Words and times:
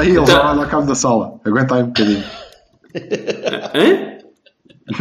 Aí, 0.00 0.08
ele 0.10 0.18
Então- 0.20 0.42
vai 0.42 0.56
lá 0.56 0.66
cabo 0.66 0.86
da 0.86 0.94
sala. 0.94 1.40
Aguenta 1.44 1.74
aí 1.76 1.82
um 1.82 1.86
bocadinho. 1.86 2.24
Hã? 3.74 4.10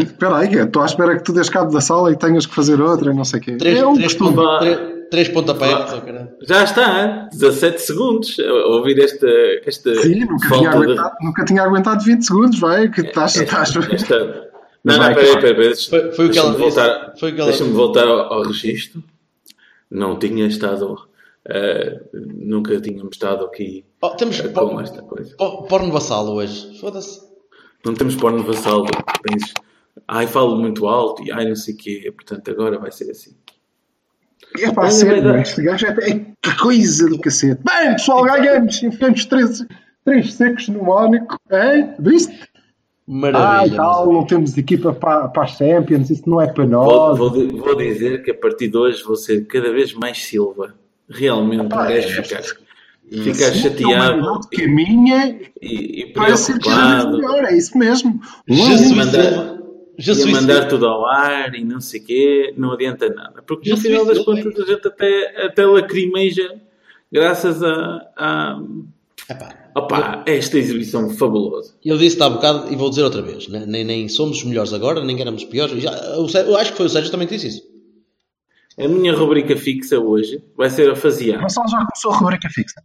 Espera 0.03 0.37
aí, 0.37 0.53
estou 0.53 0.83
à 0.83 0.85
espera 0.85 1.17
que 1.17 1.23
tu 1.23 1.33
des 1.33 1.49
cabo 1.49 1.71
da 1.71 1.81
sala 1.81 2.11
e 2.11 2.15
tenhas 2.15 2.45
que 2.45 2.53
fazer 2.53 2.79
outra 2.79 3.11
e 3.11 3.15
não 3.15 3.23
sei 3.25 3.39
o 3.39 3.43
quê. 3.43 3.57
Três, 3.57 3.79
é 3.79 3.85
um 3.87 3.93
três, 3.95 4.13
costume. 4.13 4.35
ponta, 4.35 4.59
três, 4.59 4.79
três 5.09 5.29
pontapés. 5.29 5.93
oh, 5.97 6.01
caralho. 6.01 6.29
Já 6.47 6.63
está, 6.63 7.27
17 7.31 7.81
segundos 7.81 8.37
a 8.39 8.67
ouvir 8.67 8.99
esta, 8.99 9.27
esta 9.65 9.95
Sim, 9.95 10.25
nunca 10.25 10.47
tinha, 10.47 10.71
falta 10.71 10.77
de... 10.77 10.83
aguentado, 10.93 11.15
nunca 11.21 11.45
tinha 11.45 11.63
aguentado 11.63 12.03
20 12.03 12.21
segundos, 12.23 12.59
vai, 12.59 12.87
que 12.89 13.01
estás... 13.01 13.35
estás... 13.35 13.75
Esta... 13.91 14.49
Mas 14.83 14.97
Não, 14.97 15.07
não, 15.07 15.13
peraí, 15.15 15.33
peraí, 15.41 15.55
peraí. 15.55 15.75
Foi- 15.75 16.11
foi 16.11 16.25
o 16.27 16.29
que 16.29 16.37
ela 16.39 16.51
deixa-me 16.51 16.65
disse. 16.69 16.77
voltar, 16.79 17.13
Foi 17.19 17.31
o 17.31 17.35
que 17.35 17.41
ela 17.41 17.49
Deixa-me 17.49 17.71
voltar 17.73 18.07
ao, 18.07 18.33
ao 18.33 18.43
registro. 18.43 19.03
Não 19.89 20.19
tinha 20.19 20.45
estado... 20.45 21.08
eh, 21.49 21.99
nunca 22.13 22.79
tínhamos 22.79 23.13
estado 23.15 23.45
aqui 23.45 23.85
Oh, 24.01 24.09
temos 24.11 24.39
por- 24.41 24.69
com 24.69 24.79
esta 24.81 25.01
coisa. 25.01 25.35
por- 25.37 25.67
porno 25.67 25.91
vassalo 25.91 26.33
hoje. 26.33 26.79
Foda-se. 26.79 27.21
Não 27.85 27.93
temos 27.93 28.15
porno 28.15 28.43
vassal. 28.43 28.85
Tens... 29.23 29.53
Ai, 30.07 30.27
falo 30.27 30.57
muito 30.57 30.87
alto 30.87 31.23
e 31.23 31.31
ai, 31.31 31.47
não 31.47 31.55
sei 31.55 31.73
o 31.73 31.77
quê. 31.77 32.13
Portanto, 32.15 32.49
agora 32.51 32.77
vai 32.79 32.91
ser 32.91 33.09
assim. 33.11 33.35
É 34.59 34.71
pá, 34.71 34.89
sério, 34.89 35.35
este 35.37 35.61
gajo 35.61 35.85
é... 35.85 36.09
é- 36.09 36.25
Que 36.41 36.57
coisa 36.59 37.09
do 37.09 37.19
cacete. 37.19 37.61
Bem, 37.63 37.91
pessoal, 37.93 38.23
ganhamos. 38.23 38.81
Enfiamos 38.81 39.25
três, 39.25 39.65
três 40.05 40.33
secos 40.33 40.67
no 40.69 40.83
Mónaco. 40.83 41.37
Hein? 41.51 41.93
Viste? 41.99 42.33
Ai, 42.41 43.15
Maravilha. 43.15 43.75
tal, 43.75 44.13
não 44.13 44.25
temos 44.25 44.55
equipa 44.57 44.93
para, 44.93 45.27
para 45.29 45.43
as 45.43 45.51
Champions, 45.57 46.09
isso 46.11 46.29
não 46.29 46.39
é 46.39 46.45
para 46.45 46.63
Vou, 46.65 46.71
nós. 46.85 47.17
vou, 47.17 47.29
di- 47.31 47.47
vou 47.57 47.75
dizer 47.75 48.21
que 48.23 48.29
a 48.31 48.35
partir 48.35 48.67
de 48.67 48.77
hoje 48.77 49.03
vou 49.03 49.15
ser 49.15 49.45
cada 49.47 49.71
vez 49.71 49.93
mais 49.93 50.23
Silva. 50.23 50.75
Realmente, 51.09 51.61
um 51.63 51.69
Ah, 51.71 51.85
gajo 51.87 52.21
é. 52.21 52.23
Sim, 53.11 53.33
chateado 53.33 54.19
é 54.27 54.31
um 54.31 54.39
que 54.41 54.61
caminha 54.61 55.39
e, 55.59 56.01
e 56.03 56.13
para 56.13 56.35
ser 56.37 56.59
cada 56.59 56.75
vez 56.75 57.03
preocupado. 57.05 57.17
melhor, 57.17 57.45
é 57.51 57.57
isso 57.57 57.75
mesmo. 57.77 58.21
Jesus 58.47 58.91
mandar-. 58.91 59.57
E 59.97 60.01
Jesus 60.01 60.31
mandar 60.31 60.67
tudo 60.67 60.85
ao 60.85 61.05
ar 61.07 61.53
e 61.55 61.63
não 61.65 61.81
sei 61.81 61.99
o 61.99 62.03
quê, 62.05 62.53
não 62.55 62.71
adianta 62.71 63.09
nada. 63.09 63.41
Porque 63.45 63.69
no 63.71 63.77
final 63.77 64.05
das 64.05 64.19
contas 64.19 64.57
a 64.59 64.65
gente 64.65 64.87
até, 64.87 65.45
até 65.45 65.65
lacrimeja 65.65 66.55
graças 67.11 67.61
a, 67.63 68.01
a, 68.15 68.61
Epá, 69.29 69.71
opa, 69.75 70.23
esta 70.27 70.57
exibição 70.57 71.09
fabulosa. 71.09 71.73
Eu 71.83 71.97
disse 71.97 72.21
há 72.21 72.29
bocado 72.29 72.71
e 72.71 72.75
vou 72.75 72.89
dizer 72.91 73.03
outra 73.03 73.21
vez. 73.21 73.47
né? 73.47 73.65
Nem, 73.67 73.83
nem 73.83 74.07
somos 74.07 74.37
os 74.37 74.43
melhores 74.43 74.71
agora, 74.71 75.03
nem 75.03 75.19
éramos 75.19 75.43
piores. 75.43 75.81
Já, 75.83 75.91
Sérgio- 76.29 76.51
eu 76.51 76.57
acho 76.57 76.71
que 76.71 76.77
foi 76.77 76.85
o 76.85 76.89
Sérgio 76.89 77.11
também 77.11 77.27
que 77.27 77.35
disse 77.35 77.47
isso. 77.47 77.68
A 78.79 78.87
minha 78.87 79.13
rubrica 79.13 79.55
fixa 79.57 79.99
hoje 79.99 80.41
vai 80.55 80.69
ser 80.69 80.89
a 80.89 80.95
fasear. 80.95 81.41
Mas 81.41 81.53
só 81.53 81.61
já 81.67 81.77
começou 81.79 82.11
a 82.11 82.17
rubrica 82.17 82.49
fixa. 82.49 82.81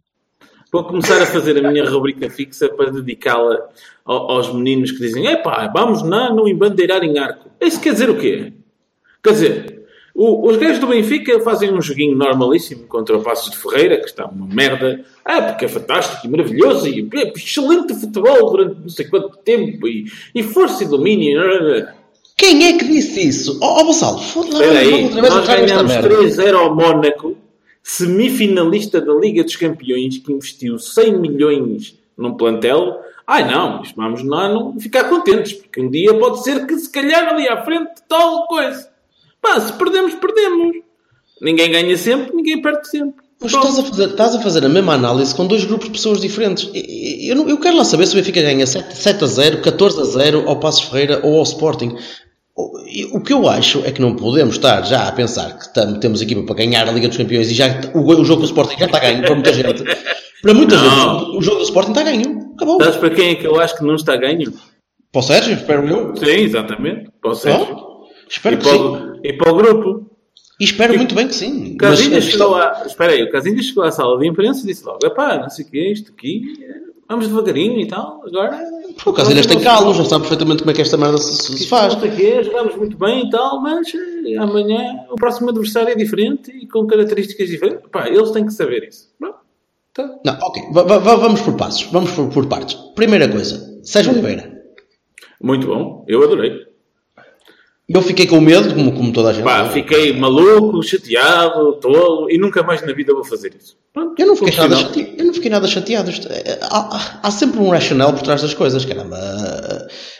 Vou 0.71 0.83
começar 0.83 1.21
a 1.21 1.25
fazer 1.25 1.63
a 1.63 1.71
minha 1.71 1.89
rubrica 1.89 2.29
fixa 2.29 2.67
para 2.67 2.91
dedicá-la 2.91 3.69
ao- 4.03 4.31
aos 4.31 4.53
meninos 4.53 4.91
que 4.91 4.99
dizem: 4.99 5.25
epá, 5.27 5.71
vamos 5.73 6.03
na, 6.03 6.33
no 6.33 6.47
embandeirar 6.49 7.03
em 7.03 7.17
arco. 7.17 7.49
Isso 7.61 7.79
quer 7.79 7.93
dizer 7.93 8.09
o 8.09 8.17
quê? 8.17 8.51
Quer 9.23 9.31
dizer, 9.31 9.85
o- 10.13 10.49
os 10.49 10.57
gajos 10.57 10.79
do 10.79 10.87
Benfica 10.87 11.39
fazem 11.39 11.73
um 11.73 11.81
joguinho 11.81 12.17
normalíssimo 12.17 12.87
contra 12.87 13.15
o 13.17 13.23
Passos 13.23 13.51
de 13.51 13.57
Ferreira, 13.57 13.97
que 13.97 14.05
está 14.05 14.25
uma 14.25 14.47
merda. 14.53 15.05
Ah, 15.23 15.41
porque 15.43 15.63
é 15.63 15.67
fantástico 15.69 16.27
e 16.27 16.29
maravilhoso 16.29 16.89
e 16.89 17.07
é 17.13 17.31
excelente 17.33 17.93
futebol 17.93 18.51
durante 18.51 18.81
não 18.81 18.89
sei 18.89 19.07
quanto 19.07 19.37
tempo 19.37 19.87
e, 19.87 20.05
e 20.33 20.43
força 20.43 20.83
e 20.83 20.87
domínio. 20.87 21.41
Quem 22.37 22.65
é 22.65 22.77
que 22.77 22.85
disse 22.85 23.27
isso? 23.27 23.57
Oh, 23.61 23.79
oh 23.79 23.85
Gonçalo, 23.85 24.19
foda-se. 24.19 24.53
Espera 24.53 24.79
aí, 24.79 25.03
outra 25.03 25.21
vez 25.21 25.33
nós 25.33 25.47
ganhamos 25.47 25.91
merda. 25.91 26.09
3-0 26.09 26.55
ao 26.55 26.75
Mónaco, 26.75 27.37
semifinalista 27.81 28.99
da 28.99 29.13
Liga 29.13 29.43
dos 29.43 29.55
Campeões, 29.55 30.17
que 30.17 30.33
investiu 30.33 30.77
100 30.77 31.19
milhões 31.19 31.97
num 32.17 32.35
plantel. 32.35 32.99
Ai 33.25 33.49
não, 33.49 33.79
mas 33.79 33.91
vamos 33.93 34.23
lá 34.23 34.49
não 34.49 34.77
ficar 34.79 35.05
contentes, 35.05 35.53
porque 35.53 35.81
um 35.81 35.89
dia 35.89 36.13
pode 36.13 36.43
ser 36.43 36.67
que 36.67 36.77
se 36.77 36.89
calhar 36.89 37.27
ali 37.27 37.47
à 37.47 37.63
frente 37.63 37.91
tal 38.07 38.45
coisa. 38.47 38.89
Pá, 39.41 39.59
se 39.59 39.73
perdemos, 39.73 40.13
perdemos. 40.15 40.77
Ninguém 41.41 41.71
ganha 41.71 41.97
sempre, 41.97 42.35
ninguém 42.35 42.61
perde 42.61 42.87
sempre. 42.89 43.25
Mas 43.41 43.53
estás 43.53 43.79
a, 43.79 43.83
fazer, 43.83 44.09
estás 44.09 44.35
a 44.35 44.41
fazer 44.41 44.65
a 44.65 44.69
mesma 44.69 44.93
análise 44.93 45.35
com 45.35 45.45
dois 45.45 45.65
grupos 45.65 45.87
de 45.87 45.91
pessoas 45.91 46.21
diferentes. 46.21 46.69
Eu, 46.73 47.47
eu 47.47 47.59
quero 47.59 47.77
lá 47.77 47.83
saber 47.83 48.07
se 48.07 48.13
o 48.13 48.17
Benfica 48.17 48.41
ganha 48.41 48.65
7, 48.65 48.95
7 48.95 49.23
a 49.23 49.27
0, 49.27 49.61
14 49.61 50.01
a 50.01 50.03
0 50.03 50.43
ao 50.47 50.59
Passos 50.59 50.83
Ferreira 50.83 51.19
ou 51.23 51.37
ao 51.37 51.43
Sporting. 51.43 51.95
O 52.57 52.79
e 52.87 53.21
que 53.25 53.33
eu 53.33 53.49
acho 53.49 53.83
é 53.85 53.91
que 53.91 54.01
não 54.01 54.15
podemos 54.15 54.55
estar 54.55 54.81
já 54.83 55.07
a 55.07 55.11
pensar 55.11 55.57
que 55.59 55.73
tam- 55.73 55.99
temos 55.99 56.21
equipa 56.21 56.43
para 56.43 56.55
ganhar 56.55 56.87
a 56.87 56.91
Liga 56.91 57.07
dos 57.09 57.17
Campeões 57.17 57.51
e 57.51 57.53
já 57.53 57.67
o, 57.93 57.99
o 57.99 58.23
jogo 58.23 58.41
do 58.41 58.45
Sporting 58.45 58.77
já 58.79 58.85
está 58.85 58.99
ganho 58.99 59.21
para 59.23 59.33
muita 59.35 59.53
gente. 59.53 59.83
Para 60.41 60.53
muita 60.53 60.75
Não. 60.77 61.19
gente, 61.19 61.37
o 61.37 61.41
jogo 61.41 61.57
do 61.57 61.63
Sporting 61.63 61.91
está 61.91 62.03
ganho. 62.03 62.51
Acabou. 62.55 62.81
Sabes 62.81 62.97
para 62.99 63.09
quem 63.09 63.29
é 63.31 63.35
que 63.35 63.45
eu 63.45 63.59
acho 63.59 63.77
que 63.77 63.83
não 63.83 63.95
está 63.95 64.15
ganho? 64.15 64.53
Para 65.11 65.19
o 65.19 65.23
Sérgio, 65.23 65.53
espero 65.53 65.87
eu. 65.87 66.15
Sim, 66.15 66.25
exatamente. 66.43 67.09
Para 67.21 67.31
o 67.31 67.35
Sérgio. 67.35 67.75
Oh, 67.75 68.05
espero 68.29 68.55
E 68.55 68.57
que 68.59 68.63
para, 68.63 68.73
sim. 68.77 68.83
o, 68.83 69.19
e 69.23 69.33
para 69.33 69.51
o 69.51 69.55
grupo. 69.55 70.11
E 70.59 70.63
espero 70.63 70.95
muito 70.95 71.13
bem 71.13 71.27
que 71.27 71.35
sim. 71.35 71.75
Casinha 71.75 72.21
chegou 72.21 72.55
à... 72.55 72.83
Espera 72.85 73.11
aí, 73.11 73.23
o 73.23 73.29
Casinha 73.29 73.61
chegou 73.61 73.83
à 73.83 73.91
sala 73.91 74.17
de 74.17 74.25
imprensa 74.27 74.61
e 74.63 74.67
disse 74.67 74.85
logo, 74.85 75.05
epá, 75.05 75.37
não 75.39 75.49
sei 75.49 75.65
o 75.65 75.69
que 75.69 75.91
isto 75.91 76.13
aqui, 76.13 76.43
vamos 77.09 77.27
devagarinho 77.27 77.77
e 77.81 77.85
tal, 77.87 78.21
agora... 78.25 78.57
O 79.05 79.13
Casilhas 79.13 79.45
tem 79.45 79.59
calo, 79.59 79.93
já 79.93 80.03
sabe 80.05 80.21
perfeitamente 80.23 80.59
como 80.59 80.71
é 80.71 80.73
que 80.73 80.81
esta 80.81 80.97
merda 80.97 81.17
se, 81.17 81.57
se- 81.57 81.67
faz. 81.67 81.95
Não 81.95 82.03
o 82.07 82.15
quê, 82.15 82.43
jogamos 82.43 82.75
muito 82.75 82.97
bem 82.97 83.27
e 83.27 83.29
tal, 83.29 83.61
mas 83.61 83.87
eh, 83.93 84.35
amanhã 84.37 85.05
o 85.11 85.15
próximo 85.15 85.49
adversário 85.49 85.89
é 85.89 85.95
diferente 85.95 86.51
e 86.51 86.67
com 86.67 86.85
características 86.87 87.47
diferentes. 87.49 87.81
Pá, 87.91 88.07
eles 88.07 88.31
têm 88.31 88.45
que 88.45 88.53
saber 88.53 88.87
isso. 88.87 89.09
Pronto. 89.19 89.35
Tá. 89.93 90.09
Não, 90.25 90.33
ok. 90.41 90.63
Va- 90.73 90.97
vamos 91.15 91.41
por 91.41 91.55
passos. 91.55 91.83
Vamos 91.91 92.11
por, 92.11 92.27
por 92.29 92.45
partes. 92.47 92.75
Primeira 92.95 93.27
coisa. 93.29 93.79
Sérgio 93.83 94.11
Oliveira. 94.13 94.53
Muito 95.41 95.67
bom, 95.67 96.03
eu 96.07 96.23
adorei. 96.23 96.51
Eu 97.87 98.01
fiquei 98.01 98.25
com 98.25 98.41
medo, 98.41 98.73
como, 98.73 98.91
como 98.93 99.13
toda 99.13 99.29
a 99.29 99.33
gente. 99.33 99.43
Pá, 99.43 99.69
fiquei 99.69 100.11
maluco, 100.17 100.81
chateado, 100.81 101.73
tolo 101.73 102.27
e 102.31 102.37
nunca 102.37 102.63
mais 102.63 102.81
na 102.85 102.91
vida 102.93 103.13
vou 103.13 103.23
fazer 103.23 103.53
isso. 103.55 103.75
Pronto, 103.93 104.19
Eu 104.19 104.25
não 104.27 104.35
fiquei 104.35 104.55
nada 104.57 104.75
chateado. 104.75 105.09
Eu 105.19 105.25
não 105.25 105.33
fiquei 105.33 105.51
nada 105.51 105.67
chateado. 105.67 106.11
É- 106.29 106.59
Há, 106.63 107.19
há- 107.21 107.29
sempre 107.31 107.59
um 107.59 107.69
racional 107.69 108.11
por 108.11 108.23
trás 108.23 108.41
das 108.41 108.55
coisas, 108.55 108.83
caramba. 108.85 109.17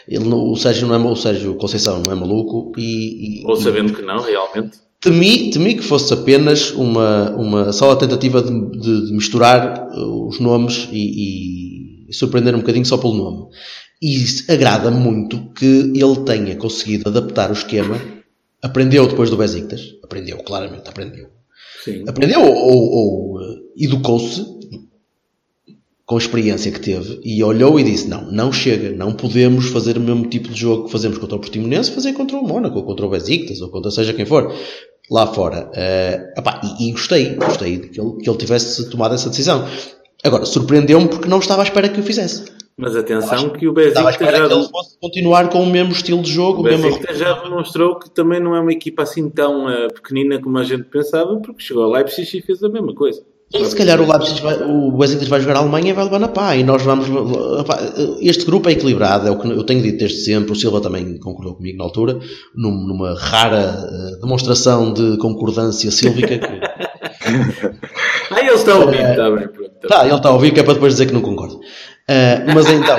Ele, 0.08 0.24
não- 0.24 0.50
o 0.52 0.56
Sérgio 0.56 0.86
não 0.86 0.94
é, 0.94 0.98
o 0.98 1.16
Sérgio 1.16 1.54
Conceição 1.56 2.00
não 2.06 2.12
é 2.12 2.14
maluco 2.14 2.72
e, 2.78 3.42
e- 3.42 3.46
Ou 3.46 3.56
sabendo 3.56 3.92
que 3.92 4.02
não, 4.02 4.20
realmente. 4.20 4.78
Temi, 5.00 5.50
temi 5.50 5.74
que 5.74 5.82
fosse 5.82 6.12
apenas 6.14 6.70
uma, 6.70 7.30
uma 7.36 7.72
só 7.72 7.90
a 7.90 7.96
tentativa 7.96 8.40
de, 8.42 8.50
de- 8.80 9.06
de 9.08 9.12
misturar 9.12 9.88
uh, 9.92 10.28
os 10.28 10.38
nomes 10.40 10.88
e, 10.92 12.06
e 12.08 12.14
surpreender 12.14 12.54
um 12.54 12.60
bocadinho 12.60 12.86
só 12.86 12.96
pelo 12.96 13.14
nome. 13.14 13.46
E 14.00 14.24
agrada 14.48 14.90
muito 14.90 15.52
que 15.54 15.64
ele 15.64 16.24
tenha 16.24 16.56
conseguido 16.56 17.08
adaptar 17.08 17.50
o 17.50 17.54
esquema. 17.54 18.00
Aprendeu 18.62 19.06
depois 19.06 19.30
do 19.30 19.36
Besiktas. 19.36 19.94
Aprendeu, 20.02 20.38
claramente, 20.38 20.88
aprendeu. 20.88 21.28
Sim. 21.84 22.04
Aprendeu 22.06 22.42
ou, 22.42 22.54
ou, 22.54 23.36
uh, 23.36 23.58
educou-se 23.76 24.56
com 26.06 26.14
a 26.14 26.18
experiência 26.18 26.70
que 26.70 26.80
teve 26.80 27.20
e 27.24 27.42
olhou 27.42 27.78
e 27.80 27.84
disse: 27.84 28.08
Não, 28.08 28.30
não 28.30 28.52
chega, 28.52 28.90
não 28.90 29.12
podemos 29.12 29.66
fazer 29.66 29.96
o 29.96 30.00
mesmo 30.00 30.26
tipo 30.28 30.48
de 30.48 30.60
jogo 30.60 30.84
que 30.84 30.92
fazemos 30.92 31.18
contra 31.18 31.36
o 31.36 31.40
Portimonense, 31.40 31.90
fazer 31.90 32.12
contra 32.12 32.36
o 32.36 32.46
Mónaco, 32.46 32.78
ou 32.78 32.84
contra 32.84 33.04
o 33.04 33.10
Besiktas, 33.10 33.60
ou 33.60 33.68
contra 33.68 33.90
seja 33.90 34.14
quem 34.14 34.24
for, 34.24 34.54
lá 35.10 35.26
fora. 35.26 35.68
Eh, 35.74 36.32
epá, 36.36 36.60
e, 36.62 36.88
e 36.88 36.92
gostei, 36.92 37.34
gostei 37.34 37.78
de 37.78 37.88
que 37.88 38.00
ele, 38.00 38.16
que 38.18 38.30
ele 38.30 38.38
tivesse 38.38 38.88
tomado 38.88 39.14
essa 39.14 39.28
decisão. 39.28 39.66
Agora, 40.22 40.44
surpreendeu-me 40.44 41.08
porque 41.08 41.28
não 41.28 41.40
estava 41.40 41.62
à 41.62 41.64
espera 41.64 41.88
que 41.88 42.00
o 42.00 42.04
fizesse. 42.04 42.44
Mas 42.78 42.94
atenção 42.94 43.48
que 43.50 43.66
o 43.66 43.72
Besiktas 43.72 44.04
já, 44.04 44.46
que 44.46 44.52
ele 44.52 44.68
fosse 44.68 44.98
continuar 45.00 45.48
com 45.48 45.62
o 45.62 45.66
mesmo 45.66 45.92
estilo 45.92 46.20
de 46.20 46.30
jogo, 46.30 46.60
o 46.60 46.62
Besiktas 46.62 47.16
já 47.18 47.32
demonstrou 47.42 47.98
que 47.98 48.10
também 48.10 48.38
não 48.38 48.54
é 48.54 48.60
uma 48.60 48.72
equipa 48.72 49.02
assim 49.02 49.30
tão 49.30 49.68
eh, 49.70 49.88
pequenina 49.88 50.38
como 50.38 50.58
a 50.58 50.62
gente 50.64 50.84
pensava, 50.84 51.36
porque 51.40 51.62
chegou 51.62 51.84
ao 51.84 51.90
Leipzig 51.90 52.36
e 52.36 52.42
fez 52.42 52.62
a 52.62 52.68
mesma 52.68 52.94
coisa. 52.94 53.22
E 53.54 53.64
se 53.64 53.76
calhar 53.76 53.98
o 54.00 54.10
Leipzig 54.10 54.42
vai, 54.42 54.60
o 54.62 54.90
Besiktas 54.92 55.28
vai 55.28 55.40
jogar 55.40 55.56
a 55.56 55.60
Alemanha 55.60 55.90
e 55.90 55.92
vai 55.94 56.04
levar 56.04 56.18
na 56.18 56.28
pá. 56.28 56.54
E 56.56 56.64
nós 56.64 56.82
vamos. 56.82 57.06
Este 58.20 58.44
grupo 58.44 58.68
é 58.68 58.72
equilibrado, 58.72 59.26
é 59.28 59.30
o 59.30 59.38
que 59.38 59.48
eu 59.48 59.64
tenho 59.64 59.80
dito 59.82 59.98
desde 59.98 60.18
sempre. 60.18 60.52
O 60.52 60.56
Silva 60.56 60.80
também 60.80 61.16
concordou 61.18 61.54
comigo 61.54 61.78
na 61.78 61.84
altura, 61.84 62.18
num- 62.54 62.86
numa 62.86 63.14
rara 63.18 63.88
eh, 63.88 64.20
demonstração 64.20 64.92
de 64.92 65.16
concordância 65.18 65.90
sílvica. 65.90 66.36
Que, 66.38 66.60
Ah, 68.28 68.40
ele 68.40 68.50
está 68.50 68.72
a 68.72 68.78
ouvir, 68.78 69.00
está 69.00 69.30
bem, 69.30 69.48
pronto. 69.48 69.70
tá, 69.88 70.04
ele 70.04 70.14
está 70.16 70.28
a 70.28 70.32
ouvir, 70.32 70.52
que 70.52 70.58
é 70.60 70.62
para 70.62 70.74
depois 70.74 70.92
dizer 70.94 71.06
que 71.06 71.12
não 71.14 71.20
concorda. 71.20 71.54
Eh, 72.08 72.44
mas 72.54 72.66
então, 72.70 72.96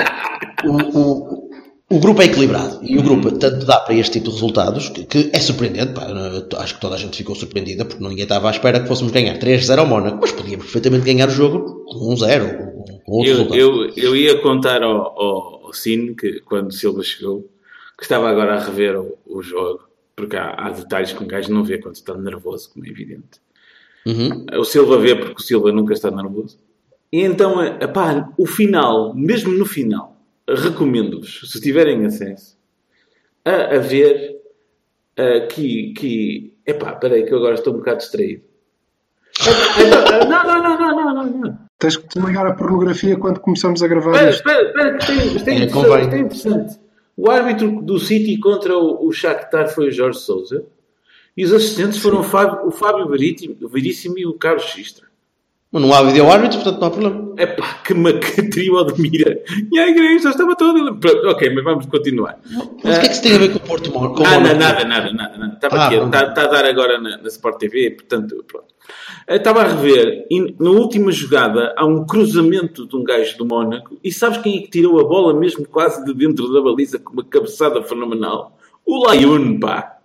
o, 0.66 1.00
o- 1.00 1.48
o 1.90 2.00
grupo 2.00 2.22
é 2.22 2.26
equilibrado 2.26 2.80
e 2.84 2.98
o 2.98 3.02
grupo 3.04 3.32
tanto 3.32 3.66
dá 3.66 3.80
para 3.80 3.94
este 3.96 4.14
tipo 4.20 4.26
de 4.28 4.34
resultados 4.34 4.90
que, 4.90 5.06
que 5.06 5.30
é 5.34 5.40
surpreendente. 5.40 5.94
pá, 5.94 6.06
acho 6.58 6.76
que 6.76 6.82
toda 6.82 6.96
a 6.96 6.98
gente 6.98 7.16
ficou 7.16 7.34
surpreendida 7.34 7.86
porque 7.86 8.04
ninguém 8.04 8.24
estava 8.24 8.50
à 8.50 8.52
espera 8.52 8.82
que 8.82 8.88
fôssemos 8.90 9.14
ganhar 9.14 9.38
3-0 9.40 9.78
ao 9.80 9.86
Mónaco, 9.88 10.18
mas 10.20 10.34
podíamos 10.34 10.66
perfeitamente 10.66 11.06
ganhar 11.06 11.30
o 11.30 11.32
jogo 11.32 11.86
com 11.86 12.14
1-0 12.14 12.58
com, 12.58 13.00
com 13.06 13.12
outro 13.14 13.56
Eu, 13.56 13.86
eu, 13.86 13.94
eu 13.96 14.16
ia 14.18 14.42
contar 14.42 14.84
ao, 14.84 15.18
ao, 15.18 15.66
ao 15.68 15.74
Cine 15.74 16.14
que 16.14 16.42
quando 16.42 16.68
o 16.70 16.74
Silva 16.74 17.02
chegou, 17.04 17.50
que 17.98 18.04
estava 18.04 18.30
agora 18.30 18.56
a 18.56 18.60
rever 18.66 19.00
o, 19.00 19.18
o 19.26 19.42
jogo, 19.42 19.80
porque 20.14 20.36
há, 20.36 20.50
há 20.58 20.70
detalhes 20.72 21.14
que 21.14 21.24
um 21.24 21.28
gajo 21.28 21.54
não 21.54 21.64
vê 21.64 21.78
quando 21.78 21.96
está 21.96 22.14
nervoso, 22.18 22.70
como 22.74 22.86
é 22.86 22.90
evidente. 22.90 23.40
Uhum. 24.06 24.46
O 24.60 24.66
Silva 24.66 24.98
vê 25.00 25.16
porque 25.16 25.42
o 25.42 25.46
Silva 25.46 25.72
nunca 25.72 25.94
está 25.94 26.12
nervoso. 26.12 26.58
E 27.12 27.22
então, 27.22 27.64
epá, 27.64 28.30
o 28.38 28.46
final, 28.46 29.14
mesmo 29.16 29.54
no 29.54 29.66
final, 29.66 30.18
recomendo-vos, 30.48 31.52
se 31.52 31.62
tiverem 31.62 32.06
acesso, 32.06 32.58
a, 33.46 33.76
a 33.76 33.80
ver 33.80 34.38
eh, 35.16 35.48
que, 35.48 35.94
que. 35.94 36.54
Epá, 36.66 36.94
peraí, 36.94 37.26
que 37.26 37.34
eu 37.34 37.38
agora 37.38 37.56
estou 37.56 37.74
um 37.74 37.78
bocado 37.78 38.00
distraído. 38.00 38.44
Não, 40.30 40.44
não, 40.44 40.64
não, 40.64 40.80
não, 40.80 40.96
não, 40.96 41.14
não, 41.14 41.40
não. 41.40 41.60
Tens 41.80 41.96
que 41.96 42.08
desligar 42.08 42.46
a 42.46 42.54
pornografia 42.54 43.16
quando 43.18 43.40
começamos 43.40 43.82
a 43.84 43.88
gravar 43.88 44.30
Espera, 44.30 44.30
isto. 44.30 44.48
espera, 44.48 44.98
espera, 44.98 44.98
que 44.98 45.12
é, 45.12 45.26
isto 45.26 45.48
é 45.48 45.52
É, 45.52 45.56
interessante, 45.64 46.02
isto 46.02 46.16
é 46.16 46.20
interessante. 46.20 46.80
O 47.16 47.32
árbitro 47.32 47.82
do 47.82 48.00
City 48.00 48.38
contra 48.40 48.78
o, 48.78 49.08
o 49.08 49.12
Shakhtar 49.12 49.70
foi 49.70 49.88
o 49.88 49.92
Jorge 49.92 50.20
Sousa 50.20 50.66
e 51.36 51.44
os 51.44 51.54
assistentes 51.54 52.00
foram 52.00 52.20
o 52.20 52.24
Fábio, 52.24 52.68
o 52.68 52.72
Fábio 52.72 53.08
Veríssimo 53.08 54.18
e 54.18 54.26
o 54.26 54.34
Carlos 54.34 54.66
Xistra. 54.66 55.07
Mas 55.70 55.82
não 55.82 55.94
há 55.94 56.02
vídeo 56.02 56.30
árbitro, 56.32 56.60
portanto 56.62 56.80
não 56.80 56.88
há 56.88 56.92
problema. 56.92 57.34
Epá, 57.38 57.74
que 57.86 57.94
macatril 57.94 58.86
de 58.86 59.02
mira. 59.02 59.44
E 59.72 59.78
a 59.78 59.88
igreja 59.90 60.30
estava 60.30 60.56
toda... 60.56 60.94
Pronto, 60.96 61.28
ok, 61.28 61.50
mas 61.54 61.64
vamos 61.64 61.86
continuar. 61.88 62.40
Mas 62.84 62.98
o 62.98 63.00
que 63.02 63.06
é 63.06 63.10
que 63.10 63.14
isso 63.14 63.22
tem 63.22 63.36
a 63.36 63.38
ver 63.38 63.50
com 63.52 63.58
o 63.58 63.62
Porto 63.62 63.92
o 63.92 64.26
Ah, 64.26 64.40
não, 64.40 64.56
nada, 64.56 64.86
nada, 64.86 65.12
nada, 65.12 65.38
nada. 65.38 65.54
Estava 65.56 65.76
Ah, 65.76 65.86
aqui, 65.88 65.96
está, 65.98 66.24
está 66.30 66.44
a 66.44 66.48
dar 66.48 66.66
agora 66.66 67.00
na, 67.02 67.18
na 67.18 67.28
Sport 67.28 67.58
TV, 67.60 67.92
portanto, 67.92 68.44
pronto. 68.48 68.68
Estava 69.28 69.62
a 69.62 69.68
rever, 69.68 70.26
e 70.32 70.56
na 70.58 70.70
última 70.70 71.12
jogada 71.12 71.76
há 71.78 71.86
um 71.86 72.06
cruzamento 72.06 72.88
de 72.88 72.96
um 72.96 73.04
gajo 73.04 73.38
do 73.38 73.46
Mónaco, 73.46 73.98
e 74.02 74.10
sabes 74.10 74.38
quem 74.38 74.58
é 74.60 74.62
que 74.62 74.70
tirou 74.70 74.98
a 75.02 75.04
bola 75.04 75.34
mesmo 75.38 75.66
quase 75.68 76.04
de 76.06 76.14
dentro 76.14 76.52
da 76.54 76.62
baliza 76.62 76.98
com 76.98 77.12
uma 77.12 77.26
cabeçada 77.26 77.84
fenomenal? 77.84 78.58
O 78.86 79.06
Laione, 79.06 79.60
pá. 79.60 79.98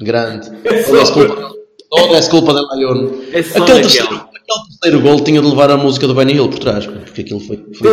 Grande. 0.00 0.48
É 0.64 0.82
só- 0.84 1.04
Toda 1.14 2.18
a 2.18 2.30
culpa, 2.30 2.54
da 2.54 2.62
Lyon. 2.76 3.10
É 3.32 3.42
só 3.42 3.62
aquele, 3.64 3.80
terceiro, 3.82 4.20
aquele 4.52 4.78
terceiro 4.78 5.00
gol 5.00 5.20
tinha 5.24 5.40
de 5.40 5.48
levar 5.48 5.70
a 5.70 5.76
música 5.76 6.06
do 6.06 6.14
Benny 6.14 6.34
Hill 6.34 6.48
por 6.48 6.58
trás, 6.58 6.86
porque 6.86 7.22
aquilo 7.22 7.40
foi. 7.40 7.56
foi, 7.56 7.74
foi 7.74 7.90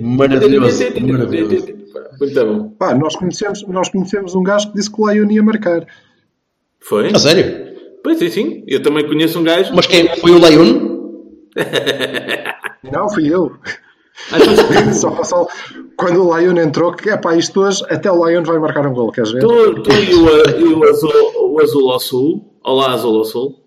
Maravilhoso, 0.00 0.84
maravilhoso. 1.00 1.66
Muito 2.20 2.34
bom. 2.34 2.68
Pá, 2.78 2.94
nós 2.94 3.16
conhecemos, 3.16 3.66
nós 3.68 3.88
conhecemos 3.88 4.34
um 4.34 4.42
gajo 4.42 4.70
que 4.70 4.76
disse 4.76 4.90
que 4.90 5.00
o 5.00 5.10
Lion 5.10 5.30
ia 5.30 5.42
marcar. 5.42 5.86
Foi? 6.80 7.08
a 7.08 7.18
sério? 7.18 7.74
Pois 8.02 8.18
sim, 8.18 8.28
sim. 8.28 8.64
Eu 8.66 8.82
também 8.82 9.06
conheço 9.06 9.38
um 9.38 9.42
gajo. 9.42 9.72
Mas 9.74 9.86
quem 9.86 10.08
foi 10.16 10.30
o 10.30 10.38
Lyon? 10.38 10.94
Não, 12.92 13.08
fui 13.08 13.32
eu. 13.32 13.52
Ah, 14.30 14.38
então, 14.38 14.94
Só, 14.94 15.24
só, 15.24 15.46
quando 15.96 16.24
o 16.24 16.38
Lion 16.38 16.56
entrou, 16.58 16.92
que 16.92 17.10
é 17.10 17.16
pá, 17.16 17.34
isto 17.36 17.60
hoje, 17.60 17.82
até 17.88 18.10
o 18.10 18.26
Lion 18.26 18.42
vai 18.44 18.58
marcar 18.58 18.86
um 18.86 18.94
gol, 18.94 19.10
queres 19.10 19.32
ver? 19.32 19.40
Tu, 19.40 19.82
tu 19.82 19.90
e, 19.90 20.14
o, 20.14 20.60
e 20.60 20.74
o 20.74 20.84
azul, 20.84 21.10
o 21.52 21.60
azul 21.60 21.90
ao 21.90 22.00
sul, 22.00 22.58
olá 22.62 22.92
azul 22.92 23.18
ao 23.18 23.24
sul, 23.24 23.63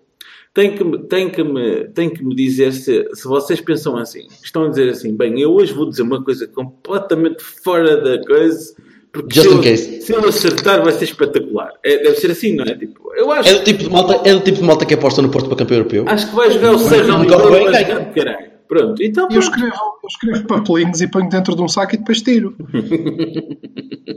tem 0.58 0.74
que, 0.74 0.82
me- 0.82 0.98
tem 0.98 1.30
que, 1.30 1.44
me, 1.44 1.84
tem 1.94 2.10
que 2.10 2.24
me 2.24 2.34
dizer 2.34 2.72
se, 2.72 3.08
se 3.14 3.28
vocês 3.28 3.60
pensam 3.60 3.96
assim, 3.96 4.26
estão 4.42 4.64
a 4.64 4.68
dizer 4.70 4.88
assim, 4.88 5.16
bem, 5.16 5.40
eu 5.40 5.52
hoje 5.52 5.72
vou 5.72 5.88
dizer 5.88 6.02
uma 6.02 6.20
coisa 6.24 6.48
completamente 6.48 7.40
fora 7.62 7.96
da 8.00 8.20
coisa, 8.26 8.74
porque 9.12 9.36
Just 9.36 9.48
se, 9.48 9.54
in 9.54 9.56
eu, 9.58 9.62
case. 9.62 10.02
se 10.02 10.12
eu 10.12 10.28
acertar 10.28 10.82
vai 10.82 10.92
ser 10.92 11.04
espetacular. 11.04 11.70
É, 11.84 11.98
deve 11.98 12.16
ser 12.16 12.32
assim, 12.32 12.56
não 12.56 12.64
é? 12.64 12.74
Tipo, 12.74 13.14
eu 13.14 13.30
acho, 13.30 13.48
É 13.48 13.54
do, 13.54 13.62
tipo 13.64 13.84
de 13.84 13.88
malta, 13.90 14.28
é 14.28 14.34
do 14.34 14.40
tipo 14.40 14.56
de 14.56 14.64
malta 14.64 14.84
que 14.84 14.94
aposta 14.94 15.22
no 15.22 15.28
Porto 15.30 15.46
para 15.48 15.58
campeão 15.58 15.78
europeu. 15.78 16.04
acho 16.08 16.28
que 16.28 16.34
vai 16.34 16.50
jogar 16.50 16.72
o 16.74 16.78
Sérgio 16.80 17.06
Não 17.06 17.20
Oliveira, 17.20 17.42
corre 17.42 17.54
bem, 17.56 17.64
vai 17.70 17.72
ganha. 17.84 17.86
jogar 17.94 18.08
de 18.10 18.14
caralho. 18.20 18.48
Pronto, 18.68 19.02
então 19.02 19.24
Eu 19.24 19.28
pronto. 19.28 19.42
escrevo, 19.44 19.76
eu 20.02 20.08
escrevo 20.08 20.46
papelinhos 20.48 21.00
e 21.00 21.06
ponho 21.08 21.28
dentro 21.30 21.54
de 21.54 21.62
um 21.62 21.68
saco 21.68 21.94
e 21.94 21.98
depois 21.98 22.20
tiro. 22.20 22.54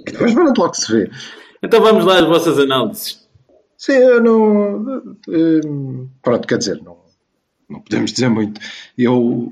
depois 0.06 0.34
pronto, 0.34 0.60
logo 0.60 0.74
se 0.74 0.92
vê. 0.92 1.10
então 1.64 1.82
vamos 1.82 2.04
lá 2.04 2.20
às 2.20 2.26
vossas 2.28 2.58
análises. 2.60 3.21
Sim, 3.82 3.94
eu 3.94 4.22
não. 4.22 5.02
hum, 5.28 6.08
pronto, 6.22 6.48
quer 6.48 6.60
dizer, 6.60 6.80
não, 6.84 7.00
não 7.68 7.82
podemos 7.82 8.12
dizer 8.12 8.30
muito. 8.30 8.62
Eu 8.96 9.52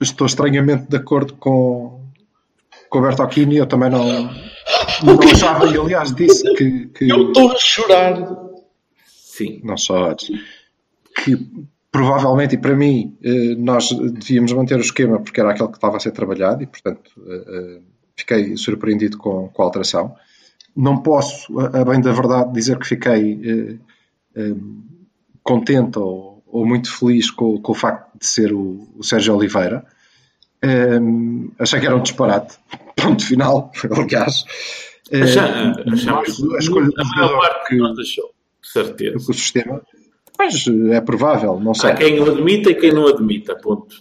estou 0.00 0.26
estranhamente 0.26 0.88
de 0.88 0.96
acordo 0.96 1.34
com, 1.34 2.00
com 2.88 2.98
o 2.98 3.02
Bertocchini, 3.02 3.58
eu 3.58 3.66
também 3.66 3.90
não, 3.90 4.06
não 5.04 5.20
achava, 5.22 5.66
e 5.66 5.76
aliás 5.76 6.14
disse 6.14 6.50
que, 6.54 6.86
que 6.86 7.10
Eu 7.10 7.28
estou 7.28 7.52
a 7.52 7.56
chorar. 7.58 8.16
Sim. 9.04 9.60
não 9.62 9.76
só 9.76 10.14
que 10.14 11.36
provavelmente, 11.92 12.54
e 12.54 12.58
para 12.58 12.74
mim, 12.74 13.18
eh, 13.22 13.54
nós 13.54 13.90
devíamos 13.90 14.50
manter 14.54 14.78
o 14.78 14.80
esquema 14.80 15.20
porque 15.20 15.40
era 15.40 15.50
aquele 15.50 15.68
que 15.68 15.76
estava 15.76 15.98
a 15.98 16.00
ser 16.00 16.12
trabalhado 16.12 16.62
e, 16.62 16.66
portanto, 16.66 17.10
eh, 17.26 17.44
eh, 17.46 17.80
fiquei 18.16 18.56
surpreendido 18.56 19.18
com, 19.18 19.50
com 19.50 19.62
a 19.62 19.66
alteração. 19.66 20.16
Não 20.78 21.02
posso, 21.02 21.58
a 21.58 21.84
bem 21.84 22.00
da 22.00 22.12
verdade, 22.12 22.52
dizer 22.52 22.78
que 22.78 22.86
fiquei 22.86 23.40
eh, 23.44 23.76
eh, 24.36 24.54
contente 25.42 25.98
ou, 25.98 26.40
ou 26.46 26.64
muito 26.64 26.96
feliz 26.96 27.32
com, 27.32 27.60
com 27.60 27.72
o 27.72 27.74
facto 27.74 28.16
de 28.16 28.24
ser 28.24 28.52
o, 28.52 28.88
o 28.96 29.02
Sérgio 29.02 29.34
Oliveira. 29.34 29.84
Eh, 30.62 31.00
achei 31.58 31.80
que 31.80 31.86
era 31.86 31.96
um 31.96 32.02
disparate. 32.02 32.58
Ponto 32.94 33.26
final, 33.26 33.72
aliás. 33.90 34.44
Achamos. 35.12 36.44
a 36.54 36.58
escolha 36.58 36.90
A 36.96 37.04
maior 37.04 37.40
parte 37.40 37.66
que, 37.66 37.74
de 37.74 37.80
nós 37.80 37.98
achou. 37.98 38.30
Certeza. 38.62 39.16
que 39.24 39.30
o 39.32 39.34
sistema. 39.34 39.82
Mas 40.38 40.64
é 40.92 41.00
provável, 41.00 41.58
não 41.58 41.74
sei. 41.74 41.90
Há 41.90 41.94
quem 41.94 42.20
o 42.20 42.30
admita 42.30 42.70
e 42.70 42.76
quem 42.76 42.92
não 42.92 43.08
admita. 43.08 43.56
Ponto. 43.56 43.96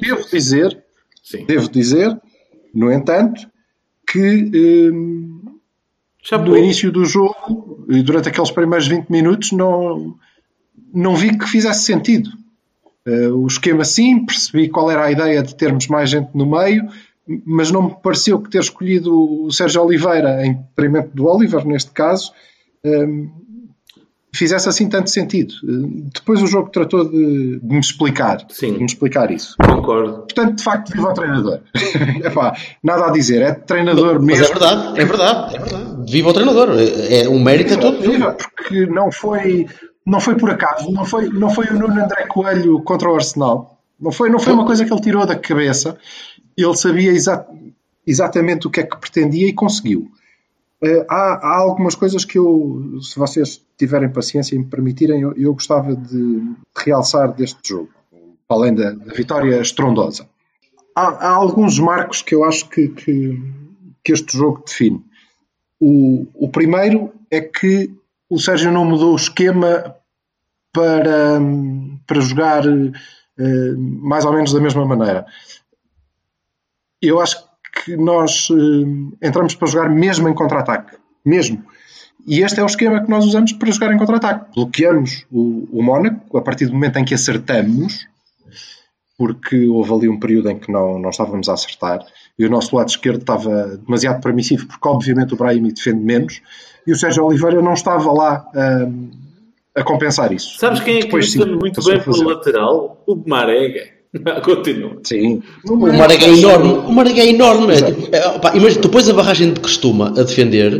Devo 0.00 0.24
dizer, 0.30 0.80
Sim. 1.24 1.44
devo 1.46 1.68
dizer, 1.68 2.16
no 2.72 2.92
entanto, 2.92 3.50
que 4.06 4.92
hum, 4.92 5.49
Já 6.22 6.36
no 6.38 6.56
início 6.56 6.90
do 6.92 7.04
jogo 7.04 7.84
e 7.88 8.02
durante 8.02 8.28
aqueles 8.28 8.50
primeiros 8.50 8.86
20 8.86 9.08
minutos 9.08 9.52
não, 9.52 10.14
não 10.92 11.14
vi 11.16 11.36
que 11.36 11.46
fizesse 11.46 11.84
sentido. 11.84 12.30
Eh, 13.06 13.28
o 13.28 13.46
esquema 13.46 13.84
sim, 13.84 14.24
percebi 14.24 14.68
qual 14.68 14.90
era 14.90 15.04
a 15.06 15.10
ideia 15.12 15.42
de 15.42 15.54
termos 15.54 15.86
mais 15.88 16.10
gente 16.10 16.28
no 16.34 16.44
meio, 16.44 16.86
mas 17.46 17.70
não 17.70 17.82
me 17.84 17.96
pareceu 18.02 18.38
que 18.40 18.50
ter 18.50 18.60
escolhido 18.60 19.44
o 19.46 19.50
Sérgio 19.50 19.82
Oliveira 19.82 20.44
em 20.44 20.54
detrimento 20.54 21.10
do 21.14 21.26
Oliver, 21.26 21.64
neste 21.66 21.90
caso, 21.92 22.32
hum, 22.84 23.30
fizesse 24.34 24.68
assim 24.68 24.88
tanto 24.88 25.08
sentido. 25.10 25.54
Eh, 25.64 26.08
Depois 26.14 26.42
o 26.42 26.46
jogo 26.46 26.68
tratou 26.70 27.08
de, 27.08 27.58
de 27.60 27.66
me 27.74 27.80
explicar, 27.80 28.44
Sim. 28.50 28.74
de 28.74 28.78
me 28.80 28.84
explicar 28.84 29.30
isso. 29.30 29.56
Concordo. 29.64 30.18
Portanto, 30.18 30.56
de 30.56 30.62
facto, 30.62 30.92
viva 30.92 31.10
o 31.10 31.14
treinador. 31.14 31.60
Epá, 32.22 32.54
nada 32.82 33.06
a 33.06 33.10
dizer, 33.10 33.40
é 33.42 33.52
treinador 33.52 34.16
Mas 34.20 34.38
mesmo. 34.38 34.44
é 34.44 34.48
verdade, 34.48 35.00
é 35.00 35.04
verdade, 35.04 35.56
é 35.56 35.58
verdade. 35.58 35.89
Viva 36.10 36.30
o 36.30 36.32
treinador. 36.32 36.70
É, 36.78 37.22
é, 37.22 37.28
o 37.28 37.38
mérito 37.38 37.74
é 37.74 37.76
todo 37.76 37.98
dele. 38.00 38.14
Viva, 38.14 38.32
porque 38.34 38.86
não 38.86 39.10
foi, 39.12 39.66
não 40.06 40.20
foi 40.20 40.36
por 40.36 40.50
acaso, 40.50 40.90
não 40.90 41.04
foi, 41.04 41.28
não 41.28 41.50
foi 41.50 41.66
o 41.66 41.74
Nuno 41.74 42.02
André 42.02 42.26
Coelho 42.26 42.82
contra 42.82 43.10
o 43.10 43.14
Arsenal. 43.14 43.78
Não 44.00 44.10
foi, 44.10 44.30
não 44.30 44.38
foi 44.38 44.52
uma 44.52 44.64
coisa 44.64 44.84
que 44.84 44.92
ele 44.92 45.00
tirou 45.02 45.26
da 45.26 45.36
cabeça. 45.36 45.96
Ele 46.56 46.76
sabia 46.76 47.10
exa- 47.12 47.46
exatamente 48.06 48.66
o 48.66 48.70
que 48.70 48.80
é 48.80 48.82
que 48.82 48.96
pretendia 48.96 49.46
e 49.46 49.52
conseguiu. 49.52 50.10
Eh, 50.82 51.04
há, 51.08 51.34
há 51.46 51.56
algumas 51.58 51.94
coisas 51.94 52.24
que 52.24 52.38
eu, 52.38 52.98
se 53.02 53.18
vocês 53.18 53.60
tiverem 53.78 54.08
paciência 54.08 54.54
e 54.54 54.58
me 54.58 54.64
permitirem, 54.64 55.20
eu, 55.20 55.34
eu 55.36 55.52
gostava 55.52 55.94
de 55.94 56.42
realçar 56.76 57.32
deste 57.34 57.58
jogo, 57.68 57.90
além 58.48 58.74
da, 58.74 58.90
da 58.92 59.12
vitória 59.12 59.60
estrondosa. 59.60 60.26
Há, 60.96 61.28
há 61.28 61.30
alguns 61.30 61.78
marcos 61.78 62.22
que 62.22 62.34
eu 62.34 62.42
acho 62.44 62.68
que, 62.70 62.88
que, 62.88 63.38
que 64.02 64.12
este 64.12 64.36
jogo 64.36 64.62
define. 64.66 65.04
O, 65.80 66.26
o 66.34 66.48
primeiro 66.50 67.12
é 67.30 67.40
que 67.40 67.90
o 68.28 68.38
Sérgio 68.38 68.70
não 68.70 68.84
mudou 68.84 69.12
o 69.12 69.16
esquema 69.16 69.96
para, 70.72 71.40
para 72.06 72.20
jogar 72.20 72.64
eh, 72.66 73.72
mais 73.76 74.24
ou 74.24 74.32
menos 74.32 74.52
da 74.52 74.60
mesma 74.60 74.84
maneira. 74.84 75.26
Eu 77.02 77.20
acho 77.20 77.42
que 77.82 77.96
nós 77.96 78.48
eh, 78.50 79.26
entramos 79.26 79.54
para 79.54 79.68
jogar 79.68 79.88
mesmo 79.88 80.28
em 80.28 80.34
contra-ataque. 80.34 80.96
Mesmo. 81.24 81.64
E 82.26 82.42
este 82.42 82.60
é 82.60 82.62
o 82.62 82.66
esquema 82.66 83.02
que 83.02 83.10
nós 83.10 83.24
usamos 83.24 83.52
para 83.52 83.70
jogar 83.70 83.92
em 83.92 83.98
contra-ataque. 83.98 84.54
Bloqueamos 84.54 85.26
o, 85.30 85.66
o 85.72 85.82
Mónaco 85.82 86.36
a 86.36 86.42
partir 86.42 86.66
do 86.66 86.74
momento 86.74 86.98
em 86.98 87.04
que 87.04 87.14
acertamos, 87.14 88.06
porque 89.16 89.66
houve 89.66 89.92
ali 89.92 90.08
um 90.08 90.20
período 90.20 90.50
em 90.50 90.58
que 90.58 90.70
não, 90.70 90.98
não 90.98 91.10
estávamos 91.10 91.48
a 91.48 91.54
acertar 91.54 92.04
e 92.40 92.46
o 92.46 92.50
nosso 92.50 92.74
lado 92.74 92.88
esquerdo 92.88 93.20
estava 93.20 93.78
demasiado 93.84 94.22
permissivo, 94.22 94.66
porque 94.66 94.88
obviamente 94.88 95.34
o 95.34 95.36
Brahimi 95.36 95.72
defende 95.72 96.02
menos 96.02 96.40
e 96.86 96.92
o 96.92 96.96
Sérgio 96.96 97.26
Oliveira 97.26 97.60
não 97.60 97.74
estava 97.74 98.10
lá 98.10 98.46
um, 98.54 99.10
a 99.76 99.84
compensar 99.84 100.32
isso. 100.32 100.58
Sabes 100.58 100.80
quem 100.80 100.96
é 100.96 100.98
que 101.00 101.04
Depois, 101.04 101.34
defende 101.34 101.56
muito 101.56 101.84
bem 101.84 102.00
pelo 102.00 102.22
lateral? 102.22 103.02
O 103.06 103.14
Marega. 103.26 103.82
Continua. 104.42 104.96
Sim. 105.04 105.42
O 105.68 105.76
Marega 105.76 106.24
é 106.24 106.30
enorme. 106.30 106.72
O 106.72 106.92
Marega 106.92 107.20
é 107.20 107.28
enorme. 107.28 107.76
Tipo, 107.76 108.16
é, 108.16 108.56
imagina, 108.56 108.80
tu 108.80 108.88
pões 108.88 109.06
a 109.10 109.12
barragem 109.12 109.52
de 109.52 109.60
Cristuma 109.60 110.08
a 110.08 110.22
defender 110.22 110.72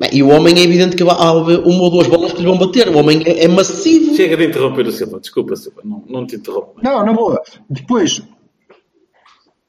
bem, 0.00 0.08
e 0.10 0.22
o 0.22 0.30
homem 0.30 0.58
é 0.58 0.62
evidente 0.62 0.96
que 0.96 1.02
há 1.02 1.32
uma 1.32 1.82
ou 1.82 1.90
duas 1.90 2.06
bolas 2.08 2.32
que 2.32 2.40
lhe 2.40 2.46
vão 2.46 2.56
bater. 2.56 2.88
O 2.88 2.96
homem 2.96 3.22
é, 3.26 3.44
é 3.44 3.48
massivo. 3.48 4.16
Chega 4.16 4.38
de 4.38 4.46
interromper 4.46 4.86
o 4.86 4.90
Silva. 4.90 5.20
Desculpa, 5.20 5.54
Silva. 5.54 5.82
Não, 5.84 6.02
não 6.08 6.26
te 6.26 6.36
interrompo. 6.36 6.76
Não, 6.82 7.04
na 7.04 7.12
boa. 7.12 7.42
Depois 7.68 8.22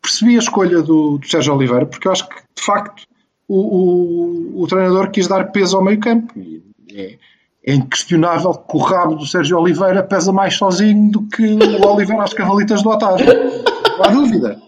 percebi 0.06 0.36
a 0.36 0.40
escolha 0.40 0.82
do, 0.82 1.18
do 1.18 1.28
Sérgio 1.28 1.56
Oliveira, 1.56 1.86
porque 1.86 2.08
eu 2.08 2.12
acho 2.12 2.28
que 2.28 2.36
de 2.36 2.64
facto 2.64 3.04
o, 3.48 4.58
o, 4.58 4.64
o 4.64 4.68
treinador 4.68 5.10
quis 5.10 5.28
dar 5.28 5.52
peso 5.52 5.78
ao 5.78 5.84
meio 5.84 6.00
campo. 6.00 6.34
E 6.38 6.64
É, 6.94 7.18
é 7.66 7.74
inquestionável 7.74 8.54
que 8.54 8.78
o 8.78 8.80
rabo 8.80 9.16
do 9.16 9.26
Sérgio 9.26 9.58
Oliveira 9.58 10.04
pesa 10.04 10.32
mais 10.32 10.56
sozinho 10.56 11.12
do 11.12 11.28
que 11.28 11.44
o 11.44 11.86
Oliveira 11.92 12.24
às 12.24 12.34
cavalitas 12.34 12.84
do 12.84 12.90
Otávio. 12.90 13.26
Não 13.98 14.06
há 14.06 14.08
dúvida. 14.10 14.62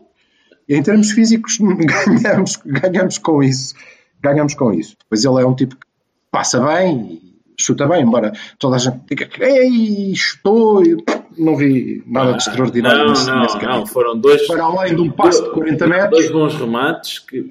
E 0.68 0.76
em 0.76 0.84
termos 0.84 1.12
físicos 1.12 1.58
ganhamos, 1.62 2.58
ganhamos 2.66 3.18
com 3.20 3.44
isso. 3.44 3.76
Ganhamos 4.22 4.56
com 4.56 4.74
isso. 4.74 4.96
Depois 5.00 5.24
ele 5.24 5.42
é 5.42 5.46
um 5.46 5.56
tipo 5.56 5.76
que 5.76 5.86
passa 6.32 6.60
bem 6.60 7.22
e 7.22 7.62
chuta 7.62 7.88
bem, 7.88 8.02
embora 8.02 8.34
toda 8.60 8.76
a 8.76 8.80
gente 8.80 9.00
diga 9.08 9.28
que 9.28 9.44
ei, 9.44 10.12
estou. 10.12 10.82
Não 11.38 11.56
vi 11.56 12.04
nada 12.06 12.34
de 12.34 12.38
extraordinário 12.38 13.00
Não, 13.04 13.10
nesse, 13.10 13.28
não, 13.28 13.42
nesse 13.42 13.64
não. 13.66 13.86
Foram 13.88 14.18
dois, 14.18 14.46
Para 14.48 14.64
além 14.64 14.96
de 14.96 15.02
um 15.02 15.10
passe 15.12 15.44
de 15.44 15.50
40 15.50 15.88
dois 15.88 15.90
metros, 16.02 16.32
bons 16.32 16.56
remates 16.56 17.20
que 17.20 17.44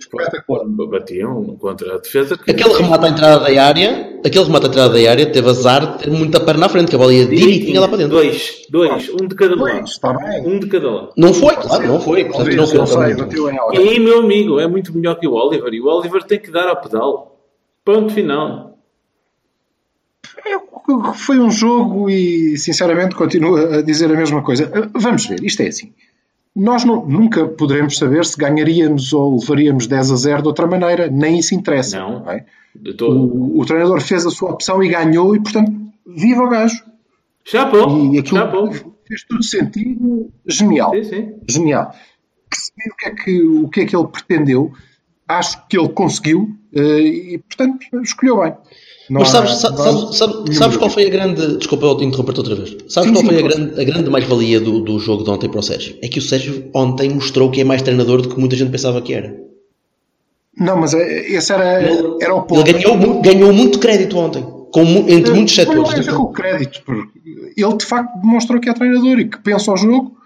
batiam 0.89 1.57
contra 1.59 1.95
a 1.95 1.99
defesa. 1.99 2.37
Que 2.37 2.51
Aquele 2.51 2.75
remate 2.75 3.05
à 3.05 3.09
entrada 3.09 3.45
da 3.53 3.63
área, 3.65 4.21
aquele 4.25 4.45
remate 4.45 4.67
à 4.67 4.69
entrada 4.69 4.95
da 5.03 5.11
área 5.11 5.27
teve 5.27 5.49
azar 5.49 5.93
de 5.97 6.05
ter 6.05 6.11
muita 6.11 6.41
perna 6.41 6.67
à 6.67 6.69
frente, 6.69 6.89
que 6.91 6.97
a 6.97 6.99
bola 6.99 7.13
ia 7.13 7.27
direitinho 7.27 7.81
lá 7.81 7.89
para 7.89 7.99
dentro. 7.99 8.13
Dois, 8.17 8.67
dois, 8.71 9.09
um 9.11 9.27
de 9.27 9.35
cada 9.35 9.57
Pois, 9.57 9.75
lado. 9.75 9.87
está 9.87 10.13
bem. 10.13 10.47
Um 10.47 10.59
de 10.59 10.67
cada 10.67 10.91
lado. 10.91 11.09
Não 11.17 11.33
foi, 11.35 11.55
claro, 11.57 11.87
não 11.87 12.01
foi. 12.01 12.25
Portanto, 12.25 12.51
não 12.57 12.57
não 12.57 12.87
sei, 12.87 12.97
foi. 12.97 13.15
bateu 13.17 13.51
em 13.51 13.55
E 13.55 13.59
alguém. 13.59 13.89
aí, 13.89 14.01
meu 14.01 14.21
amigo, 14.21 14.59
é 14.61 14.67
muito 14.67 14.95
melhor 14.97 15.15
que 15.19 15.27
o 15.27 15.33
Oliver. 15.35 15.73
E 15.73 15.81
o 15.81 15.87
Oliver 15.87 16.23
tem 16.25 16.39
que 16.41 16.51
dar 16.51 16.69
ao 16.69 16.81
pedal. 16.81 17.41
Ponto 17.85 18.13
final. 18.13 18.76
Foi 21.15 21.39
um 21.39 21.51
jogo 21.51 22.09
e, 22.09 22.57
sinceramente, 22.57 23.15
continuo 23.15 23.57
a 23.57 23.83
dizer 23.83 24.11
a 24.13 24.17
mesma 24.17 24.43
coisa. 24.43 24.71
Vamos 24.95 25.27
ver, 25.27 25.43
isto 25.45 25.61
é 25.63 25.69
assim. 25.69 25.93
Nós 26.55 26.85
não- 26.85 27.05
nunca 27.07 27.47
poderemos 27.47 27.99
saber 27.99 28.25
se 28.25 28.37
ganharíamos 28.39 29.13
ou 29.13 29.39
levaríamos 29.39 29.87
10 29.87 30.11
a 30.11 30.17
0 30.17 30.43
de 30.43 30.49
outra 30.49 30.67
maneira, 30.67 31.09
nem 31.09 31.39
isso 31.39 31.55
interessa. 31.55 31.99
Não. 31.99 32.31
é? 32.31 32.45
De 32.75 32.95
todo. 32.95 33.19
O, 33.19 33.61
o 33.61 33.65
treinador 33.67 34.01
fez 34.01 34.25
a 34.27 34.31
sua 34.31 34.51
opção 34.53 34.83
e 34.83 34.89
ganhou, 34.89 35.35
e 35.37 35.41
portanto, 35.41 35.73
viva 36.07 36.43
o 36.45 36.49
gajo. 36.49 36.83
Chapou. 37.45 38.13
E 38.15 38.19
aquilo 38.19 38.39
Chapou. 38.39 38.73
fez 38.73 39.25
tudo 39.29 39.43
sentido, 39.43 40.31
genial. 40.47 40.93
Sim, 40.95 41.05
sim. 41.05 41.33
Genial. 41.49 41.93
Percebi 42.49 42.91
o 42.91 42.97
que, 42.97 43.07
é 43.07 43.11
que, 43.15 43.43
o 43.43 43.69
que 43.69 43.81
é 43.81 43.87
que 43.87 43.97
ele 43.97 44.07
pretendeu, 44.09 44.73
acho 45.29 45.67
que 45.69 45.79
ele 45.79 45.89
conseguiu 45.91 46.49
eh, 46.75 47.01
e, 47.01 47.39
portanto, 47.39 47.79
escolheu 48.03 48.41
bem. 48.41 48.55
Não 49.09 49.21
Mas 49.21 49.35
há- 49.35 49.47
sabes, 49.47 49.63
não 49.63 49.71
há 49.71 49.77
sabes, 49.85 50.17
sabes, 50.19 50.57
sabes 50.57 50.77
qual 50.77 50.91
foi 50.91 51.07
a 51.07 51.11
grande. 51.11 51.57
Desculpa 51.59 51.87
eu 51.87 51.97
te 51.97 52.05
interromper-te 52.05 52.41
outra 52.41 52.55
vez. 52.57 52.77
Sabes 52.89 53.09
Sim, 53.09 53.15
qual 53.15 53.23
sim, 53.25 53.29
foi 53.29 53.39
a 53.39 53.43
grande, 53.43 53.81
a 53.81 53.85
grande 53.85 54.11
mais-valia 54.11 54.61
do, 54.61 54.81
do 54.81 54.99
jogo 54.99 55.23
de 55.23 55.31
ontem 55.31 55.49
para 55.49 55.61
o 55.61 55.63
Sérgio? 55.63 55.97
É 56.03 56.09
que 56.09 56.19
o 56.19 56.23
Sérgio 56.23 56.69
ontem 56.75 57.09
mostrou 57.11 57.51
que 57.51 57.61
é 57.61 57.65
mais 57.65 57.83
treinador 57.83 58.21
do 58.23 58.29
que 58.29 58.39
muita 58.41 58.57
gente 58.57 58.71
pensava 58.71 59.01
que 59.01 59.13
era. 59.15 59.35
Não, 60.59 60.77
mas 60.79 60.95
eh, 60.95 61.27
esse 61.33 61.53
era, 61.53 61.83
era 62.21 62.35
o 62.35 62.43
ponto. 62.43 62.67
Ele 62.69 62.79
ganhou, 62.83 63.21
ganhou 63.21 63.53
muito 63.53 63.79
crédito 63.79 64.17
ontem, 64.17 64.43
com, 64.73 64.83
entre 65.09 65.33
muitos 65.35 65.57
Mas 65.57 65.67
Não 65.67 65.75
setores. 65.85 65.93
a 66.09 66.11
ver 66.11 66.17
com 66.17 66.23
o 66.23 66.33
crédito, 66.33 66.83
ele 67.57 67.77
de 67.77 67.85
facto 67.85 68.21
demonstrou 68.21 68.59
que 68.61 68.69
é 68.69 68.73
treinador 68.73 69.19
e 69.21 69.29
que 69.29 69.39
pensa 69.41 69.71
o 69.71 69.77
jogo 69.77 70.17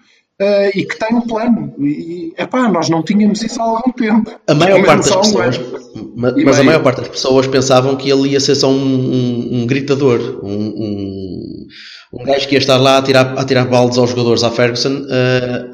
eh, 0.40 0.70
e 0.74 0.84
que 0.86 0.98
tem 0.98 1.14
um 1.16 1.20
plano. 1.20 1.74
E, 1.78 2.32
epá, 2.38 2.68
nós 2.68 2.88
não 2.88 3.02
tínhamos 3.02 3.42
isso 3.42 3.60
há 3.60 3.64
algum 3.64 3.92
tempo. 3.92 4.30
A 4.48 4.54
maior 4.54 4.84
parte 4.84 5.08
das 5.08 5.16
um 5.16 5.20
pessoas, 5.20 5.56
ano. 5.58 6.12
ma- 6.16 6.34
E 6.36 6.44
mas 6.44 6.58
a 6.58 6.64
maior 6.64 6.82
parte 6.82 7.00
das 7.00 7.08
pessoas 7.08 7.46
pensavam 7.46 7.96
que 7.96 8.10
ele 8.10 8.30
ia 8.30 8.40
ser 8.40 8.54
só 8.54 8.68
um, 8.70 8.74
um- 8.74 9.62
um 9.62 9.66
gritador, 9.66 10.40
um, 10.42 10.52
um, 10.52 11.66
um 12.14 12.24
gajo 12.24 12.48
que 12.48 12.54
ia 12.54 12.58
estar 12.58 12.76
lá 12.78 12.98
a 12.98 13.02
tirar, 13.02 13.38
a 13.38 13.44
tirar 13.44 13.66
baldes 13.66 13.98
aos 13.98 14.10
jogadores 14.10 14.42
à 14.42 14.50
Ferguson. 14.50 15.06
eh, 15.10 15.66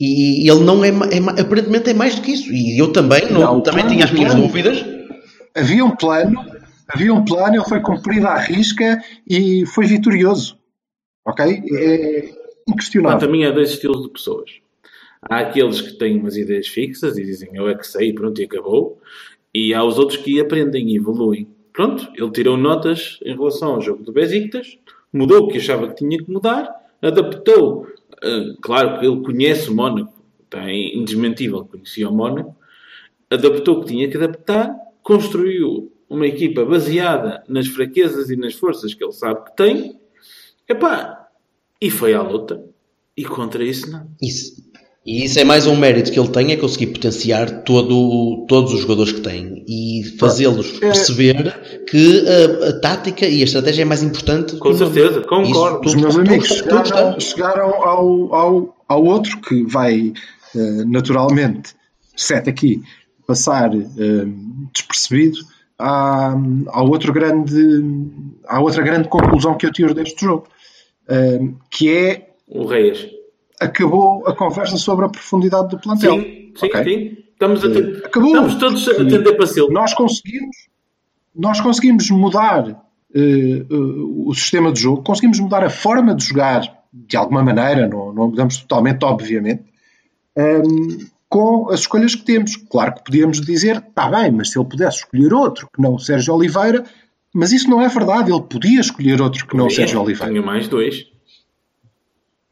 e 0.00 0.50
ele 0.50 0.64
não 0.64 0.84
é, 0.84 0.88
é 0.88 1.40
aparentemente 1.40 1.88
é 1.90 1.94
mais 1.94 2.16
do 2.16 2.22
que 2.22 2.32
isso. 2.32 2.52
E 2.52 2.76
eu 2.78 2.92
também, 2.92 3.30
não, 3.30 3.40
Não, 3.40 3.60
também 3.60 3.82
claro, 3.82 3.94
tinha 3.94 4.04
as 4.04 4.10
minhas 4.10 4.32
claro. 4.32 4.46
dúvidas. 4.48 4.84
Havia 5.56 5.84
um 5.84 5.94
plano, 5.94 6.44
havia 6.88 7.14
um 7.14 7.24
plano, 7.24 7.54
ele 7.56 7.64
foi 7.64 7.80
cumprido 7.80 8.26
à 8.26 8.36
risca 8.38 9.00
e 9.28 9.64
foi 9.66 9.86
vitorioso. 9.86 10.56
Ok? 11.26 11.62
É 11.72 12.43
inquestionável. 12.68 13.18
Quanto 13.18 13.28
a 13.28 13.32
mim, 13.32 13.44
há 13.44 13.50
dois 13.50 13.70
estilos 13.70 14.02
de 14.02 14.10
pessoas. 14.10 14.60
Há 15.22 15.38
aqueles 15.38 15.80
que 15.80 15.94
têm 15.94 16.18
umas 16.18 16.36
ideias 16.36 16.68
fixas 16.68 17.16
e 17.16 17.24
dizem 17.24 17.50
eu 17.54 17.68
é 17.68 17.74
que 17.74 17.86
sei, 17.86 18.12
pronto, 18.12 18.40
e 18.40 18.44
acabou. 18.44 19.00
E 19.54 19.72
há 19.72 19.82
os 19.82 19.98
outros 19.98 20.18
que 20.18 20.40
aprendem 20.40 20.90
e 20.90 20.96
evoluem. 20.96 21.48
Pronto, 21.72 22.08
ele 22.14 22.30
tirou 22.30 22.56
notas 22.56 23.18
em 23.24 23.34
relação 23.34 23.74
ao 23.74 23.80
jogo 23.80 24.02
do 24.02 24.12
Besiktas, 24.12 24.78
mudou 25.12 25.44
o 25.44 25.48
que 25.48 25.58
achava 25.58 25.88
que 25.88 25.96
tinha 25.96 26.18
que 26.18 26.30
mudar, 26.30 26.68
adaptou. 27.02 27.86
eh, 28.22 28.54
claro 28.60 28.98
que 28.98 29.06
ele 29.06 29.20
conhece 29.22 29.70
o 29.70 29.74
Mónaco, 29.74 30.14
tem 30.48 30.96
indesmentível 30.96 31.64
que 31.64 31.72
conhecia 31.72 32.08
o 32.08 32.14
Mónaco, 32.14 32.56
adaptou 33.30 33.78
o 33.78 33.80
que 33.80 33.88
tinha 33.88 34.08
que 34.08 34.16
adaptar, 34.16 34.74
construiu 35.02 35.92
uma 36.08 36.26
equipa 36.26 36.64
baseada 36.64 37.42
nas 37.48 37.66
fraquezas 37.66 38.30
e 38.30 38.36
nas 38.36 38.54
forças 38.54 38.94
que 38.94 39.02
ele 39.02 39.12
sabe 39.12 39.44
que 39.44 39.56
tem, 39.56 39.98
epá, 40.68 41.23
e 41.80 41.90
foi 41.90 42.14
à 42.14 42.22
luta. 42.22 42.60
E 43.16 43.24
contra 43.24 43.62
isso, 43.64 43.90
não. 43.90 44.06
Isso. 44.20 44.52
E 45.06 45.24
isso 45.26 45.38
é 45.38 45.44
mais 45.44 45.66
um 45.66 45.76
mérito 45.76 46.10
que 46.10 46.18
ele 46.18 46.28
tem, 46.30 46.50
é 46.52 46.56
conseguir 46.56 46.86
potenciar 46.86 47.62
todo, 47.62 48.46
todos 48.48 48.72
os 48.72 48.80
jogadores 48.80 49.12
que 49.12 49.20
tem 49.20 49.62
e 49.68 50.02
fazê-los 50.18 50.76
É- 50.76 50.86
perceber 50.86 51.84
que 51.90 52.24
a, 52.26 52.68
a 52.70 52.80
tática 52.80 53.26
e 53.26 53.42
a 53.42 53.44
estratégia 53.44 53.82
é 53.82 53.84
mais 53.84 54.02
importante. 54.02 54.56
Com 54.56 54.70
que 54.70 54.76
o 54.76 54.78
nome. 54.78 54.94
certeza, 54.94 55.20
concordo. 55.26 55.86
Isso, 55.86 55.96
Os 55.96 56.02
meus 56.02 56.16
amigos 56.16 56.48
tudo 56.48 56.56
chegaram, 56.62 56.82
está. 56.82 57.20
chegaram 57.20 57.74
ao, 57.84 58.34
ao, 58.34 58.76
ao 58.88 59.04
outro 59.04 59.38
que 59.42 59.62
vai 59.64 60.14
eh, 60.56 60.84
naturalmente, 60.86 61.74
exceto 62.16 62.48
aqui, 62.48 62.80
passar 63.26 63.74
eh, 63.76 64.26
despercebido 64.72 65.36
à, 65.78 66.34
ao 66.68 66.88
outro 66.88 67.12
grande, 67.12 67.84
à 68.48 68.58
outra 68.58 68.82
grande 68.82 69.08
conclusão 69.08 69.54
que 69.58 69.66
eu 69.66 69.72
tiro 69.72 69.92
deste 69.92 70.24
jogo, 70.24 70.46
eh, 71.08 71.40
que 71.70 71.90
é 71.94 72.34
O 72.48 72.64
Reis. 72.66 73.06
acabou 73.60 74.26
a 74.26 74.34
conversa 74.34 74.76
sobre 74.76 75.06
a 75.06 75.08
profundidade 75.08 75.68
do 75.68 75.78
plantel. 75.78 76.14
Sim, 76.20 76.52
sim, 76.56 76.66
ok? 76.66 76.84
sim. 76.84 77.16
Estamos, 77.32 77.64
a 77.64 77.70
ten- 77.70 77.96
Acabou. 78.04 78.28
Estamos 78.30 78.54
todos 78.56 78.88
a 78.88 78.92
atender 78.92 79.36
para 79.36 79.46
Silva. 79.46 79.72
Nós 79.72 79.92
conseguimos, 79.94 80.56
nós 81.34 81.60
conseguimos 81.60 82.08
mudar 82.10 82.68
eh, 83.14 83.18
eh, 83.18 83.66
o 83.70 84.32
sistema 84.34 84.72
de 84.72 84.80
jogo, 84.80 85.02
conseguimos 85.02 85.38
mudar 85.40 85.64
a 85.64 85.70
forma 85.70 86.14
de 86.14 86.24
jogar 86.24 86.62
de 86.92 87.16
alguma 87.16 87.42
maneira, 87.42 87.88
não, 87.88 88.12
não 88.12 88.28
mudamos 88.28 88.56
totalmente, 88.58 89.04
obviamente, 89.04 89.64
ehm, 90.36 91.08
com 91.28 91.68
as 91.70 91.80
escolhas 91.80 92.14
que 92.14 92.22
temos. 92.24 92.54
Claro 92.56 92.94
que 92.94 93.04
podíamos 93.04 93.40
dizer, 93.40 93.78
está 93.78 94.08
bem, 94.08 94.30
mas 94.30 94.50
se 94.50 94.58
ele 94.58 94.68
pudesse 94.68 94.98
escolher 94.98 95.34
outro 95.34 95.68
que 95.74 95.82
não 95.82 95.94
o 95.94 95.98
Sérgio 95.98 96.34
Oliveira, 96.34 96.84
mas 97.34 97.52
isso 97.52 97.68
não 97.68 97.82
é 97.82 97.88
verdade, 97.88 98.30
ele 98.32 98.42
podia 98.42 98.80
escolher 98.80 99.20
outro 99.20 99.46
que 99.46 99.56
não 99.56 99.66
o 99.66 99.70
Sérgio 99.70 100.00
Oliveira. 100.00 100.30
Tinha 100.32 100.40
mais 100.42 100.68
dois. 100.68 101.06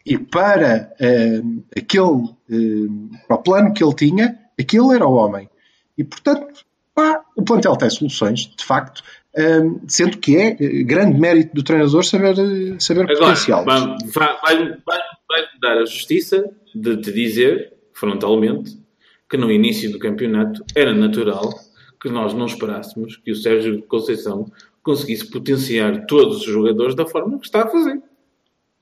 E 0.04 0.18
para 0.18 0.92
ehm, 1.00 1.60
aquele, 1.76 2.28
ehm, 2.50 3.10
para 3.28 3.36
o 3.36 3.42
plano 3.42 3.72
que 3.72 3.82
ele 3.84 3.94
tinha, 3.94 4.36
aquele 4.60 4.94
era 4.96 5.06
o 5.06 5.14
homem. 5.14 5.48
E 5.96 6.02
portanto, 6.02 6.64
pá, 6.92 7.22
o 7.36 7.42
plantel 7.44 7.76
tem 7.76 7.88
soluções, 7.88 8.40
de 8.56 8.64
facto, 8.64 9.02
ehm, 9.36 9.76
sendo 9.86 10.18
que 10.18 10.36
é 10.36 10.56
eh, 10.58 10.82
grande 10.82 11.20
mérito 11.20 11.54
do 11.54 11.62
treinador 11.62 12.04
saber, 12.04 12.36
eh, 12.36 12.76
saber 12.80 13.02
Agora, 13.02 13.18
potenciá-los. 13.20 13.64
vai- 13.64 13.86
vai- 14.12 14.38
vai- 14.42 14.98
vai- 15.28 15.42
dar 15.60 15.78
a 15.78 15.84
justiça 15.84 16.50
de 16.74 16.96
te 16.96 17.12
dizer, 17.12 17.72
frontalmente, 17.92 18.76
que 19.30 19.36
no 19.36 19.50
início 19.52 19.92
do 19.92 19.98
campeonato 20.00 20.64
era 20.74 20.92
natural 20.92 21.48
que 22.00 22.08
nós 22.08 22.34
não 22.34 22.46
esperássemos 22.46 23.16
que 23.16 23.30
o 23.30 23.36
Sérgio 23.36 23.80
Conceição 23.84 24.50
conseguisse 24.82 25.30
potenciar 25.30 26.06
todos 26.06 26.38
os 26.38 26.44
jogadores 26.44 26.94
da 26.94 27.06
forma 27.06 27.38
que 27.38 27.46
está 27.46 27.62
a 27.62 27.68
fazer. 27.68 28.00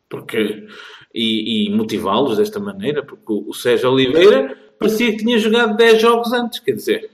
Porque, 0.09 0.67
e, 1.15 1.67
e 1.69 1.71
motivá-los 1.71 2.39
desta 2.39 2.59
maneira, 2.59 3.03
porque 3.05 3.33
o, 3.33 3.49
o 3.49 3.55
Sérgio 3.55 3.91
Oliveira 3.93 4.57
parecia 4.79 5.11
que 5.13 5.19
tinha 5.19 5.39
jogado 5.39 5.77
10 5.77 6.01
jogos 6.03 6.33
antes, 6.33 6.59
quer 6.59 6.73
dizer, 6.73 7.11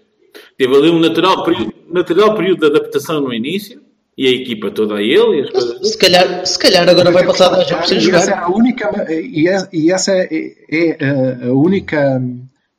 teve 0.56 0.74
ali 0.74 0.88
um 0.88 0.98
natural 1.00 1.42
período, 1.44 1.74
natural 1.90 2.34
período 2.34 2.60
de 2.60 2.66
adaptação 2.66 3.20
no 3.20 3.32
início, 3.34 3.84
E 4.18 4.26
a 4.26 4.30
equipa 4.30 4.70
toda 4.70 4.94
a 4.96 5.02
ele 5.02 5.40
e 5.40 5.42
as 5.42 5.50
coisas. 5.50 5.88
Se 5.90 5.98
calhar, 5.98 6.46
se 6.46 6.58
calhar 6.58 6.88
agora 6.88 7.10
vai 7.10 7.26
passar 7.26 7.50
10 7.54 7.68
jogos 7.68 7.88
sem 7.88 7.98
E 7.98 8.00
essa 8.10 8.30
é 8.30 8.34
jogar. 8.34 8.44
a 8.44 8.48
única, 8.50 9.12
e 9.12 9.46
é- 9.46 9.68
e 9.74 9.92
essa 9.92 10.12
é, 10.12 10.54
é 10.70 11.04
a, 11.04 11.48
a 11.48 11.52
única, 11.52 12.22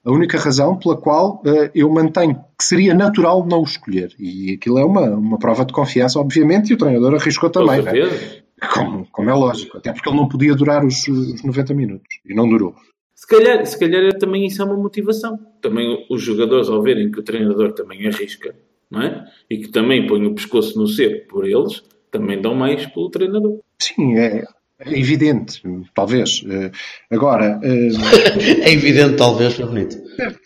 a 0.07 0.11
única 0.11 0.37
razão 0.37 0.77
pela 0.77 0.95
qual 0.95 1.43
eh, 1.45 1.69
eu 1.75 1.89
mantenho 1.89 2.41
que 2.57 2.63
seria 2.63 2.93
natural 2.93 3.45
não 3.45 3.59
o 3.59 3.65
escolher. 3.65 4.15
E 4.17 4.53
aquilo 4.53 4.79
é 4.79 4.85
uma, 4.85 5.01
uma 5.01 5.37
prova 5.37 5.65
de 5.65 5.73
confiança, 5.73 6.17
obviamente, 6.17 6.69
e 6.69 6.75
o 6.75 6.77
treinador 6.77 7.15
arriscou 7.15 7.51
Com 7.51 7.59
também, 7.59 7.81
né? 7.81 7.91
certeza. 7.91 8.43
como, 8.73 9.05
como 9.11 9.29
é 9.29 9.33
lógico. 9.33 9.77
Até 9.77 9.91
porque 9.91 10.07
ele 10.07 10.15
não 10.15 10.29
podia 10.29 10.55
durar 10.55 10.85
os, 10.85 11.05
os 11.09 11.43
90 11.43 11.73
minutos. 11.73 12.07
E 12.25 12.33
não 12.33 12.47
durou. 12.47 12.73
Se 13.13 13.27
calhar, 13.27 13.65
se 13.65 13.77
calhar 13.77 14.17
também 14.17 14.45
isso 14.45 14.61
é 14.61 14.65
uma 14.65 14.77
motivação. 14.77 15.37
Também 15.61 16.05
os 16.09 16.21
jogadores, 16.21 16.69
ao 16.69 16.81
verem 16.81 17.11
que 17.11 17.19
o 17.19 17.23
treinador 17.23 17.73
também 17.73 18.07
arrisca, 18.07 18.55
não 18.89 19.01
é? 19.01 19.25
E 19.49 19.57
que 19.57 19.67
também 19.67 20.07
põe 20.07 20.25
o 20.25 20.33
pescoço 20.33 20.79
no 20.79 20.87
cepo 20.87 21.27
por 21.27 21.45
eles, 21.45 21.83
também 22.09 22.41
dão 22.41 22.55
mais 22.55 22.85
pelo 22.85 23.09
treinador. 23.09 23.59
Sim, 23.77 24.17
é, 24.17 24.45
é 24.79 24.99
evidente, 24.99 25.61
talvez. 25.93 26.43
Eh, 26.47 26.71
Agora, 27.11 27.59
eh, 27.63 27.89
É 28.63 28.71
evidente, 28.71 29.15
talvez, 29.17 29.59
é 29.59 29.65
bonito. 29.65 29.97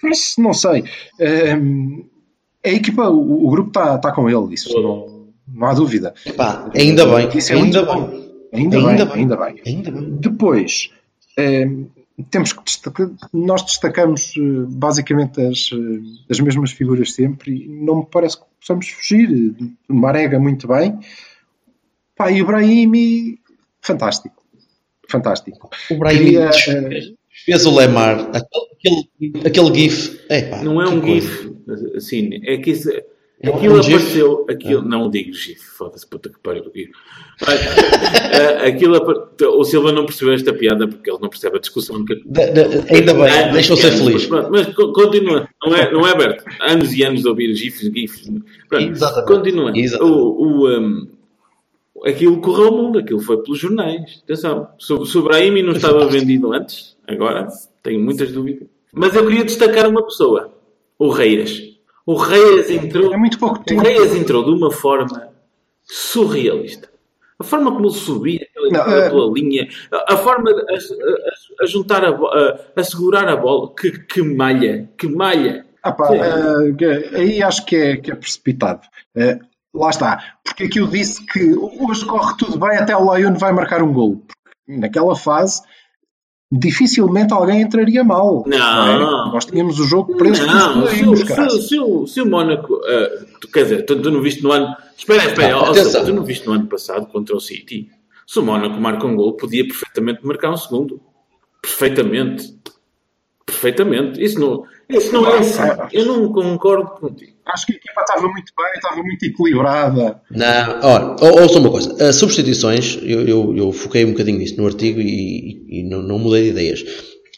Mas 0.04 0.36
não 0.38 0.54
sei. 0.54 0.84
A 2.64 2.70
equipa, 2.70 3.10
o, 3.10 3.48
o 3.48 3.50
grupo 3.50 3.70
está 3.70 3.98
tá 3.98 4.12
com 4.12 4.30
ele, 4.30 4.54
isso 4.54 4.72
não, 4.82 5.28
não 5.48 5.68
há 5.68 5.74
dúvida. 5.74 6.14
Epá, 6.26 6.70
ainda 6.76 7.06
bem, 7.06 7.30
Isso 7.38 7.52
é 7.54 7.56
ainda 7.56 7.84
bem. 7.84 7.96
bom. 7.96 8.22
Ainda, 8.54 8.78
Ainda 8.78 9.06
bem, 9.06 9.06
bem. 9.06 9.16
ainda 9.22 9.38
bem. 9.38 9.62
Ainda 9.66 9.92
bem. 9.92 10.18
Depois, 10.20 10.92
temos 12.30 12.54
que 12.54 12.64
destacar, 12.64 13.10
nós 13.34 13.64
destacamos 13.64 14.34
eh, 14.38 14.42
basicamente 14.68 15.42
as, 15.42 15.70
eh, 15.74 16.02
as 16.30 16.40
mesmas 16.40 16.72
figuras 16.72 17.14
sempre 17.14 17.52
e 17.64 17.68
não 17.68 18.00
me 18.00 18.06
parece 18.12 18.38
que 18.38 18.44
possamos 18.60 18.90
fugir. 18.90 19.56
Marega 19.88 20.38
muito 20.40 20.68
bem. 20.68 21.00
Pá, 22.16 22.30
e 22.32 22.42
o 22.42 22.46
Brahimi, 22.46 23.40
fantástico. 23.82 24.36
Fantástico. 25.10 25.70
O 25.90 25.98
Brian 25.98 26.18
Queria, 26.18 26.50
eh, 26.50 27.02
fez 27.46 27.66
o 27.66 27.76
Lemar, 27.76 28.30
aquele, 28.34 29.46
aquele 29.46 29.76
gif. 29.76 30.20
Epá, 30.30 30.64
Não 30.64 30.82
é 30.82 30.88
um 30.88 31.02
coisa. 31.02 31.28
GIF, 31.28 31.54
assim, 31.96 32.30
é 32.46 32.58
que 32.58 32.72
isso, 32.72 32.90
é 32.90 33.50
aquilo 33.50 33.78
um 33.80 33.84
GIF? 33.84 33.96
apareceu, 33.96 34.46
aquilo, 34.50 34.82
não 34.84 35.10
digo 35.10 35.34
GIF, 35.34 35.60
foda-se, 35.78 36.08
puta 36.08 36.30
que 36.30 36.40
pariu. 36.40 36.64
GIF. 36.74 36.92
Ah, 37.42 38.68
aquilo, 38.68 38.96
apa- 38.96 39.30
o 39.48 39.64
Silva 39.66 39.92
não 39.92 40.06
percebeu 40.06 40.34
esta 40.34 40.54
piada 40.54 40.88
porque 40.88 41.10
ele 41.10 41.20
não 41.22 41.30
percebe 41.30 41.58
a 41.58 41.60
discussão. 41.60 42.06
Que... 42.06 42.16
Da- 42.26 42.46
da- 42.52 42.94
ainda 42.96 43.14
bem, 43.14 43.24
Anos 43.30 43.54
deixa-o 43.54 43.78
e 43.78 43.82
ser 43.82 43.92
feliz. 43.92 44.14
Mas, 44.14 44.26
pronto, 44.28 44.50
mas 44.52 44.76
co- 44.76 44.94
continua, 44.94 45.50
não 45.66 45.76
é, 45.76 45.92
não 45.92 46.08
é 46.08 46.12
aberto. 46.12 46.46
Anos 46.62 46.94
e 46.94 47.04
anos 47.04 47.22
de 47.24 47.28
ouvir 47.28 47.54
GIFs, 47.56 47.82
GIFs. 47.94 48.32
Pronto, 48.70 48.90
Exatamente. 48.92 49.28
continua. 49.28 49.72
Exatamente. 49.78 50.16
O, 50.16 50.42
o, 50.64 50.70
um, 50.80 51.08
aquilo 52.06 52.40
correu 52.42 52.68
ao 52.68 52.78
mundo, 52.78 53.00
aquilo 53.00 53.20
foi 53.20 53.42
pelos 53.44 53.60
jornais. 53.60 54.22
Atenção, 54.24 54.68
se 54.80 54.94
o 54.94 55.04
o 55.04 55.24
Brahimi 55.24 55.62
não 55.64 55.74
estava 55.74 56.06
vendido 56.08 56.52
antes, 56.54 56.96
agora 57.08 57.48
tenho 57.84 58.00
muitas 58.00 58.32
dúvidas. 58.32 58.68
Mas 58.94 59.16
eu 59.16 59.26
queria 59.26 59.44
destacar 59.46 59.88
uma 59.90 60.04
pessoa, 60.04 60.54
o 61.00 61.10
Reias. 61.10 61.62
O 62.06 62.16
Reias 62.16 62.70
entrou. 62.70 63.14
É 63.14 63.18
muito 63.18 63.38
pouco 63.40 63.60
O 63.60 63.64
tempo. 63.64 63.82
Reias 63.82 64.16
entrou 64.16 64.44
de 64.44 64.52
uma 64.52 64.72
forma 64.72 65.30
surrealista. 65.84 66.90
A 67.40 67.44
forma 67.44 67.72
como 67.72 67.86
ele 67.88 67.94
subia 67.96 68.48
Não, 68.70 68.84
pela- 68.84 69.26
é- 69.28 69.34
linha, 69.34 69.68
a, 69.92 70.14
a 70.14 70.18
forma 70.18 70.54
de- 70.54 70.62
a, 70.62 70.76
a- 70.76 71.64
a 71.64 71.66
juntar 71.66 72.04
a, 72.06 72.84
segurar 72.84 73.28
a 73.28 73.36
bola, 73.36 73.74
que, 73.76 73.92
que 73.92 74.22
malha, 74.22 74.90
que 74.98 75.08
malha. 75.08 75.66
Ah 75.84 75.92
pá, 75.92 76.10
que- 76.78 76.86
aí 77.16 77.42
acho 77.42 77.66
que 77.66 77.76
é, 77.76 77.98
que 77.98 78.12
é 78.12 78.16
precipitado. 78.16 78.82
Eh, 79.16 79.40
lá 79.74 79.90
está. 79.90 80.36
Porque 80.44 80.64
aqui 80.64 80.80
eu 80.80 80.88
disse 80.88 81.26
que 81.26 81.54
hoje 81.56 82.06
corre 82.06 82.36
tudo 82.38 82.58
bem 82.60 82.78
até 82.78 82.96
o 82.96 83.14
Lyon 83.16 83.34
vai 83.36 83.52
marcar 83.54 83.82
um 83.82 83.92
gol. 83.94 84.24
Porque 84.28 84.80
naquela 84.80 85.16
fase 85.16 85.62
dificilmente 86.52 87.32
alguém 87.34 87.62
entraria 87.62 88.04
mal. 88.04 88.44
Não. 88.46 88.88
é? 88.88 88.98
Nós 89.32 89.46
tínhamos 89.46 89.80
o 89.80 89.86
jogo 89.86 90.18
preso 90.18 90.46
Não, 90.46 90.86
se, 90.88 91.06
o- 91.06 91.16
se, 91.16 91.62
se, 91.68 91.80
o- 91.80 92.06
se 92.08 92.22
o 92.22 92.26
Mónaco, 92.26 92.76
ah, 92.86 93.26
tu, 93.40 93.48
quer 93.48 93.64
dizer, 93.64 93.86
tu, 93.86 94.02
tu 94.02 94.12
não 94.12 94.22
viste 94.22 94.44
no 94.44 94.52
ano. 94.52 94.76
Espera, 94.98 95.26
espera, 95.26 95.58
ó. 95.58 95.74
Silva, 95.74 96.06
tu 96.06 96.14
não 96.14 96.24
viste 96.24 96.46
no 96.46 96.54
ano 96.54 96.68
passado 96.68 97.08
contra 97.08 97.36
o 97.36 97.40
City? 97.40 97.90
Se 98.28 98.40
o 98.40 98.44
Mónaco 98.44 98.80
marca 98.80 99.06
um 99.08 99.16
gol, 99.16 99.34
podia 99.38 99.66
perfeitamente 99.66 100.26
marcar 100.26 100.52
um 100.52 100.58
segundo. 100.58 101.02
Perfeitamente. 101.62 102.60
Perfeitamente. 103.62 104.24
Isso 104.24 104.40
não, 104.40 104.64
isso 104.90 105.14
não 105.14 105.26
é 105.28 105.38
assim. 105.38 105.62
Eu 105.94 106.06
não 106.06 106.32
concordo 106.34 106.90
contigo. 107.00 107.32
Acho 107.46 107.66
que 107.68 107.74
a 107.74 107.76
equipa 107.76 108.02
estava 108.02 108.22
muito 108.28 108.52
bem, 108.58 108.72
estava 108.76 108.96
muito 109.04 109.24
equilibrada. 109.24 110.22
Não, 110.32 110.80
ora, 110.82 111.16
ou- 111.22 111.42
ouça 111.44 111.60
uma 111.60 111.70
coisa. 111.70 112.10
As 112.10 112.16
substituições, 112.16 112.98
eu, 113.04 113.28
eu, 113.28 113.56
eu 113.58 113.72
foquei 113.72 114.04
um 114.06 114.12
bocadinho 114.12 114.40
nisso 114.40 114.58
no 114.58 114.66
artigo 114.66 115.00
e, 115.00 115.64
e 115.70 115.84
não, 115.84 116.02
não 116.02 116.18
mudei 116.20 116.44
de 116.46 116.50
ideias. 116.50 116.84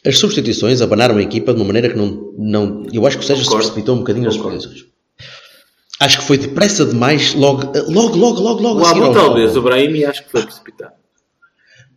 As 0.05 0.17
substituições 0.17 0.81
abanaram 0.81 1.17
a 1.17 1.21
equipa 1.21 1.53
de 1.53 1.59
uma 1.59 1.65
maneira 1.65 1.89
que 1.89 1.97
não. 1.97 2.33
não 2.38 2.83
eu 2.93 3.05
acho 3.07 3.17
que 3.17 3.23
o 3.23 3.27
Sérgio 3.27 3.45
se 3.45 3.55
precipitou 3.55 3.95
um 3.95 3.99
bocadinho 3.99 4.25
nas 4.25 4.36
substituições. 4.36 4.86
Acho 5.99 6.19
que 6.19 6.25
foi 6.25 6.38
depressa 6.38 6.86
demais, 6.86 7.33
logo, 7.33 7.71
logo, 7.89 8.17
logo, 8.17 8.39
logo, 8.41 8.62
logo 8.62 8.81
O 8.81 8.86
Abu 8.86 9.13
talvez, 9.13 9.53
jogo. 9.53 9.59
o 9.67 9.69
Brahimi 9.69 10.03
acho 10.03 10.23
que 10.25 10.31
foi 10.31 10.41
precipitado. 10.43 10.93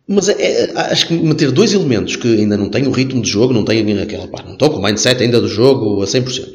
Mas 0.07 0.29
é- 0.29 0.41
é- 0.41 0.71
acho 0.75 1.07
que 1.07 1.13
meter 1.15 1.51
dois 1.51 1.73
elementos 1.73 2.15
que 2.15 2.27
ainda 2.27 2.55
não 2.55 2.69
têm 2.69 2.87
o 2.87 2.91
ritmo 2.91 3.21
de 3.21 3.29
jogo, 3.29 3.53
não 3.53 3.65
têm 3.65 3.99
aquela, 4.01 4.27
pá, 4.27 4.41
não 4.43 4.53
estão 4.53 4.69
com 4.69 4.77
o 4.77 4.83
mindset 4.83 5.21
ainda 5.21 5.41
do 5.41 5.47
jogo 5.47 6.01
a 6.01 6.07
100%. 6.07 6.47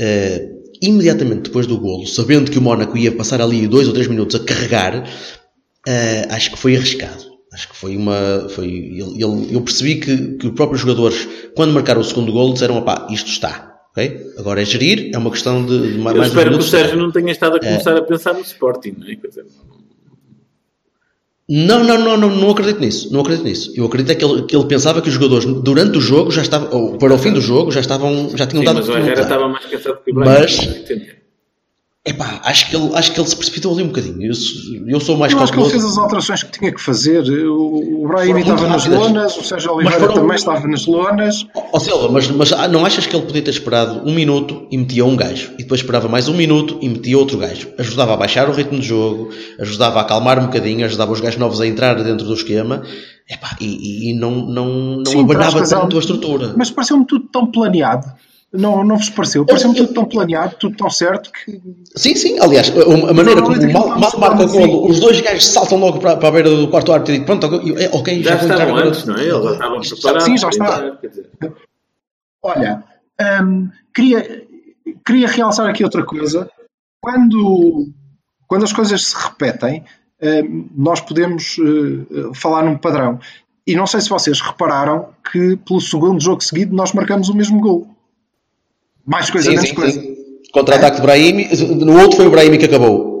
eh, 0.00 0.48
imediatamente 0.82 1.42
depois 1.44 1.66
do 1.68 1.78
golo, 1.78 2.06
sabendo 2.06 2.50
que 2.50 2.58
o 2.58 2.62
Mónaco 2.62 2.96
ia 2.98 3.12
passar 3.12 3.40
ali 3.40 3.66
dois 3.68 3.86
ou 3.86 3.94
três 3.94 4.08
minutos 4.08 4.34
a 4.34 4.44
carregar, 4.44 5.08
eh, 5.86 6.26
acho 6.30 6.50
que 6.50 6.58
foi 6.58 6.76
arriscado. 6.76 7.22
Acho 7.52 7.68
que 7.68 7.76
foi 7.76 7.96
uma. 7.96 8.48
Foi, 8.50 8.66
ele- 8.66 9.22
ele- 9.22 9.54
eu 9.54 9.60
percebi 9.60 9.96
que, 10.00 10.36
que 10.36 10.46
os 10.48 10.54
próprios 10.54 10.80
jogadores, 10.80 11.28
quando 11.54 11.72
marcaram 11.72 12.00
o 12.00 12.04
segundo 12.04 12.32
golo, 12.32 12.52
disseram: 12.54 12.76
opá, 12.78 13.06
isto 13.10 13.28
está. 13.30 13.72
ok? 13.92 14.20
Agora 14.36 14.60
é 14.60 14.64
gerir, 14.64 15.10
é 15.14 15.18
uma 15.18 15.30
questão 15.30 15.64
de, 15.64 15.92
de 15.92 15.98
mais 15.98 16.16
Eu 16.16 16.22
espero 16.24 16.50
que 16.50 16.56
o. 16.58 16.62
Sérgio 16.62 16.96
não 16.98 17.12
tenha 17.12 17.30
estado 17.30 17.54
a 17.54 17.56
É. 17.58 17.60
começar 17.60 17.96
a 17.96 18.02
pensar 18.02 18.34
no 18.34 18.40
Sporting, 18.40 18.96
não 18.98 19.06
é? 19.06 19.16
Não, 21.48 21.84
não, 21.84 21.98
não, 21.98 22.16
não, 22.16 22.30
não 22.30 22.50
acredito 22.50 22.80
nisso. 22.80 23.12
Não 23.12 23.20
acredito 23.20 23.44
nisso. 23.44 23.72
Eu 23.76 23.84
acredito 23.84 24.12
é 24.12 24.14
que 24.14 24.24
ele, 24.24 24.42
que 24.44 24.56
ele 24.56 24.64
pensava 24.66 25.02
que 25.02 25.08
os 25.08 25.14
jogadores 25.14 25.44
durante 25.62 25.98
o 25.98 26.00
jogo 26.00 26.30
já 26.30 26.40
estavam, 26.40 26.68
ou 26.72 26.96
para 26.96 27.12
o 27.12 27.18
fim 27.18 27.32
do 27.32 27.40
jogo, 27.40 27.70
já 27.70 27.80
estavam, 27.80 28.30
já 28.34 28.46
tinham 28.46 28.62
Sim, 28.62 28.66
dado 28.66 28.76
mas 28.76 28.88
o. 28.88 28.96
Herrera 28.96 29.22
estava 29.22 29.48
mais 29.48 29.64
cansado 29.66 29.98
que 30.02 30.10
o 30.10 30.14
Brahimi. 30.14 30.40
Mas-. 30.40 31.23
Epá, 32.06 32.38
acho 32.44 32.68
que 32.68 32.76
ele, 32.76 32.90
acho 32.94 33.12
que 33.14 33.18
ele 33.18 33.26
se 33.26 33.34
precipitou 33.34 33.72
ali 33.72 33.82
um 33.82 33.86
bocadinho. 33.86 34.22
Eu, 34.22 34.34
sou- 34.34 34.86
eu 34.86 35.00
sou 35.00 35.16
mais 35.16 35.32
Eu 35.32 35.40
acho 35.40 35.50
que 35.54 35.58
ele 35.58 35.70
fez 35.70 35.82
as 35.82 35.96
alterações 35.96 36.42
que 36.42 36.52
tinha 36.52 36.70
que 36.70 36.78
fazer. 36.80 37.22
O, 37.48 38.02
o 38.04 38.08
muito 38.08 38.40
estava 38.40 38.66
nas 38.68 38.86
lonas, 38.86 39.36
o 39.38 39.42
Sérgio 39.42 39.72
Oliveira 39.72 40.00
foram- 40.00 40.14
também 40.14 40.36
estava 40.36 40.68
nas 40.68 40.84
lonas. 40.84 41.46
Ó 41.72 41.78
Silva, 41.78 42.10
mas, 42.10 42.28
mas 42.28 42.52
ah, 42.52 42.68
não 42.68 42.84
achas 42.84 43.06
que 43.06 43.16
ele 43.16 43.24
podia 43.24 43.40
ter 43.40 43.50
esperado 43.52 44.06
um 44.06 44.12
minuto 44.12 44.66
e 44.70 44.76
metia 44.76 45.02
um 45.06 45.16
gajo? 45.16 45.52
E 45.54 45.62
depois 45.62 45.80
esperava 45.80 46.06
mais 46.06 46.28
um 46.28 46.34
minuto 46.34 46.76
e 46.82 46.88
metia 46.90 47.16
outro 47.16 47.38
gajo? 47.38 47.68
Ajudava 47.78 48.12
a 48.12 48.16
baixar 48.18 48.50
o 48.50 48.52
ritmo 48.52 48.76
do 48.78 48.84
jogo, 48.84 49.30
ajudava 49.58 49.98
a 50.00 50.02
acalmar 50.02 50.38
um 50.38 50.44
bocadinho, 50.44 50.84
ajudava 50.84 51.10
os 51.10 51.20
gajos 51.22 51.40
novos 51.40 51.58
a 51.62 51.66
entrar 51.66 51.94
dentro 52.02 52.26
do 52.26 52.34
esquema. 52.34 52.82
Epá, 53.26 53.56
e, 53.58 54.10
e 54.10 54.14
não, 54.14 54.30
não, 54.46 54.68
não 54.98 55.06
Sim, 55.06 55.22
abanava 55.22 55.60
razão. 55.60 55.80
tanto 55.80 55.96
a 55.96 56.00
estrutura. 56.00 56.52
Mas 56.54 56.70
pareceu-me 56.70 57.06
tudo 57.06 57.24
tão 57.32 57.46
planeado. 57.50 58.04
Não, 58.56 58.84
não 58.84 58.96
vos 58.96 59.10
pareceu? 59.10 59.44
Pareceu-me 59.44 59.74
tudo 59.74 59.92
tão 59.92 60.04
planeado, 60.04 60.54
tudo 60.60 60.76
tão 60.76 60.88
certo 60.88 61.32
que. 61.32 61.60
Sim, 61.96 62.14
sim, 62.14 62.38
aliás, 62.38 62.70
a 62.70 63.10
a 63.10 63.12
maneira 63.12 63.42
como 63.42 63.72
mal, 63.72 63.98
mal 63.98 64.18
marca 64.18 64.44
o 64.44 64.48
golo, 64.48 64.88
os 64.88 65.00
dois 65.00 65.20
gajos 65.20 65.46
saltam 65.46 65.78
logo 65.78 65.98
para, 65.98 66.16
para 66.16 66.28
a 66.28 66.30
beira 66.30 66.48
do 66.48 66.68
quarto 66.68 66.92
árbitro 66.92 67.14
e 67.14 67.18
digo, 67.18 67.26
pronto, 67.26 67.46
ok, 67.46 68.22
Já 68.22 68.34
entrar 68.34 68.42
estavam 68.42 68.68
agora. 68.68 68.88
antes, 68.88 69.04
não 69.06 69.16
é? 69.16 69.24
Eles 69.24 69.42
já 69.44 69.52
estavam 69.52 69.80
preparados. 69.80 70.24
Sim, 70.24 70.38
já 70.38 70.48
está. 70.50 70.90
dizer. 71.02 71.30
Olha, 72.44 72.84
hum, 73.42 73.70
queria, 73.92 74.46
queria 75.04 75.26
realçar 75.26 75.68
aqui 75.68 75.82
outra 75.82 76.04
coisa. 76.04 76.48
Quando, 77.00 77.88
quando 78.46 78.62
as 78.64 78.72
coisas 78.72 79.04
se 79.06 79.16
repetem, 79.16 79.84
hum, 80.22 80.68
nós 80.76 81.00
podemos 81.00 81.56
eh, 81.58 82.30
falar 82.34 82.62
num 82.62 82.78
padrão. 82.78 83.18
E 83.66 83.74
não 83.74 83.86
sei 83.86 84.00
se 84.00 84.10
vocês 84.10 84.40
repararam 84.40 85.08
que 85.32 85.56
pelo 85.56 85.80
segundo 85.80 86.22
jogo 86.22 86.40
seguido 86.44 86.72
nós 86.76 86.92
marcamos 86.92 87.28
o 87.28 87.34
mesmo 87.34 87.60
gol. 87.60 87.93
Mais 89.06 89.30
coisa, 89.30 89.48
Sim, 89.50 89.56
menos 89.56 89.68
sim, 89.70 89.74
coisa. 89.74 90.00
sim. 90.00 90.14
Contra-ataque 90.52 90.96
de 90.96 91.02
Brahimi, 91.02 91.48
no 91.84 92.00
outro 92.00 92.16
foi 92.16 92.26
o 92.26 92.30
Brahimi 92.30 92.58
que 92.58 92.66
acabou. 92.66 93.12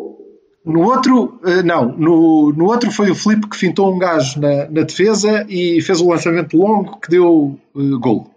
No 0.64 0.82
outro, 0.82 1.38
eh, 1.44 1.62
não, 1.62 1.92
no, 1.92 2.52
no 2.52 2.64
outro 2.66 2.90
foi 2.90 3.10
o 3.10 3.14
Filipe 3.14 3.48
que 3.50 3.56
fintou 3.56 3.92
um 3.94 3.98
gajo 3.98 4.40
na, 4.40 4.64
na 4.70 4.82
defesa 4.82 5.44
e 5.48 5.82
fez 5.82 6.00
o 6.00 6.08
lançamento 6.08 6.56
longo 6.56 6.98
que 7.00 7.10
deu 7.10 7.58
eh, 7.76 7.80
gol. 8.00 8.30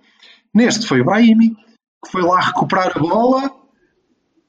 Neste 0.53 0.85
foi 0.85 0.99
o 1.01 1.05
Brahimi, 1.05 1.51
que 2.03 2.11
foi 2.11 2.21
lá 2.23 2.41
recuperar 2.41 2.91
a 2.95 2.99
bola, 2.99 3.51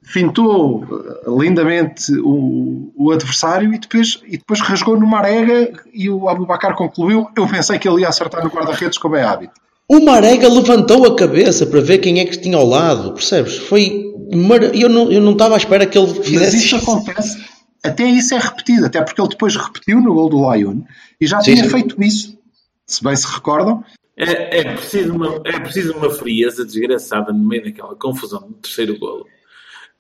fintou 0.03 0.83
eh, 0.91 1.25
lindamente 1.29 2.13
o, 2.19 2.91
o 2.97 3.13
adversário 3.13 3.73
e 3.73 3.79
depois, 3.79 4.21
e 4.27 4.39
depois 4.39 4.61
rasgou 4.61 4.99
numa 4.99 5.19
arega 5.19 5.73
e 5.93 6.11
o 6.11 6.29
Abubacar 6.29 6.75
concluiu. 6.75 7.29
Eu 7.37 7.47
pensei 7.47 7.79
que 7.79 7.89
ele 7.89 8.01
ia 8.01 8.09
acertar 8.09 8.43
no 8.43 8.51
guarda-redes, 8.51 8.99
como 8.99 9.15
é 9.15 9.23
hábito. 9.23 9.61
O 9.91 10.05
Marega 10.05 10.49
levantou 10.49 11.07
a 11.07 11.17
cabeça 11.17 11.67
para 11.67 11.81
ver 11.81 11.99
quem 11.99 12.21
é 12.21 12.25
que 12.27 12.37
tinha 12.39 12.57
ao 12.57 12.67
lado, 12.67 13.15
percebes? 13.15 13.57
Foi. 13.57 14.13
mar- 14.35 14.75
Eu 14.75 14.89
não, 14.89 15.11
eu 15.11 15.21
não 15.21 15.33
estava 15.33 15.55
à 15.55 15.57
espera 15.57 15.87
que 15.87 15.97
ele 15.97 16.09
Mas 16.09 16.27
fizesse 16.27 16.57
isso 16.59 16.77
isso. 16.77 16.91
acontece, 16.91 17.45
até 17.83 18.05
isso 18.05 18.35
é 18.35 18.39
repetido, 18.39 18.85
até 18.87 19.03
porque 19.03 19.21
ele 19.21 19.31
depois 19.31 19.57
repetiu 19.57 20.01
no 20.01 20.13
gol 20.13 20.29
do 20.29 20.51
Lyon 20.53 20.83
e 21.21 21.27
já 21.27 21.41
Sim, 21.41 21.53
tinha 21.55 21.65
sim. 21.65 21.71
feito 21.71 22.03
isso. 22.03 22.39
Se 22.87 23.03
bem 23.03 23.17
se 23.17 23.27
recordam, 23.27 23.83
É, 24.17 24.61
é, 24.61 24.75
preciso 24.75 25.15
uma, 25.15 25.41
é 25.45 25.59
preciso 25.61 25.95
uma 25.95 26.11
frieza 26.11 26.65
desgraçada 26.67 27.33
no 27.33 27.43
meio 27.47 27.65
daquela 27.65 27.95
confusão 27.95 28.41
do 28.49 28.55
terceiro 28.55 28.99
golo 28.99 29.27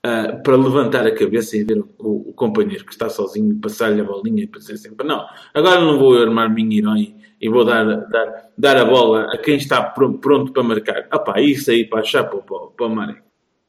ah, 0.03 0.39
para 0.45 0.57
levantar 0.57 1.07
a 1.07 1.15
cabeça 1.15 1.57
e 1.57 1.65
ver 1.65 1.79
o, 1.99 2.31
o 2.31 2.33
companheiro 2.35 2.85
que 2.85 2.93
está 2.93 3.09
sozinho 3.09 3.57
passar-lhe 3.57 4.01
a 4.01 4.05
bolinha 4.05 4.43
e 4.45 4.47
dizer 4.59 4.77
sempre: 4.77 5.07
Não, 5.07 5.25
agora 5.55 5.81
não 5.81 5.99
vou 5.99 6.15
armar 6.21 6.53
minha 6.53 6.79
herói 6.79 7.15
e 7.41 7.49
vou 7.49 7.65
dar, 7.65 7.85
dar, 7.85 8.49
dar 8.57 8.77
a 8.77 8.85
bola 8.85 9.29
a 9.33 9.39
quem 9.39 9.57
está 9.57 9.83
pronto, 9.83 10.19
pronto 10.19 10.53
para 10.53 10.63
marcar. 10.63 11.07
Ah 11.11 11.19
pá, 11.19 11.41
isso 11.41 11.71
aí 11.71 11.85
para 11.85 12.01
achar 12.01 12.25
para, 12.25 12.39
para, 12.41 12.87
o 12.87 12.95
Marek. 12.95 13.21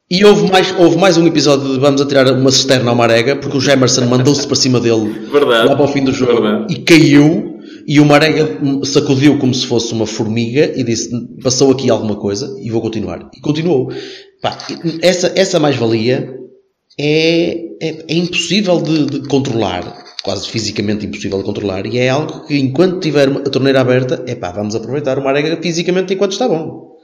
E 0.10 0.26
houve 0.26 0.52
mais, 0.52 0.78
houve 0.80 0.98
mais 0.98 1.18
um 1.18 1.28
episódio 1.28 1.74
de 1.74 1.80
vamos 1.80 2.02
atirar 2.02 2.28
uma 2.34 2.52
cisterna 2.52 2.90
ao 2.90 2.96
Marega, 2.96 3.36
porque 3.36 3.58
o 3.58 3.62
Gemerson 3.62 4.06
mandou-se 4.08 4.46
para 4.48 4.56
cima 4.56 4.80
dele 4.80 5.08
Verdade. 5.32 5.68
lá 5.68 5.76
para 5.76 5.86
o 5.86 5.88
fim 5.88 6.04
do 6.04 6.12
jogo 6.12 6.42
Verdade. 6.42 6.74
e 6.74 6.80
caiu. 6.80 7.60
E 7.88 8.00
o 8.00 8.06
Marega 8.06 8.60
sacudiu 8.86 9.38
como 9.38 9.54
se 9.54 9.66
fosse 9.66 9.94
uma 9.94 10.06
formiga 10.06 10.72
e 10.76 10.84
disse: 10.84 11.10
Passou 11.44 11.72
aqui 11.72 11.90
alguma 11.90 12.16
coisa 12.16 12.56
e 12.62 12.70
vou 12.72 12.82
continuar. 12.82 13.30
E 13.36 13.40
continuou. 13.40 13.92
Pá, 14.42 14.58
essa, 15.02 15.32
essa 15.36 15.60
mais-valia 15.60 16.36
é, 17.00 17.52
é, 17.82 18.06
é 18.08 18.14
impossível 18.16 18.82
de, 18.82 19.06
de 19.06 19.28
controlar, 19.28 19.84
quase 20.24 20.50
fisicamente 20.50 21.06
impossível 21.06 21.38
de 21.38 21.44
controlar, 21.44 21.86
e 21.86 21.98
é 21.98 22.10
algo 22.10 22.46
que 22.46 22.58
enquanto 22.58 23.00
tiver 23.00 23.30
a 23.30 23.50
torneira 23.50 23.82
aberta, 23.82 24.24
é 24.28 24.36
pá, 24.36 24.52
vamos 24.52 24.76
aproveitar 24.76 25.18
o 25.18 25.24
Marega 25.24 25.62
fisicamente 25.62 26.14
enquanto 26.14 26.34
está 26.34 26.48
bom. 26.48 26.98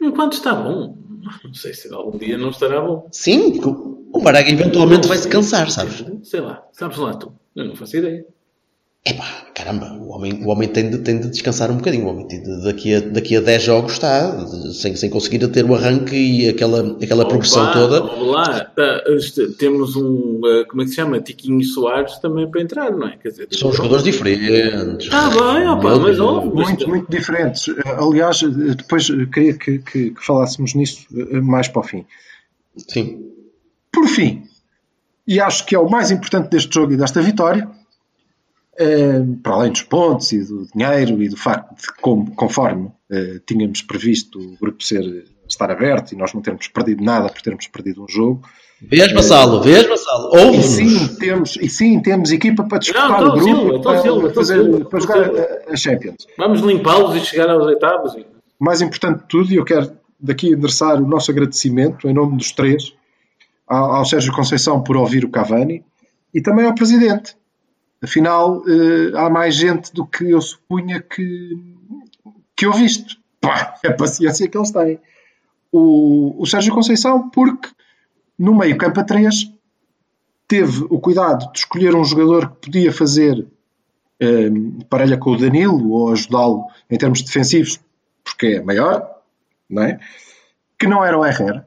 Enquanto 0.00 0.34
está 0.34 0.54
bom, 0.54 0.96
não 1.44 1.54
sei 1.54 1.74
se 1.74 1.92
algum 1.92 2.16
dia 2.16 2.38
não 2.38 2.50
estará 2.50 2.80
bom. 2.80 3.08
Sim, 3.10 3.60
porque 3.60 3.68
o 4.12 4.20
Marega 4.22 4.50
eventualmente 4.50 5.08
vai 5.08 5.18
se 5.18 5.28
cansar, 5.28 5.70
sabes? 5.70 6.04
Sei 6.22 6.40
lá, 6.40 6.62
sabes 6.72 6.98
lá 6.98 7.14
tu. 7.14 7.32
Eu 7.54 7.64
não 7.64 7.76
faço 7.76 7.96
ideia. 7.96 8.24
Epá, 9.08 9.46
caramba, 9.54 9.92
o 9.92 10.08
homem, 10.10 10.42
o 10.44 10.48
homem 10.48 10.68
tem, 10.68 10.90
de, 10.90 10.98
tem 10.98 11.20
de 11.20 11.28
descansar 11.30 11.70
um 11.70 11.76
bocadinho. 11.76 12.06
O 12.06 12.08
homem 12.08 12.26
tem 12.26 12.42
de- 12.42 12.64
daqui, 12.64 12.92
a, 12.92 12.98
daqui 13.00 13.36
a 13.36 13.40
10 13.40 13.62
jogos 13.62 13.92
está 13.92 14.30
de- 14.30 14.74
sem, 14.74 14.96
sem 14.96 15.08
conseguir 15.08 15.46
ter 15.46 15.64
o 15.64 15.76
arranque 15.76 16.16
e 16.16 16.48
aquela, 16.48 16.96
aquela 17.00 17.24
progressão 17.28 17.70
toda. 17.72 18.02
Lá, 18.02 18.64
tá, 18.64 19.02
temos 19.60 19.94
um, 19.94 20.40
eh, 20.44 20.64
como 20.68 20.82
é 20.82 20.84
que 20.84 20.90
se 20.90 20.96
chama? 20.96 21.20
Tiquinho 21.20 21.62
Soares 21.62 22.18
também 22.18 22.50
para 22.50 22.60
entrar, 22.60 22.90
não 22.90 23.06
é? 23.06 23.16
Quer 23.16 23.28
dizer, 23.28 23.48
São 23.52 23.72
jogadores 23.72 24.02
diferentes. 24.02 25.08
Ah, 25.12 25.30
bem, 25.30 25.68
opa, 25.68 25.98
mas 26.00 26.18
ó, 26.18 26.44
mas- 26.44 26.66
muito, 26.68 26.88
muito 26.88 27.08
diferentes. 27.08 27.68
Eh, 27.68 27.74
Aliás, 27.96 28.42
eh, 28.42 28.74
depois 28.74 29.06
queria 29.32 29.54
que, 29.54 29.78
que- 29.78 30.10
que 30.10 30.14
falássemos 30.20 30.74
nisso 30.74 31.06
mais 31.44 31.68
para 31.68 31.80
o 31.80 31.84
fim. 31.84 32.04
Sim. 32.88 33.30
Por 33.92 34.08
fim, 34.08 34.42
e 35.28 35.38
acho 35.40 35.64
que 35.64 35.76
é 35.76 35.78
o 35.78 35.88
mais 35.88 36.10
importante 36.10 36.50
deste 36.50 36.74
jogo 36.74 36.92
e 36.92 36.96
desta 36.96 37.22
vitória, 37.22 37.68
eh, 38.78 39.22
para 39.42 39.54
além 39.54 39.72
dos 39.72 39.82
pontos 39.82 40.32
e 40.32 40.44
do 40.44 40.66
dinheiro 40.74 41.22
e 41.22 41.28
do 41.28 41.36
facto 41.36 41.74
de, 41.80 41.86
como, 42.00 42.30
conforme 42.34 42.90
eh, 43.10 43.40
tínhamos 43.46 43.82
previsto 43.82 44.38
o 44.38 44.56
grupo 44.60 44.82
ser, 44.82 45.24
estar 45.48 45.70
aberto 45.70 46.12
e 46.12 46.16
nós 46.16 46.32
não 46.34 46.42
termos 46.42 46.68
perdido 46.68 47.02
nada 47.04 47.28
por 47.28 47.40
termos 47.42 47.66
perdido 47.68 48.02
um 48.04 48.08
jogo, 48.08 48.42
Vês, 48.78 49.10
Vassalo, 49.10 49.62
vês, 49.62 49.86
Vassalo, 49.88 50.36
e 50.36 50.38
ouve-nos. 50.38 50.66
sim, 50.66 51.16
temos, 51.16 51.56
e 51.56 51.66
sim 51.70 51.98
temos 51.98 52.30
equipa 52.30 52.62
para 52.64 52.76
disputar 52.76 53.22
Não, 53.22 53.28
o 53.28 53.32
grupo 53.32 53.44
Silva, 53.44 53.74
e 53.78 53.82
para, 53.82 54.02
Silva, 54.02 54.30
fazer, 54.34 54.62
Silva, 54.62 54.84
para 54.84 55.00
jogar 55.00 55.24
Silva. 55.24 55.48
a, 55.66 55.72
a 55.72 55.76
Champions. 55.76 56.16
Vamos 56.36 56.60
limpá-los 56.60 57.16
e 57.16 57.20
chegar 57.24 57.48
aos 57.48 57.64
oitavos. 57.64 58.14
e- 58.16 58.26
mais 58.60 58.82
importante 58.82 59.20
de 59.22 59.28
tudo, 59.28 59.50
e 59.50 59.56
eu 59.56 59.64
quero 59.64 59.92
daqui 60.20 60.48
endereçar 60.52 61.02
o 61.02 61.06
nosso 61.08 61.30
agradecimento 61.30 62.06
em 62.06 62.12
nome 62.12 62.36
dos 62.36 62.52
três 62.52 62.92
ao, 63.66 63.94
ao 63.96 64.04
Sérgio 64.04 64.34
Conceição 64.34 64.82
por 64.82 64.96
ouvir 64.98 65.24
o 65.24 65.30
Cavani 65.30 65.82
e 66.34 66.42
também 66.42 66.66
ao 66.66 66.74
Presidente. 66.74 67.34
Afinal, 68.02 68.62
eh, 68.68 69.16
há 69.16 69.30
mais 69.30 69.54
gente 69.54 69.92
do 69.92 70.06
que 70.06 70.30
eu 70.30 70.40
supunha 70.40 71.00
que, 71.00 71.56
que 72.54 72.66
ouviste. 72.66 73.18
Pá, 73.40 73.74
é 73.84 73.88
a 73.88 73.94
paciência 73.94 74.48
que 74.48 74.56
eles 74.56 74.70
têm. 74.70 75.00
O, 75.72 76.40
o 76.40 76.46
Sérgio 76.46 76.74
Conceição, 76.74 77.28
porque 77.30 77.68
no 78.38 78.54
meio 78.54 78.76
campo 78.76 79.00
a 79.00 79.04
três 79.04 79.50
teve 80.46 80.86
o 80.90 81.00
cuidado 81.00 81.50
de 81.52 81.58
escolher 81.58 81.94
um 81.94 82.04
jogador 82.04 82.50
que 82.50 82.66
podia 82.66 82.92
fazer 82.92 83.46
eh, 84.20 84.50
parelha 84.88 85.16
com 85.16 85.30
o 85.30 85.36
Danilo 85.36 85.90
ou 85.90 86.12
ajudá-lo 86.12 86.66
em 86.90 86.96
termos 86.96 87.22
defensivos, 87.22 87.80
porque 88.22 88.46
é 88.46 88.62
maior, 88.62 89.20
não 89.68 89.82
é? 89.82 89.98
que 90.78 90.86
não 90.86 91.04
era 91.04 91.18
o 91.18 91.24
Herrera. 91.24 91.66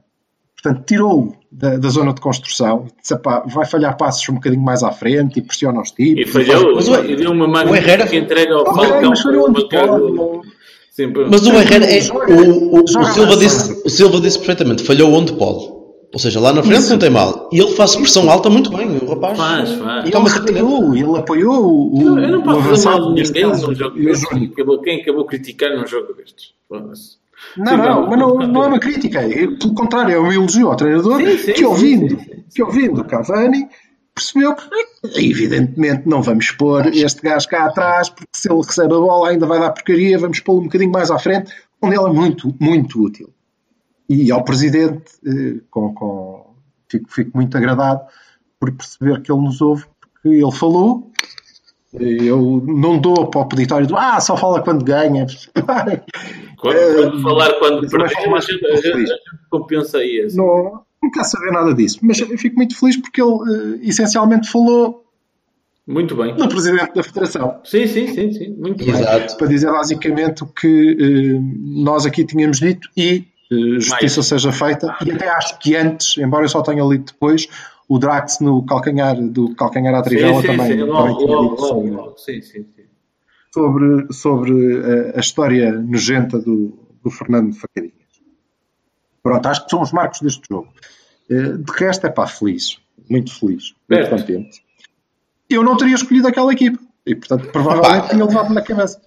Portanto, 0.61 0.83
tirou-o 0.85 1.33
da, 1.51 1.77
da 1.77 1.89
zona 1.89 2.13
de 2.13 2.19
construção, 2.19 2.87
disse, 3.01 3.13
"Epá, 3.13 3.43
vai 3.47 3.65
falhar 3.65 3.95
passos 3.97 4.27
um 4.29 4.33
bocadinho 4.35 4.61
mais 4.61 4.83
à 4.83 4.91
frente 4.91 5.39
e 5.39 5.41
pressiona 5.41 5.81
os 5.81 5.93
E 5.97 6.15
tipos. 6.15 6.31
falhou, 6.33 6.75
Mas 6.75 6.87
e 6.87 7.15
deu 7.15 7.31
uma 7.31 7.47
magnífica 7.47 8.15
entrega 8.15 8.55
ao 8.55 8.65
Falcão. 8.65 9.09
mas 9.09 9.21
falhou 9.21 9.49
onde 9.49 9.69
pode, 9.69 10.13
não- 10.15 10.41
Sempre. 10.91 11.25
Mas 11.29 11.47
o 11.47 11.53
Herrera 11.53 11.85
é. 11.85 11.99
O, 12.11 12.75
o, 12.79 12.83
o 12.83 12.87
Silva 12.87 13.37
disse, 13.37 13.81
o 13.85 13.89
Silva 13.89 14.19
disse 14.19 14.37
perfeitamente, 14.37 14.83
falhou 14.83 15.13
onde 15.13 15.31
pode. 15.33 15.79
Ou 16.11 16.17
seja, 16.19 16.39
lá 16.41 16.51
na 16.51 16.61
frente 16.63 16.79
Isso. 16.79 16.89
não 16.89 16.97
tem 16.99 17.09
mal. 17.11 17.47
E 17.53 17.59
ele 17.61 17.71
faz 17.73 17.95
pressão 17.95 18.29
alta 18.29 18.49
muito 18.49 18.69
bem. 18.75 18.97
O 18.97 19.05
rapaz. 19.11 19.37
Faz, 19.37 19.71
faz. 19.75 20.07
E 20.07 20.11
Toma 20.11 20.27
ele 20.27 20.39
retirou, 20.39 20.95
ele 20.95 21.17
apoiou 21.17 21.93
o, 21.93 22.19
Eu 22.19 22.27
não 22.27 22.39
o 22.39 22.43
posso 22.43 22.57
fazer 22.57 22.67
avançado 22.69 23.01
mal 23.01 23.13
neste 23.13 23.33
ninguém 23.33 23.51
num 23.61 23.75
jogo 23.75 23.97
e 23.97 24.01
o 24.01 24.05
destes. 24.05 24.27
Quem 24.83 25.01
acabou 25.01 25.21
a 25.23 25.27
criticar 25.27 25.69
num 25.77 25.85
jogo 25.87 26.13
destes? 26.13 26.47
Não, 27.57 27.77
não, 27.77 27.85
não, 27.85 28.07
mas 28.09 28.19
não, 28.19 28.35
não. 28.47 28.63
é 28.63 28.67
uma 28.67 28.79
crítica. 28.79 29.19
É, 29.21 29.47
pelo 29.47 29.73
contrário, 29.73 30.13
é 30.13 30.19
um 30.19 30.31
elogio 30.31 30.67
ao 30.69 30.75
treinador 30.75 31.19
Sim, 31.21 31.37
sim, 31.37 31.53
que, 31.53 31.65
ouvindo, 31.65 32.19
sim, 32.19 32.43
que 32.53 32.63
ouvindo 32.63 33.03
Cavani, 33.05 33.67
percebeu 34.13 34.55
que, 34.55 34.67
evidentemente, 35.15 36.03
não 36.07 36.21
vamos 36.21 36.51
pôr 36.51 36.87
este 36.87 37.21
gajo 37.21 37.47
cá 37.47 37.65
atrás, 37.65 38.09
porque 38.09 38.29
se 38.33 38.51
ele 38.51 38.61
recebe 38.61 38.93
a 38.93 38.97
bola 38.97 39.29
ainda 39.29 39.45
vai 39.45 39.59
dar 39.59 39.71
porcaria, 39.71 40.17
vamos 40.17 40.39
pô-lo 40.41 40.59
um 40.61 40.63
bocadinho 40.63 40.91
mais 40.91 41.09
à 41.09 41.17
frente, 41.17 41.51
onde 41.81 41.95
ele 41.95 42.05
é 42.09 42.13
muito, 42.13 42.53
muito 42.59 43.01
útil. 43.01 43.29
E 44.07 44.31
ao 44.31 44.43
presidente, 44.43 45.03
eh, 45.25 45.61
com, 45.69 45.93
com- 45.93 46.53
fico, 46.89 47.09
fico 47.11 47.31
muito 47.37 47.55
agradado 47.57 48.01
por 48.59 48.71
perceber 48.73 49.21
que 49.21 49.31
ele 49.31 49.41
nos 49.41 49.61
ouve, 49.61 49.85
porque 50.01 50.29
ele 50.29 50.51
falou. 50.51 51.11
Eu 51.93 52.61
não 52.67 52.99
dou 52.99 53.27
para 53.31 53.41
o 53.41 53.47
peditório 53.47 53.87
do 53.87 53.97
ah, 53.97 54.19
só 54.19 54.37
fala 54.37 54.61
quando 54.61 54.83
ganha. 54.85 55.25
Quando, 56.59 56.75
Eh, 56.75 56.93
quando 57.09 57.21
falar 57.21 57.53
quando 57.53 57.81
mas 57.81 57.89
perder, 57.91 58.09
falo 58.09 58.35
a 58.35 59.49
compensa 59.49 59.97
aí. 59.99 60.21
Assim. 60.25 60.35
não, 60.37 60.81
não 61.01 61.09
quero 61.11 61.25
saber 61.25 61.51
nada 61.51 61.73
disso, 61.73 61.99
mas 62.01 62.19
eu 62.19 62.37
fico 62.37 62.57
muito 62.57 62.77
feliz 62.77 62.97
porque 62.97 63.21
ele 63.21 63.31
eh, 63.83 63.87
essencialmente 63.87 64.51
falou 64.51 65.05
Muito 65.87 66.17
bem. 66.17 66.35
no 66.35 66.49
presidente 66.49 66.93
da 66.93 67.01
Federação 67.01 67.61
Sim, 67.63 67.87
sim, 67.87 68.07
sim, 68.13 68.31
sim. 68.33 68.49
Muito 68.57 68.83
bem. 68.83 68.93
Exato. 68.93 69.37
para 69.37 69.47
dizer 69.47 69.71
basicamente 69.71 70.43
o 70.43 70.47
que 70.47 70.97
eh, 70.99 71.39
nós 71.81 72.05
aqui 72.05 72.25
tínhamos 72.25 72.59
dito 72.59 72.89
e 72.97 73.23
eh, 73.49 73.79
justiça 73.79 74.17
Mais. 74.19 74.27
seja 74.27 74.51
feita. 74.51 74.95
E 75.05 75.11
até 75.11 75.29
acho 75.29 75.57
que 75.59 75.77
antes, 75.77 76.17
embora 76.17 76.43
eu 76.43 76.49
só 76.49 76.61
tenha 76.61 76.83
lido 76.83 77.05
depois, 77.05 77.47
o 77.89 77.97
Drax 77.97 78.39
no 78.39 78.63
calcanhar 78.65 79.19
do 79.19 79.55
calcanhar 79.55 79.95
à 79.95 80.03
trivela 80.03 80.41
também, 80.43 80.67
sim. 80.67 80.77
também 80.77 80.83
Logo, 80.83 81.17
tinha 81.17 81.35
logo, 81.35 81.49
dito 81.49 81.67
sobre, 81.67 81.89
logo. 81.89 82.17
Sim, 82.17 82.41
sim, 82.41 82.65
sim. 82.75 82.83
sobre, 83.51 84.13
sobre 84.13 84.75
eh, 84.77 85.13
a 85.15 85.19
história 85.19 85.71
nojenta 85.71 86.37
do, 86.37 86.77
do 87.03 87.09
Fernando 87.09 87.55
Facadinhas. 87.55 87.95
Pronto, 89.23 89.45
acho 89.47 89.63
que 89.65 89.71
são 89.71 89.81
os 89.81 89.91
marcos 89.91 90.21
deste 90.21 90.43
jogo. 90.47 90.69
Eh, 91.31 91.57
de 91.57 91.71
resto, 91.73 92.05
é 92.05 92.11
pá, 92.11 92.27
feliz. 92.27 92.77
Muito 93.09 93.33
feliz. 93.33 93.73
Muito 93.89 94.09
contente. 94.09 94.63
Eu 95.49 95.63
não 95.63 95.75
teria 95.75 95.95
escolhido 95.95 96.27
aquela 96.27 96.53
equipa. 96.53 96.79
E, 97.07 97.15
portanto, 97.15 97.49
provavelmente 97.51 97.97
Epá. 97.97 98.09
tinha 98.09 98.25
levado 98.25 98.53
na 98.53 98.61
cabeça. 98.61 99.01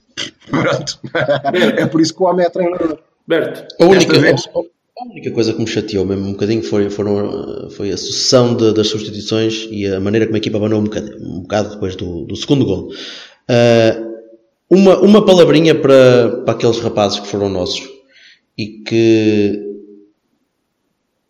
Pronto. 0.51 1.01
é 1.79 1.87
por 1.87 2.01
isso 2.01 2.15
que 2.17 2.23
o 2.23 2.27
homem 2.27 2.45
é 2.45 2.51
treinador. 2.51 2.99
Berto, 3.29 3.65
A 3.81 3.87
única, 3.87 4.19
vez. 4.19 4.49
A 4.99 5.05
única 5.11 5.31
coisa 5.33 5.53
que 5.53 5.61
me 5.61 5.67
chateou 5.67 6.05
mesmo 6.05 6.27
um 6.29 6.33
bocadinho 6.33 6.63
foi, 6.63 6.91
foram, 6.91 7.71
foi 7.71 7.91
a 7.91 7.97
sucessão 7.97 8.55
de- 8.55 8.73
das 8.75 8.89
substituições 8.89 9.67
e 9.71 9.87
a 9.87 9.99
maneira 9.99 10.27
como 10.27 10.37
a 10.37 10.39
equipa 10.39 10.59
abanou 10.59 10.81
um 10.81 10.85
bocado, 10.85 11.17
um 11.21 11.41
bocado 11.41 11.71
depois 11.71 11.97
do, 11.97 12.25
do 12.27 12.37
segundo 12.37 12.65
gol. 12.65 12.91
Ah, 13.49 14.03
uma, 14.71 14.99
uma 15.01 15.25
palavrinha 15.27 15.75
para, 15.75 16.43
para 16.45 16.55
aqueles 16.55 16.79
rapazes 16.81 17.21
que 17.21 17.27
foram 17.29 17.49
nossos 17.49 17.83
e 18.59 18.83
que. 18.87 19.72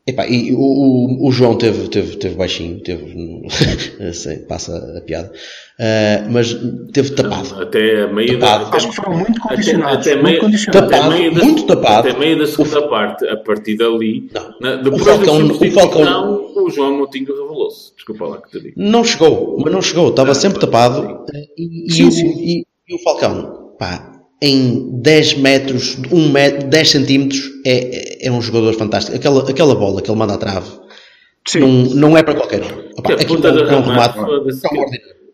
Epá, 0.05 0.27
e 0.27 0.53
o, 0.53 0.59
o, 0.59 1.29
o 1.29 1.31
João 1.31 1.57
teve, 1.57 1.87
teve, 1.89 2.17
teve 2.17 2.35
baixinho, 2.35 2.81
teve, 2.83 3.15
sei, 4.15 4.39
passa 4.39 4.77
a 4.99 5.01
piada, 5.03 5.31
Ah, 5.79 6.27
mas 6.29 6.57
teve 6.93 7.11
tapado. 7.11 7.63
até 7.63 8.03
a 8.03 8.13
meio 8.13 8.37
Tapado. 8.37 8.71
da. 8.71 8.77
Acho 8.77 8.91
que 8.91 8.97
foram 8.97 9.17
muito 9.19 9.39
Até, 9.41 9.49
condicionados. 9.55 9.99
até 10.07 10.15
muito 10.15 10.25
meio, 10.25 10.41
condicionados. 10.41 10.91
Tapado, 10.91 11.07
até 11.13 11.19
meio 11.21 11.35
da, 11.35 11.45
muito 11.45 11.67
tapado. 11.67 12.09
Até 12.09 12.19
meio 12.19 12.39
da 12.39 12.47
segunda 12.47 12.89
parte, 12.89 13.29
a 13.29 13.37
partir 13.37 13.77
dali, 13.77 14.29
Não. 14.35 14.55
na, 14.61 14.75
depois 14.83 15.03
O 15.03 15.05
Falcão- 15.05 15.47
da 15.47 15.55
o 15.55 15.71
Falcão- 15.71 16.53
o 16.57 16.71
João 16.71 16.99
Moutinho 16.99 17.27
revelou-se. 17.27 17.95
Desculpa 17.95 18.27
lá 18.27 18.43
que 18.43 18.51
te 18.51 18.61
digo. 18.61 18.75
Não 18.77 19.05
chegou, 19.05 19.57
mas 19.63 19.73
não 19.73 19.81
chegou, 19.81 20.09
estava 20.11 20.35
sempre 20.35 20.59
tapado. 20.59 21.25
E, 21.57 21.87
e 21.87 21.93
Sim, 21.93 22.09
o, 22.09 22.11
sim. 22.11 22.27
e- 22.41 22.67
e 22.89 22.95
o 22.97 22.99
Falcão, 23.05 23.73
pá, 23.79 24.12
em 24.43 25.01
10 25.01 25.35
metros, 25.39 25.97
1 26.11 26.29
metro, 26.31 26.67
10 26.69 26.91
centímetros, 26.91 27.41
é, 27.65 28.27
é, 28.27 28.31
um 28.33 28.43
jogador 28.43 28.75
fantástico. 28.75 29.17
Aquela, 29.17 29.49
aquela 29.49 29.75
bola 29.75 30.03
que 30.03 30.11
ele 30.11 30.19
manda 30.19 30.35
à 30.35 30.37
trave, 30.39 30.69
Sim. 31.49 31.61
Não, 31.61 31.69
não 32.11 32.17
é 32.19 32.23
para 32.23 32.35
qualquer 32.35 32.63
um. 32.63 32.91
Opa, 32.99 33.03
Que 33.03 33.13
a 33.13 33.15
aquilo 33.17 33.37
puta 33.37 33.49
é 33.49 33.77
um- 33.77 33.83
remate. 33.83 34.19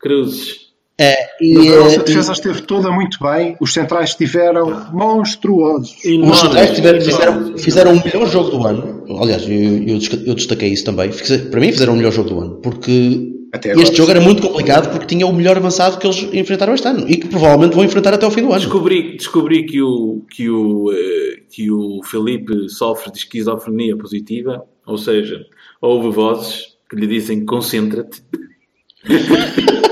Cruzes. 0.00 0.68
É, 1.00 1.14
e, 1.40 1.68
A 1.68 1.76
nossa 1.76 1.94
eh, 1.96 2.02
defesa 2.02 2.32
esteve 2.32 2.62
toda 2.62 2.90
muito 2.90 3.18
bem. 3.22 3.56
Os 3.60 3.72
centrais 3.72 4.10
estiveram 4.10 4.88
monstruosos. 4.92 5.96
Os 6.04 6.40
centrais 6.40 6.74
tiveram- 6.74 7.00
fizeram, 7.00 7.58
fizeram 7.58 7.92
o 7.92 8.04
melhor 8.04 8.26
jogo 8.28 8.50
do 8.50 8.66
ano. 8.66 9.04
Aliás, 9.20 9.42
eu, 9.44 9.52
eu 9.52 9.98
eu 10.26 10.34
destaquei 10.34 10.70
isso 10.70 10.84
também. 10.84 11.10
Para 11.50 11.60
mim, 11.60 11.70
fizeram 11.70 11.92
o 11.92 11.96
melhor 11.96 12.10
jogo 12.12 12.30
do 12.30 12.40
ano. 12.40 12.54
Porque 12.56 13.32
Até 13.52 13.70
agora, 13.70 13.84
este 13.84 13.96
jogo 13.96 14.10
era 14.10 14.20
muito 14.20 14.42
complicado 14.42 14.90
porque 14.90 15.06
tinha 15.06 15.26
o 15.26 15.32
melhor 15.32 15.56
avançado 15.56 15.98
que 15.98 16.06
eles 16.06 16.22
enfrentaram 16.34 16.74
este 16.74 16.86
ano. 16.86 17.08
E 17.08 17.16
que 17.16 17.28
provavelmente 17.28 17.74
vão 17.74 17.84
enfrentar 17.84 18.14
até 18.14 18.24
ao 18.24 18.30
fim 18.30 18.42
do 18.42 18.52
ano. 18.52 18.60
Descobri, 18.60 19.16
descobri 19.16 19.64
que, 19.64 19.80
o, 19.80 20.22
que, 20.30 20.50
o, 20.50 20.92
eh, 20.92 21.42
que 21.50 21.70
o 21.70 22.00
Felipe 22.04 22.68
sofre 22.68 23.10
de 23.10 23.18
esquizofrenia 23.18 23.96
positiva, 23.96 24.64
ou 24.86 24.98
seja, 24.98 25.44
houve 25.80 26.10
vozes 26.10 26.76
que 26.90 26.96
lhe 26.96 27.06
dizem 27.06 27.44
concentra-te. 27.44 28.22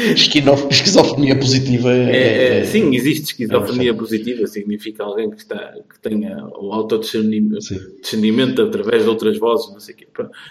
Esquizofrenia 0.00 1.38
positiva 1.38 1.92
é. 1.92 2.10
É, 2.10 2.16
é, 2.16 2.58
é- 2.60 2.64
sim, 2.64 2.94
existe 2.94 3.24
esquizofrenia 3.32 3.90
é 3.90 3.94
positiva, 3.94 4.46
significa 4.46 5.04
alguém 5.04 5.30
que, 5.30 5.36
está, 5.36 5.74
que 5.88 6.00
tenha 6.00 6.46
o 6.58 6.72
autodiscernimento 6.72 7.58
discernimento 8.00 8.62
através 8.62 9.02
de 9.02 9.08
outras 9.08 9.38
vozes, 9.38 9.70
não 9.72 9.80
sei 9.80 9.94
o 9.94 9.98
quê. 9.98 10.06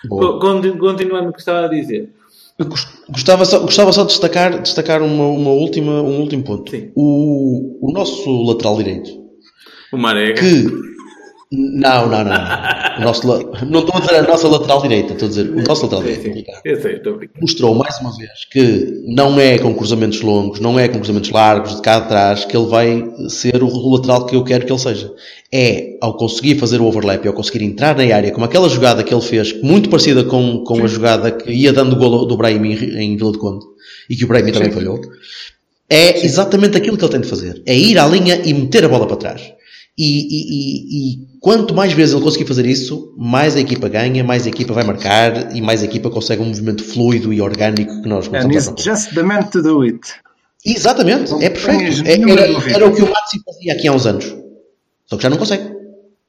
Boa. 0.05 0.39
Continuando 0.39 1.29
o 1.29 1.33
que 1.33 1.39
estava 1.39 1.65
a 1.65 1.69
dizer. 1.69 2.09
Eu 2.59 2.67
Gostava 3.09 3.45
só, 3.45 3.59
gostava 3.59 3.91
só 3.91 4.01
de 4.03 4.09
destacar, 4.09 4.61
destacar 4.61 5.01
uma, 5.01 5.25
uma 5.27 5.49
última, 5.49 6.01
um 6.01 6.19
último 6.19 6.43
ponto. 6.43 6.69
Sim. 6.69 6.91
O, 6.93 7.87
o 7.87 7.91
nosso 7.91 8.43
lateral 8.43 8.77
direito, 8.77 9.09
O 9.91 9.97
Marega. 9.97 10.39
que. 10.39 10.88
Não, 11.51 12.07
não, 12.07 12.23
não. 12.23 12.25
não. 12.25 13.05
Nosso 13.05 13.25
não 13.25 13.79
estou 13.79 13.95
a 13.95 13.99
dizer 14.01 14.15
a 14.17 14.21
nossa 14.21 14.47
lateral 14.47 14.81
direita, 14.83 15.13
estou 15.13 15.25
a 15.25 15.29
dizer 15.29 15.49
o 15.49 15.63
nosso 15.63 15.83
lateral 15.87 16.03
direito. 16.03 16.51
Eu 16.63 16.79
sei, 16.79 16.97
estou. 16.97 17.19
Mostrou 17.41 17.73
mais 17.73 17.97
uma 17.99 18.15
vez 18.15 18.45
que 18.51 19.03
não 19.07 19.39
é 19.39 19.57
com 19.57 19.73
cruzamentos 19.73 20.21
longos, 20.21 20.59
não 20.59 20.77
é 20.77 20.87
com 20.87 20.97
cruzamentos 20.99 21.31
largos 21.31 21.75
de 21.75 21.81
cá 21.81 21.97
atrás 21.97 22.45
que 22.45 22.55
ele 22.55 22.67
vai 22.67 23.03
ser 23.29 23.63
o 23.63 23.89
lateral 23.89 24.27
que 24.27 24.35
eu 24.35 24.43
quero 24.43 24.63
que 24.65 24.71
ele 24.71 24.79
seja. 24.79 25.11
É 25.51 25.97
ao 26.01 26.15
conseguir 26.17 26.55
fazer 26.59 26.81
o 26.81 26.85
overlap, 26.85 27.25
ao 27.25 27.33
conseguir 27.33 27.63
entrar 27.65 27.97
na 27.97 28.03
área, 28.15 28.31
como 28.31 28.45
aquela 28.45 28.69
jogada 28.69 29.03
que 29.03 29.11
ele 29.11 29.21
fez, 29.21 29.59
muito 29.63 29.89
parecida 29.89 30.23
com, 30.23 30.63
com 30.63 30.83
a 30.83 30.87
jogada 30.87 31.31
que 31.31 31.51
ia 31.51 31.73
dando 31.73 31.93
o 31.93 31.95
golo 31.99 32.25
do 32.25 32.37
Brahim 32.37 32.63
em, 32.73 32.99
em 33.13 33.17
Vila 33.17 33.31
de 33.31 33.39
Conde 33.39 33.65
e 34.07 34.15
que 34.15 34.23
o 34.23 34.27
Brahim 34.27 34.51
também 34.51 34.71
falhou. 34.71 34.99
É 35.89 36.23
exatamente 36.23 36.77
aquilo 36.77 36.95
que 36.95 37.03
ele 37.03 37.11
tem 37.11 37.21
de 37.21 37.27
fazer. 37.27 37.63
É 37.65 37.75
ir 37.75 37.97
à 37.97 38.05
linha 38.05 38.39
e 38.45 38.53
meter 38.53 38.85
a 38.85 38.89
bola 38.89 39.07
para 39.07 39.15
trás. 39.17 39.41
E- 39.97 40.27
e- 40.29 41.13
e 41.15 41.28
quanto 41.41 41.73
mais 41.73 41.93
vezes 41.93 42.13
ele 42.13 42.23
conseguir 42.23 42.45
fazer 42.45 42.65
isso, 42.65 43.13
mais 43.17 43.55
a 43.55 43.59
equipa 43.59 43.87
ganha, 43.89 44.23
mais 44.23 44.45
a 44.45 44.49
equipa 44.49 44.73
vai 44.73 44.83
marcar 44.83 45.55
e 45.55 45.61
mais 45.61 45.81
a 45.81 45.85
equipa 45.85 46.09
consegue 46.09 46.41
um 46.41 46.45
movimento 46.45 46.83
fluido 46.83 47.31
e 47.33 47.41
orgânico 47.41 48.01
que 48.01 48.07
nós 48.09 48.27
And 48.27 48.51
he's 48.51 48.71
just 48.77 49.13
the 49.13 49.23
man 49.23 49.43
to 49.43 49.61
do 49.61 49.81
it. 49.81 49.99
Exatamente, 50.65 51.31
Não 51.31 51.41
é 51.41 51.49
perfeito. 51.49 52.05
É- 52.07 52.17
nenhuma 52.17 52.39
era, 52.41 52.71
era 52.73 52.87
o 52.87 52.93
que 52.93 53.01
o 53.01 53.09
Maxi 53.09 53.41
fazia 53.45 53.73
aqui 53.73 53.87
há 53.87 53.93
uns 53.93 54.05
anos. 54.05 54.35
Só 55.05 55.15
que 55.17 55.23
já 55.23 55.29
não 55.29 55.37
consegue. 55.37 55.71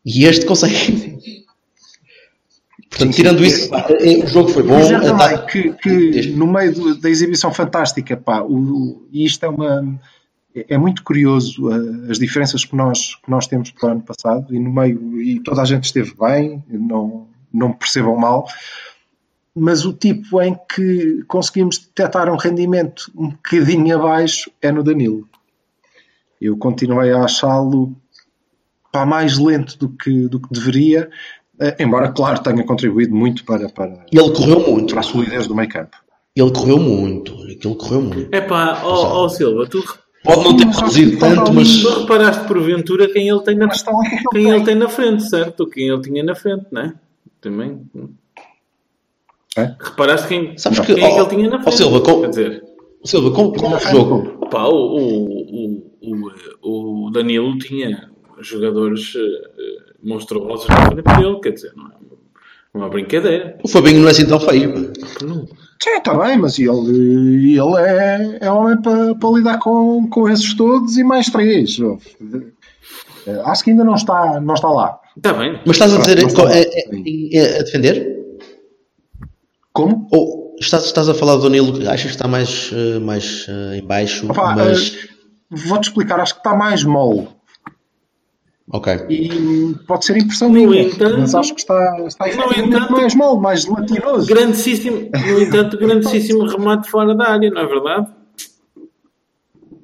E 0.06 0.24
este 0.24 0.46
consegue. 0.46 1.18
Portanto, 2.88 3.14
tirando 3.14 3.44
isso, 3.44 3.70
é- 3.74 4.24
o 4.24 4.26
jogo 4.26 4.48
foi 4.50 4.62
bom. 4.62 4.78
Dizer 4.80 5.00
também 5.00 5.46
que, 5.46 5.72
que 5.74 6.28
no 6.30 6.46
meio 6.46 6.94
da 6.96 7.08
exibição 7.08 7.52
fantástica, 7.52 8.16
pá, 8.16 8.40
o, 8.42 8.54
o- 8.54 9.08
e 9.12 9.24
isto 9.24 9.44
é 9.44 9.48
uma. 9.48 10.00
É 10.54 10.76
muito 10.76 11.04
curioso 11.04 11.68
uh, 11.68 12.10
as 12.10 12.18
diferenças 12.18 12.64
que 12.64 12.74
nós, 12.74 13.14
que 13.16 13.30
nós 13.30 13.46
temos 13.46 13.70
para 13.70 13.88
o 13.88 13.92
ano 13.92 14.02
passado, 14.02 14.54
e 14.54 14.58
no 14.58 14.72
meio, 14.72 15.20
e 15.20 15.40
toda 15.40 15.62
a 15.62 15.64
gente 15.64 15.84
esteve 15.84 16.12
bem, 16.18 16.64
não, 16.68 17.28
não 17.52 17.68
me 17.68 17.74
percebam 17.74 18.16
mal, 18.16 18.46
mas 19.54 19.84
o 19.84 19.92
tipo 19.92 20.40
em 20.42 20.56
que 20.72 21.22
conseguimos 21.28 21.78
detectar 21.78 22.32
um 22.32 22.36
rendimento 22.36 23.10
um 23.16 23.28
bocadinho 23.30 23.96
abaixo 23.96 24.50
é 24.60 24.72
no 24.72 24.82
Danilo. 24.82 25.28
Eu 26.40 26.56
continuei 26.56 27.12
a 27.12 27.24
achá-lo 27.24 27.94
pá, 28.92 29.04
mais 29.06 29.38
lento 29.38 29.78
do 29.78 29.88
que, 29.88 30.28
do 30.28 30.40
que 30.40 30.52
deveria, 30.52 31.10
eh, 31.60 31.76
embora, 31.78 32.10
claro, 32.10 32.42
tenha 32.42 32.64
contribuído 32.64 33.14
muito 33.14 33.44
para, 33.44 33.68
para, 33.68 34.04
Ele 34.10 34.32
correu 34.32 34.60
muito. 34.60 34.92
para 34.92 35.00
a 35.00 35.04
solidez 35.04 35.46
do 35.46 35.54
meio 35.54 35.68
campo. 35.68 35.96
Ele 36.34 36.50
correu 36.50 36.78
muito. 36.78 37.34
Ele 37.42 37.56
correu 37.56 38.02
muito. 38.02 38.34
É 38.34 38.40
pá, 38.40 38.80
ó 38.82 39.24
ó, 39.24 39.28
Silva, 39.28 39.66
tu, 39.68 39.82
Pode 40.22 40.44
não 40.44 40.56
ter 40.56 40.66
reduzido 40.66 41.10
que 41.12 41.16
tanto, 41.18 41.52
mas. 41.52 41.80
tu 41.82 42.00
reparaste 42.00 42.46
porventura 42.46 43.08
quem 43.10 43.28
ele 43.28 43.40
tem 43.42 43.56
na, 43.56 43.68
que 43.68 43.78
quem 44.32 44.50
ele 44.50 44.64
tem 44.64 44.74
na 44.74 44.88
frente, 44.88 45.22
certo? 45.28 45.66
Quem 45.66 45.88
ele 45.88 46.00
tinha 46.02 46.22
na 46.22 46.34
frente, 46.34 46.66
não 46.70 46.82
é? 46.82 46.94
Também. 47.40 47.80
É? 49.56 49.74
Reparaste 49.80 50.28
quem, 50.28 50.56
Sabes 50.58 50.80
quem 50.80 50.94
que- 50.96 51.00
é 51.02 51.08
que 51.08 51.14
ó, 51.14 51.20
ele 51.22 51.30
tinha 51.30 51.48
na 51.50 51.56
ó, 51.56 51.60
frente? 51.62 51.76
Silva, 51.76 52.00
com- 52.02 52.20
Quer 52.20 52.28
dizer, 52.28 52.64
Silva, 53.04 53.30
com, 53.30 53.50
com 53.52 53.68
Na 53.70 53.76
o 53.76 53.80
jogo. 53.80 54.46
pá, 54.48 54.64
o, 54.66 54.96
o, 54.96 55.82
o, 56.62 57.06
o, 57.06 57.10
Danilo 57.10 57.58
tinha 57.58 58.10
jogadores 58.40 59.14
eh, 59.16 59.20
eh, 59.20 59.92
monstruosos 60.02 60.68
na 60.68 60.86
frente 60.86 61.02
dele, 61.02 61.40
quer 61.40 61.52
dizer, 61.52 61.72
não 61.74 61.86
é 61.86 61.90
uma, 62.74 62.88
brincadeira. 62.88 63.58
O 63.64 63.68
Fabinho 63.68 64.00
não 64.00 64.08
é 64.08 64.10
assim 64.12 64.26
tão 64.26 64.38
feio. 64.38 64.92
Não. 65.22 65.48
Sim, 65.82 65.96
está 65.96 66.14
bem, 66.14 66.36
mas 66.38 66.58
ele, 66.58 67.58
ele 67.58 67.76
é, 67.78 68.38
é 68.42 68.50
homem 68.50 68.80
para, 68.82 69.14
para 69.14 69.30
lidar 69.30 69.58
com, 69.58 70.06
com 70.10 70.28
esses 70.28 70.54
todos 70.54 70.96
e 70.98 71.02
mais 71.04 71.26
três. 71.30 71.78
Eh, 73.26 73.40
Acho 73.44 73.64
que 73.64 73.70
ainda 73.70 73.84
não 73.84 73.94
está, 73.94 74.38
não 74.40 74.54
está 74.54 74.68
lá. 74.68 74.98
Está 75.16 75.32
bem. 75.32 75.58
Mas 75.66 75.76
estás 75.76 75.94
a 75.94 75.98
dizer 75.98 76.20
não 76.20 76.28
está 76.28 76.42
é, 76.54 76.62
é- 76.62 77.36
é- 77.38 77.60
a 77.60 77.62
defender? 77.62 78.16
Como? 79.72 80.06
Ou 80.12 80.56
estás, 80.60 80.84
estás 80.84 81.08
a 81.08 81.14
falar 81.14 81.36
do 81.36 81.42
Danilo 81.42 81.72
que 81.72 81.86
achas 81.86 82.02
que 82.02 82.08
está 82.16 82.28
mais, 82.28 82.70
eh, 82.74 82.98
mais 82.98 83.46
eh, 83.48 83.78
em 83.78 83.82
baixo, 83.86 84.26
Opa, 84.30 84.54
mas. 84.54 85.08
Vou-te 85.50 85.88
explicar, 85.88 86.20
acho 86.20 86.34
que 86.34 86.40
está 86.40 86.54
mais 86.54 86.84
mole. 86.84 87.28
Ok. 88.72 88.92
E 89.08 89.74
pode 89.86 90.04
ser 90.04 90.16
impressão 90.16 90.48
No 90.48 90.54
minha, 90.54 90.82
entanto- 90.84 91.18
mas 91.18 91.34
acho 91.34 91.54
que 91.54 91.60
está, 91.60 91.96
está 92.06 92.28
efetivamente 92.28 92.68
entanto- 92.68 92.92
mais 92.92 93.14
mole, 93.16 93.40
mais 93.40 93.62
gelatinoso. 93.62 94.26
Grandíssimo, 94.28 95.10
no 95.12 95.40
entanto, 95.42 95.76
grandíssimo 95.78 96.46
remate 96.46 96.88
fora 96.88 97.14
da 97.14 97.30
área, 97.30 97.50
não 97.50 97.62
é 97.62 97.66
verdade? 97.66 98.06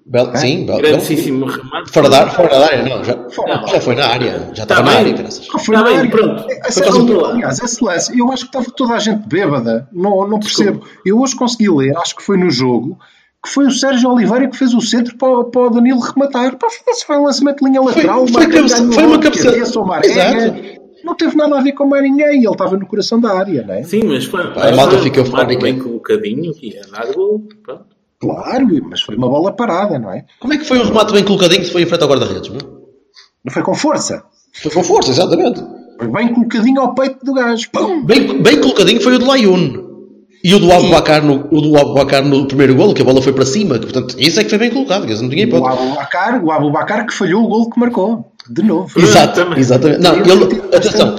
Bel- 0.09 0.37
sim, 0.37 0.64
bel- 0.66 0.79
Grandíssimo 0.79 1.46
remate. 1.46 1.90
Fora 1.90 2.09
da, 2.09 2.29
fora 2.29 2.49
da 2.49 2.64
área, 2.66 2.83
não. 2.85 3.03
Já, 3.03 3.29
Fora. 3.29 3.66
já 3.66 3.81
foi 3.81 3.94
na 3.96 4.07
área. 4.07 4.51
Já 4.55 4.64
Tá 4.64 4.75
estava 4.75 4.83
na 4.83 4.90
bem. 4.90 4.99
área, 5.01 5.12
graças. 5.14 5.49
Ah, 5.53 5.59
foi 5.59 5.75
Tá 5.75 5.83
na 5.83 5.88
bem, 5.88 5.99
área. 5.99 6.11
pronto. 6.11 6.44
Essa- 6.64 6.81
acaso, 6.85 7.12
lá. 7.20 7.29
aliás, 7.31 7.59
esse 7.59 7.85
lance, 7.85 8.16
eu 8.18 8.33
acho 8.33 8.42
que 8.44 8.57
estava 8.57 8.66
toda 8.77 8.94
a 8.94 8.99
gente 9.01 9.27
bêbada. 9.27 9.88
Não, 9.92 10.29
não 10.29 10.38
percebo. 10.38 10.85
Eu 11.05 11.18
hoje 11.20 11.35
consegui 11.35 11.68
ler, 11.70 11.96
acho 11.96 12.14
que 12.14 12.22
foi 12.22 12.37
no 12.37 12.49
jogo, 12.51 12.96
que 13.47 13.53
foi 13.53 13.67
o 13.67 13.71
Sérgio 13.71 14.11
Oliveira 14.11 14.49
que 14.49 14.57
fez 14.57 14.75
o 14.75 14.81
centro 14.81 15.17
para, 15.17 15.29
o- 15.39 15.45
para 15.45 15.63
o 15.63 15.71
Danilo 15.71 16.01
rematar. 16.01 16.57
Pá, 16.57 16.69
foda-se, 16.71 17.05
foi 17.07 17.17
um 17.17 17.25
lançamento 17.25 17.59
de 17.61 17.65
linha 17.67 17.81
lateral. 17.81 18.27
foi 18.27 18.47
cabeça- 18.47 18.79
ganhou 18.79 18.93
foi 18.93 19.07
uma 19.07 19.19
cabeça- 19.19 19.85
Marega. 19.85 20.77
Não 21.05 21.15
teve 21.15 21.37
nada 21.37 21.57
a 21.59 21.63
ver 21.63 21.73
com 21.73 21.87
mais 21.87 22.03
ninguém. 22.03 22.39
Ele 22.43 22.49
estava 22.51 22.77
no 22.77 22.85
coração 22.87 23.21
da 23.21 23.33
área, 23.39 23.63
não 23.65 23.75
é? 23.75 23.83
Sim, 23.85 24.03
mas 24.05 24.25
foi, 24.25 24.41
a 24.41 24.75
malta 24.75 24.91
foi 24.91 24.99
um 24.99 25.03
fica 25.03 25.23
remate 25.23 25.53
eufórica. 25.55 25.63
bem 25.63 25.79
colocadinho, 25.79 26.53
que 26.55 26.67
ia 26.71 26.83
dar 26.91 27.07
gol. 27.13 27.43
Pronto. 27.63 27.85
Claro, 28.19 28.67
mas 28.91 29.03
foi 29.03 29.15
uma 29.15 29.29
bola 29.29 29.53
parada, 29.53 29.99
não 29.99 30.11
é? 30.11 30.25
Como 30.41 30.53
é 30.53 30.59
que 30.59 30.65
foi 30.65 30.79
o 30.79 30.85
remate 30.85 31.13
bem 31.13 31.23
colocadinho 31.23 31.65
se 31.65 31.71
foi 31.71 31.83
em 31.83 31.87
frente 31.87 32.03
ao 32.03 32.09
guarda-redes? 32.09 32.49
não? 32.51 32.59
Não 33.45 33.53
foi 33.53 33.63
com 33.63 33.75
força. 33.75 34.25
Foi 34.55 34.73
com 34.73 34.83
força, 34.83 35.11
exatamente. 35.11 35.63
Foi 35.99 36.09
bem 36.09 36.35
colocadinho 36.35 36.81
ao 36.81 36.95
peito 36.95 37.25
do 37.25 37.35
gajo. 37.35 37.71
Pum! 37.71 38.05
Bem, 38.05 38.43
bem 38.43 38.61
colocadinho 38.61 39.01
foi 39.01 39.15
o 39.15 39.19
do 39.21 39.27
Layun. 39.27 39.86
E 40.49 40.55
o 40.55 40.59
do 40.61 40.71
Abubacar 40.73 41.25
no, 41.25 41.49
o 41.51 41.61
do 41.61 41.77
Abubacar 41.77 42.25
no 42.25 42.47
primeiro 42.47 42.75
golo, 42.77 42.95
que 42.95 43.03
a 43.03 43.05
bola 43.05 43.21
foi 43.21 43.33
para 43.33 43.45
cima. 43.45 43.75
Que, 43.81 43.87
portanto, 43.87 44.15
isso 44.19 44.39
é 44.39 44.45
que 44.45 44.51
foi 44.51 44.59
bem 44.59 44.71
colocado, 44.71 45.05
que 45.07 45.13
não 45.15 45.29
tinha 45.29 45.45
O 45.45 45.49
hipótese. 45.49 45.83
Abubacar, 45.83 46.45
o 46.45 46.53
Abubacar 46.53 47.05
que 47.07 47.13
falhou 47.15 47.43
o 47.45 47.49
gol 47.49 47.69
que 47.71 47.81
marcou. 47.81 48.31
De 48.49 48.63
novo. 48.63 48.97
Exato, 49.01 49.41
Também. 49.41 49.59
exatamente. 49.59 50.01
Não, 50.01 50.15
ele, 50.19 50.63
atenção, 50.73 51.17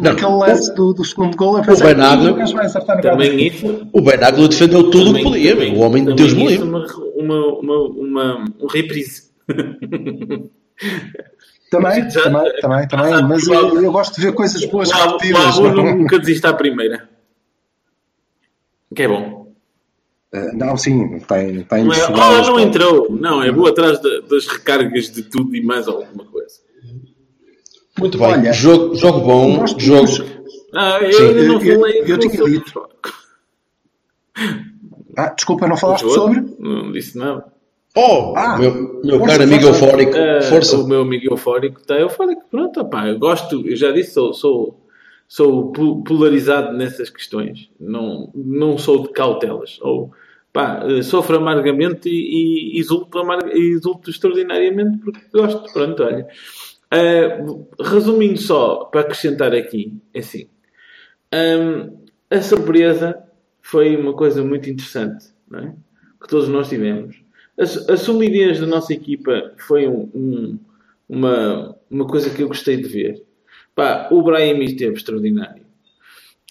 naquele 0.00 0.30
lance 0.36 0.72
do, 0.76 0.92
do 0.94 1.04
segundo 1.04 1.36
gol. 1.36 1.58
O 1.58 1.76
Benaglio- 1.76 2.28
"Ih, 2.28 2.30
o 2.30 2.34
gajo 2.36 2.54
vai 2.54 2.66
acertar 2.66 2.96
no 2.96 3.02
Também 3.02 3.26
guarda-redes." 3.28 3.62
isso. 3.64 3.86
o 3.92 4.00
Benaglio 4.00 4.46
defendeu 4.48 4.88
tudo 4.88 5.10
o 5.10 5.14
que 5.14 5.22
podia. 5.24 5.52
também- 5.56 5.76
o 5.76 5.80
homem 5.80 6.04
de 6.04 6.14
Deus 6.14 6.32
me 6.32 6.46
livre. 6.46 6.68
Uma, 6.68 6.86
uma, 7.16 7.46
uma, 7.58 7.76
uma, 7.88 8.44
um 8.60 8.66
reprise. 8.68 9.22
Também, 11.70 12.10
Já- 12.10 12.22
também, 12.22 12.52
também, 12.60 12.88
também. 12.88 13.22
Mas 13.28 13.46
eu, 13.46 13.80
eu 13.82 13.92
gosto 13.92 14.16
de 14.16 14.22
ver 14.22 14.32
coisas 14.32 14.64
boas 14.64 14.90
O 14.90 14.94
Abu- 14.94 15.02
o 15.02 15.12
repetidas. 15.18 15.58
Abu 15.58 15.68
não? 15.68 15.96
nunca 15.98 16.18
desiste 16.18 16.44
à 16.46 16.52
primeira. 16.52 17.08
Que 18.94 19.02
é 19.04 19.08
bom. 19.08 19.52
Eh, 20.32 20.52
Não, 20.54 20.76
sim, 20.76 21.18
tem, 21.20 21.62
tem 21.64 21.84
Não 21.84 21.92
é, 21.92 21.96
de 22.06 22.12
oh, 22.12 22.42
não 22.52 22.60
entrou. 22.60 23.10
Não, 23.10 23.42
é 23.42 23.50
vou 23.50 23.66
atrás 23.66 24.00
da- 24.00 24.20
das 24.20 24.46
recargas 24.46 25.10
de 25.10 25.22
tudo 25.22 25.54
e 25.56 25.62
mais 25.62 25.88
alguma 25.88 26.24
coisa. 26.24 26.60
Muito 27.98 28.16
bem. 28.18 28.26
Olha, 28.28 28.52
jogo, 28.52 28.94
jogo 28.94 29.20
bom. 29.20 29.58
gosto 29.58 29.80
Jogo. 29.80 30.06
Ah, 30.74 30.98
eu 31.02 31.12
Sim, 31.12 31.22
ainda 31.28 31.42
não 31.44 31.60
eu- 31.60 31.62
eu- 31.72 31.80
falei 31.80 32.00
eu 32.00 32.06
do 32.16 32.18
tinha 32.18 32.36
sobre- 32.36 32.52
dito. 32.52 32.88
Ah, 35.16 35.28
desculpa, 35.34 35.66
não 35.66 35.76
falaste 35.76 36.02
jogo. 36.02 36.14
sobre? 36.14 36.44
Não 36.58 36.92
disse 36.92 37.18
nada. 37.18 37.44
Oh, 37.96 38.34
Ah, 38.36 38.56
meu, 38.56 39.00
meu 39.04 39.18
força, 39.18 39.32
caro 39.38 39.42
amigo 39.42 39.62
força. 39.66 39.84
eufórico. 39.84 40.12
Ah, 40.16 40.42
Força. 40.42 40.78
O 40.78 40.86
meu 40.86 41.00
amigo 41.02 41.32
eufórico 41.32 41.80
está 41.80 41.98
eufórico. 41.98 42.42
Pronto, 42.48 42.80
opá, 42.80 43.08
eu 43.08 43.18
gosto, 43.18 43.66
eu 43.68 43.74
já 43.76 43.90
disse, 43.90 44.12
sou, 44.12 44.32
sou, 44.32 44.79
sou 45.36 45.70
po- 45.72 46.02
polarizado 46.02 46.76
nessas 46.76 47.08
questões. 47.08 47.70
Não, 47.78 48.32
não 48.34 48.76
sou 48.76 49.04
de 49.04 49.10
cautelas. 49.12 49.78
Ou, 49.80 50.10
pá, 50.52 50.84
eh, 50.88 51.02
sofro 51.02 51.36
amargamente 51.36 52.08
e, 52.08 52.76
e 52.76 52.80
exulto, 52.80 53.16
amar- 53.20 53.48
e 53.56 53.74
exulto 53.76 54.10
extraordinariamente 54.10 54.98
porque 54.98 55.20
gosto. 55.32 55.72
Pronto, 55.72 56.02
olha. 56.02 56.26
Eh, 56.92 57.44
resumindo 57.80 58.40
só, 58.40 58.86
para 58.86 59.02
acrescentar 59.02 59.54
aqui, 59.54 59.94
é 60.12 60.18
assim. 60.18 60.48
Hum, 61.32 61.96
a 62.28 62.42
surpresa 62.42 63.16
foi 63.62 63.96
uma 63.96 64.12
coisa 64.14 64.42
muito 64.42 64.68
interessante, 64.68 65.26
é? 65.54 65.72
Que 66.20 66.28
todos 66.28 66.48
nós 66.48 66.68
tivemos. 66.68 67.16
A, 67.56 67.92
a 67.92 67.96
solidez 67.96 68.58
da 68.58 68.66
nossa 68.66 68.92
equipa 68.92 69.52
foi 69.58 69.86
um- 69.86 70.10
um- 70.12 70.58
uma, 71.08 71.76
uma 71.88 72.06
coisa 72.06 72.30
que 72.30 72.42
eu 72.42 72.48
gostei 72.48 72.76
de 72.78 72.88
ver. 72.88 73.22
Pá, 73.80 74.08
o 74.10 74.22
Brahim 74.22 74.62
esteve 74.62 74.96
extraordinário. 74.96 75.62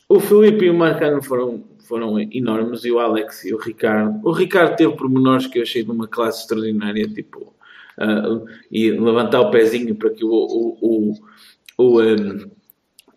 O 0.10 0.20
Filipe 0.20 0.66
e 0.66 0.70
o 0.72 0.74
Marcano 0.74 1.22
foram, 1.22 1.64
foram 1.88 2.20
enormes 2.20 2.84
e 2.86 2.92
o 2.92 2.98
Alex 2.98 3.46
e 3.46 3.54
o 3.54 3.58
Ricardo. 3.60 4.20
O 4.28 4.32
Ricardo 4.32 4.76
teve 4.76 4.96
pormenores 4.96 5.46
que 5.46 5.60
eu 5.60 5.62
achei 5.62 5.84
de 5.84 5.92
uma 5.92 6.08
classe 6.08 6.42
extraordinária, 6.42 7.08
tipo, 7.08 7.54
ah, 8.00 8.42
e 8.72 8.90
levantar 8.90 9.42
o 9.42 9.52
pezinho 9.52 9.94
para 9.94 10.10
que 10.10 10.26
o, 10.26 10.32
o, 10.32 10.78
o, 10.82 11.14
o, 11.78 12.02
um, 12.02 12.50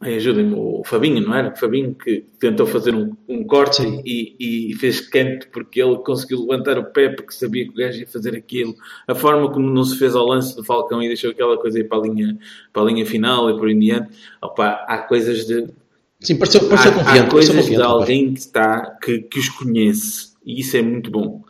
Ajudem-me, 0.02 0.54
o 0.54 0.82
Fabinho, 0.84 1.20
não 1.20 1.34
era? 1.34 1.52
O 1.52 1.56
Fabinho 1.56 1.94
que 1.94 2.24
tentou 2.38 2.66
fazer 2.66 2.94
um, 2.94 3.16
um 3.28 3.44
corte 3.44 3.82
e, 4.04 4.70
e 4.70 4.74
fez 4.74 5.00
canto 5.00 5.48
porque 5.52 5.80
ele 5.80 5.96
conseguiu 5.98 6.40
levantar 6.40 6.78
o 6.78 6.84
pé 6.84 7.08
porque 7.08 7.32
sabia 7.32 7.64
que 7.64 7.70
o 7.70 7.74
gajo 7.74 8.00
ia 8.00 8.06
fazer 8.06 8.34
aquilo. 8.34 8.74
A 9.06 9.14
forma 9.14 9.50
como 9.52 9.70
não 9.70 9.84
se 9.84 9.96
fez 9.98 10.14
ao 10.14 10.26
lance 10.26 10.56
do 10.56 10.64
Falcão 10.64 11.02
e 11.02 11.06
deixou 11.06 11.30
aquela 11.30 11.56
coisa 11.56 11.78
ir 11.78 11.84
para 11.84 11.98
a 11.98 12.02
linha, 12.02 12.38
para 12.72 12.82
a 12.82 12.84
linha 12.86 13.06
final 13.06 13.48
e 13.48 13.56
por 13.56 13.68
aí 13.68 13.74
em 13.74 13.78
diante. 13.78 14.16
Opa, 14.42 14.84
há 14.88 14.98
coisas 14.98 15.46
de. 15.46 15.68
Sim, 16.20 16.36
pareceu, 16.36 16.68
pareceu 16.68 16.92
há, 16.92 16.94
há 16.94 16.98
confiante. 16.98 17.30
Pareceu 17.30 17.30
coisas 17.30 17.54
de 17.54 17.60
confiante 17.60 17.82
rapaz. 17.82 18.00
alguém 18.00 18.34
que 18.34 18.40
está, 18.40 18.98
que, 19.02 19.18
que 19.20 19.38
os 19.38 19.48
conhece 19.48 20.32
e 20.44 20.60
isso 20.60 20.76
é 20.76 20.82
muito 20.82 21.10
bom. 21.10 21.44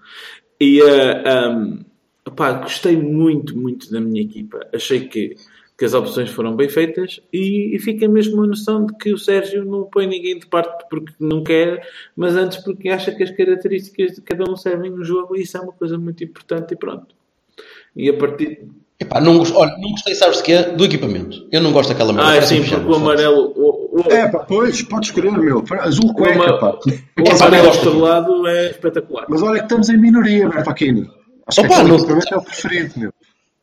E 0.60 0.80
ah, 0.82 1.48
um, 1.50 1.84
opá, 2.26 2.52
gostei 2.52 2.96
muito, 2.96 3.56
muito 3.56 3.90
da 3.90 4.00
minha 4.00 4.22
equipa. 4.22 4.66
Achei 4.72 5.08
que, 5.08 5.36
que 5.82 5.86
as 5.86 5.94
opções 5.94 6.30
foram 6.30 6.54
bem 6.54 6.68
feitas 6.68 7.18
e, 7.32 7.74
e 7.74 7.78
fica 7.80 8.06
mesmo 8.06 8.40
a 8.44 8.46
noção 8.46 8.86
de 8.86 8.94
que 8.94 9.12
o 9.12 9.18
Sérgio 9.18 9.64
não 9.64 9.82
põe 9.82 10.06
ninguém 10.06 10.38
de 10.38 10.46
parte 10.46 10.86
porque 10.88 11.12
não 11.18 11.42
quer, 11.42 11.84
mas 12.14 12.36
antes 12.36 12.58
porque 12.58 12.88
acha 12.88 13.10
que 13.10 13.20
as 13.24 13.32
características 13.32 14.12
de 14.12 14.20
cada 14.20 14.48
um 14.48 14.54
servem 14.56 14.92
no 14.92 15.04
jogo 15.04 15.34
e 15.34 15.42
isso 15.42 15.56
é 15.56 15.60
uma 15.60 15.72
coisa 15.72 15.98
muito 15.98 16.22
importante 16.22 16.72
e 16.72 16.76
pronto. 16.76 17.08
E 17.96 18.08
a 18.08 18.16
partir. 18.16 18.60
Epá, 19.00 19.20
não, 19.20 19.38
gost- 19.38 19.56
olha, 19.56 19.76
não 19.80 19.90
gostei, 19.90 20.14
sabes 20.14 20.36
de 20.36 20.44
quê? 20.44 20.62
Do 20.62 20.84
equipamento. 20.84 21.48
Eu 21.50 21.60
não 21.60 21.72
gosto 21.72 21.88
daquela 21.88 22.12
merda. 22.12 22.38
Ah, 22.38 22.42
sim, 22.42 22.62
porque 22.62 22.76
o 22.88 22.94
amarelo. 22.94 23.52
O, 23.56 24.00
o, 24.02 24.12
É, 24.12 24.28
pá, 24.28 24.38
pois, 24.38 24.82
podes 24.82 25.08
escolher, 25.08 25.32
meu. 25.32 25.64
Azul 25.80 26.10
o 26.10 26.14
cueca, 26.14 26.44
ama- 26.44 26.58
pá. 26.60 26.78
o 26.78 27.28
amarelo 27.42 27.70
estrelado 27.70 28.46
é 28.46 28.70
espetacular. 28.70 29.26
Mas 29.28 29.42
olha 29.42 29.58
que 29.58 29.64
estamos 29.64 29.88
em 29.88 29.96
minoria, 29.96 30.48
Bertolini. 30.48 31.10
Acho 31.44 31.60
que 31.60 31.66
Opa, 31.66 31.74
aquele 31.74 31.88
não- 31.88 31.96
equipamento 31.96 32.34
é 32.34 32.36
o 32.36 32.42
preferido, 32.42 32.92
meu. 33.00 33.12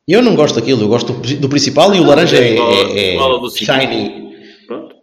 Eu 0.09 0.21
não 0.23 0.35
gosto 0.35 0.55
daquilo, 0.55 0.81
eu 0.81 0.87
gosto 0.87 1.13
do, 1.13 1.35
do 1.37 1.49
principal 1.49 1.93
e 1.93 1.99
o 1.99 2.03
laranja 2.03 2.37
é, 2.37 2.55
é- 2.57 3.15
é 3.15 3.49
City. 3.51 3.65
shiny. 3.65 4.33
Pronto. 4.65 4.95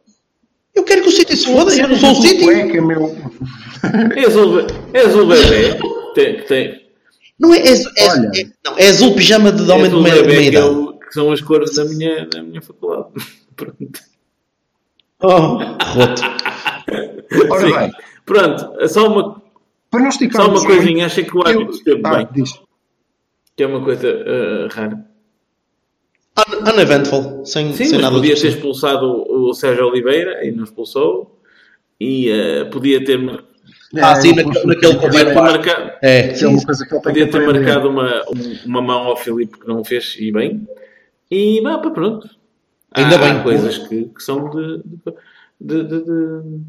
Eu 0.75 0.85
quero 0.85 1.03
que 1.03 1.09
o 1.09 1.13
City 1.13 1.37
se 1.37 1.47
foda, 1.47 1.73
eu 1.75 1.89
não 1.89 1.97
sou 1.97 2.09
o 2.09 2.13
Azul 2.13 2.23
City. 2.25 2.43
cueca, 2.45 2.83
meu. 2.83 3.17
É 4.17 4.27
azul, 4.27 4.61
é 4.93 5.01
azul 5.01 5.27
bebê. 5.27 5.79
Tem, 6.15 6.41
tem, 6.45 6.83
Não 7.39 7.55
é, 7.55 7.59
é, 7.59 7.73
é- 7.75 8.09
Olha. 8.11 8.31
é- 8.35 8.47
não, 8.65 8.79
é 8.79 8.89
azul 8.89 9.15
pijama 9.15 9.53
de, 9.53 9.71
é 9.71 9.75
homem 9.75 9.83
de 9.83 9.89
azul 9.95 10.03
meia, 10.03 10.23
de 10.23 10.43
idade. 10.49 10.67
eu- 10.67 10.93
que 10.99 11.13
são 11.15 11.31
as 11.31 11.41
cores 11.41 11.77
da 11.77 11.85
minha, 11.85 12.27
da 12.27 12.43
minha 12.43 12.61
faculdade. 12.61 13.09
Pronto. 13.55 14.01
Oh, 15.23 15.29
roto. 15.29 16.23
Ora 17.51 17.61
Sim. 17.61 17.73
bem, 17.79 17.93
Pronto, 18.25 18.81
é 18.81 18.89
só 18.89 19.07
uma, 19.07 19.41
para 19.91 20.01
não 20.01 20.11
só 20.11 20.49
uma 20.49 20.65
coisinha. 20.65 21.07
Achei 21.07 21.25
que 21.25 21.37
o 21.37 21.47
árbitro 21.47 21.75
esteve 21.75 22.01
Ah, 22.05 22.17
bem. 22.17 22.29
diz. 22.33 22.51
Que 23.57 23.63
é 23.63 23.67
uma 23.67 23.83
coisa 23.83 24.07
eh, 24.09 24.69
rara. 24.71 25.05
Un- 26.39 26.71
Uneventful, 26.71 27.47
sem, 27.47 27.73
Sim, 27.73 27.85
sem 27.87 27.93
mas 27.95 28.03
nada 28.03 28.15
podia 28.17 28.35
ter 28.35 28.49
expulsado 28.49 29.07
o, 29.07 29.49
o 29.51 29.55
Sérgio 29.55 29.87
Oliveira 29.87 30.45
e 30.47 30.51
não 30.53 30.65
expulsou. 30.65 31.41
E 31.99 32.29
eh, 32.31 32.65
podia 32.67 33.03
ter, 33.03 33.17
mar- 33.17 33.43
Ah, 33.97 34.15
sim, 34.17 34.33
É, 34.33 34.45
naquele, 34.45 34.67
naquele 34.67 34.95
podia 34.99 35.25
ter 35.25 35.35
marcado. 35.35 35.93
É, 36.03 36.19
é 36.29 37.01
Podia 37.03 37.31
ter 37.31 37.47
marcado 37.47 37.89
uma, 37.89 38.23
um- 38.31 38.59
uma 38.67 38.83
mão 38.83 39.05
ao 39.05 39.17
Filipe 39.17 39.59
que 39.59 39.67
não 39.67 39.83
fez 39.83 40.15
e 40.19 40.31
bem. 40.31 40.69
E 41.31 41.61
vá, 41.63 41.79
pá, 41.79 41.91
pronto. 41.91 42.29
Ainda 42.93 43.17
há, 43.17 43.19
bem. 43.19 43.31
Há 43.31 43.43
coisas 43.43 43.79
que, 43.79 44.05
que 44.05 44.23
são 44.23 44.51
de, 44.51 44.83
de- 45.59 45.83
de- 45.85 46.05
de- 46.05 46.61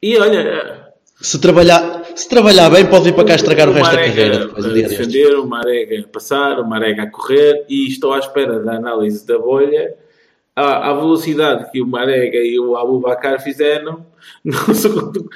E 0.00 0.16
olha, 0.16 0.89
se, 1.20 1.40
trabalhar, 1.40 2.04
se 2.14 2.28
trabalhar 2.28 2.70
bem, 2.70 2.86
pode 2.86 3.04
vir 3.04 3.14
para 3.14 3.24
cá 3.24 3.34
estragar 3.34 3.68
o, 3.68 3.72
o 3.72 3.74
resto 3.74 3.94
da 3.94 4.02
carreira. 4.02 4.38
Depois, 4.46 4.66
a 4.66 4.68
defender, 4.70 5.34
o 5.36 5.46
Marega 5.46 6.00
a 6.00 6.08
passar, 6.08 6.58
o 6.58 6.68
Marega 6.68 7.02
a 7.02 7.10
correr 7.10 7.64
e 7.68 7.88
estou 7.88 8.12
à 8.12 8.18
espera 8.18 8.60
da 8.60 8.74
análise 8.74 9.26
da 9.26 9.38
bolha 9.38 9.94
à, 10.54 10.90
à 10.90 10.94
velocidade 10.94 11.70
que 11.70 11.80
o 11.80 11.86
Marega 11.86 12.38
e 12.38 12.58
o 12.58 12.76
Abubacar 12.76 13.40
fizeram 13.42 14.04
no 14.44 14.52
segundo, 14.74 15.28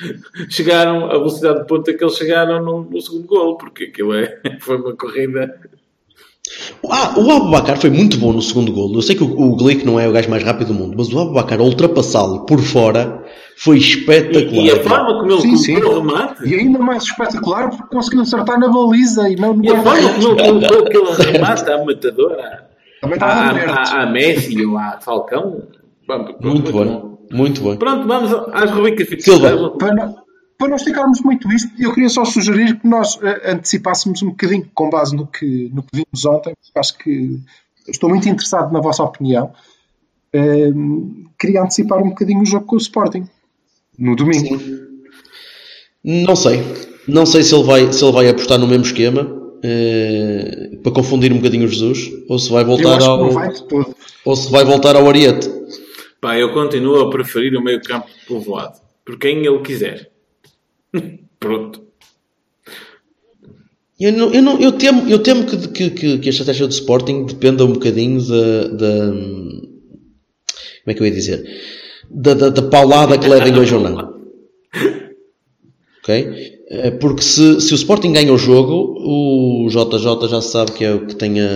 chegaram 0.48 1.06
a 1.06 1.14
velocidade 1.14 1.60
de 1.60 1.66
ponta 1.66 1.92
que 1.92 2.04
eles 2.04 2.16
chegaram 2.16 2.62
no, 2.62 2.84
no 2.84 3.00
segundo 3.00 3.26
gol, 3.26 3.56
porque 3.56 3.84
aquilo 3.84 4.14
é, 4.14 4.40
foi 4.60 4.76
uma 4.76 4.94
corrida 4.94 5.58
Ah, 6.90 7.14
o 7.18 7.30
Abubacar 7.30 7.78
foi 7.80 7.90
muito 7.90 8.18
bom 8.18 8.32
no 8.32 8.42
segundo 8.42 8.70
golo. 8.72 8.96
Eu 8.98 9.02
sei 9.02 9.16
que 9.16 9.24
o, 9.24 9.26
o 9.40 9.56
Glick 9.56 9.84
não 9.84 9.98
é 9.98 10.06
o 10.08 10.12
gajo 10.12 10.28
mais 10.28 10.42
rápido 10.42 10.68
do 10.68 10.74
mundo, 10.74 10.94
mas 10.96 11.12
o 11.12 11.18
Abubacar 11.18 11.58
a 11.58 11.62
ultrapassá-lo 11.62 12.44
por 12.44 12.60
fora 12.60 13.24
foi 13.56 13.78
espetacular. 13.78 14.52
e, 14.64 14.66
e 14.66 14.70
a 14.70 14.82
forma 14.82 15.20
como 15.20 15.32
ele 15.32 15.40
Sim, 15.40 15.56
sim. 15.56 15.76
o 15.76 15.94
remate 15.94 16.46
E 16.46 16.54
ainda 16.54 16.78
mais 16.80 17.04
espetacular 17.04 17.70
porque 17.70 17.84
conseguiu 17.88 18.22
acertar 18.22 18.58
na 18.58 18.68
baliza 18.68 19.28
e 19.28 19.36
não 19.36 19.54
no 19.54 19.64
e 19.64 19.70
a 19.70 19.80
forma 19.82 20.12
como 20.12 20.40
ele 20.40 20.68
colocou 20.68 20.78
aquele 21.12 21.32
remate 21.32 21.70
à 21.70 21.84
matadora 21.84 22.68
Também 23.00 23.18
à, 23.20 23.52
estava 23.56 24.02
à 24.02 24.06
Messi 24.10 24.64
ou 24.66 24.76
à 24.76 24.98
Falcão 25.00 25.62
Vamos, 26.06 26.34
Muito 26.42 26.70
bom, 26.72 27.18
muito 27.32 27.62
bom. 27.62 27.76
Pronto, 27.76 28.06
vamos 28.06 28.30
às 28.52 28.70
rubricas 28.70 29.08
Silva. 29.22 29.48
fixas. 29.50 29.70
Para 29.78 29.94
não, 29.94 30.14
para 30.58 30.68
não 30.68 30.76
esticarmos 30.76 31.20
muito 31.20 31.50
isto, 31.52 31.70
eu 31.78 31.92
queria 31.92 32.08
só 32.08 32.24
sugerir 32.24 32.78
que 32.78 32.86
nós 32.86 33.18
eh, 33.22 33.52
antecipássemos 33.52 34.22
um 34.22 34.28
bocadinho 34.28 34.68
com 34.74 34.88
base 34.88 35.14
no 35.14 35.26
que, 35.26 35.70
no 35.72 35.82
que 35.82 35.90
vimos 35.92 36.24
ontem, 36.24 36.54
porque 36.62 36.78
acho 36.78 36.98
que 36.98 37.40
estou 37.88 38.08
muito 38.08 38.28
interessado 38.28 38.72
na 38.72 38.80
vossa 38.80 39.02
opinião. 39.02 39.52
Ehm, 40.32 41.26
queria 41.38 41.62
antecipar 41.62 42.02
um 42.02 42.10
bocadinho 42.10 42.42
o 42.42 42.46
jogo 42.46 42.66
com 42.66 42.76
o 42.76 42.78
Sporting 42.78 43.28
no 43.98 44.16
domingo. 44.16 44.58
Não 46.02 46.36
sei. 46.36 46.62
Não 47.06 47.26
sei 47.26 47.42
se 47.42 47.54
ele 47.54 47.64
vai, 47.64 47.92
se 47.92 48.04
ele 48.04 48.12
vai 48.12 48.28
apostar 48.28 48.58
no 48.58 48.66
mesmo 48.66 48.84
esquema 48.84 49.44
eh, 49.62 50.78
para 50.82 50.92
confundir 50.92 51.32
um 51.32 51.36
bocadinho 51.36 51.64
o 51.64 51.68
Jesus 51.68 52.10
ou 52.28 52.38
se 52.38 52.50
vai 52.50 52.64
voltar 52.64 53.02
ao 53.02 53.30
ou 54.24 54.36
se 54.36 54.50
vai 54.50 54.64
voltar 54.64 54.96
ao 54.96 55.08
Ariete. 55.08 55.48
Pá, 56.20 56.38
eu 56.38 56.52
continuo 56.52 57.00
a 57.02 57.10
preferir 57.10 57.54
o 57.56 57.62
meio 57.62 57.82
campo 57.82 58.06
povoado. 58.26 58.78
Por 59.04 59.18
quem 59.18 59.44
ele 59.44 59.58
quiser. 59.60 60.13
Pronto. 61.38 61.84
Eu, 63.98 64.12
não, 64.12 64.32
eu, 64.32 64.42
não, 64.42 64.60
eu 64.60 64.72
temo, 64.72 65.08
eu 65.08 65.20
temo 65.20 65.46
que, 65.46 65.68
que, 65.68 65.90
que, 65.90 66.18
que 66.18 66.28
a 66.28 66.30
estratégia 66.30 66.66
do 66.66 66.72
Sporting 66.72 67.26
dependa 67.26 67.64
um 67.64 67.72
bocadinho 67.72 68.20
da, 68.20 69.10
como 70.84 70.88
é 70.88 70.94
que 70.94 71.00
eu 71.00 71.06
ia 71.06 71.12
dizer 71.12 71.44
da, 72.10 72.34
da, 72.34 72.48
da 72.48 72.62
paulada 72.62 73.16
que 73.16 73.28
levem 73.28 73.56
hoje 73.56 73.74
ou 73.74 73.80
não 73.80 74.14
ok? 76.04 76.60
Eh, 76.70 76.90
porque 76.92 77.22
se, 77.22 77.60
se 77.60 77.72
o 77.72 77.76
Sporting 77.76 78.12
ganha 78.12 78.32
o 78.32 78.36
jogo 78.36 78.94
o 78.98 79.68
JJ 79.68 80.28
já 80.28 80.40
sabe 80.40 80.72
que 80.72 80.84
é 80.84 80.92
o 80.92 81.06
que 81.06 81.14
tenha 81.14 81.46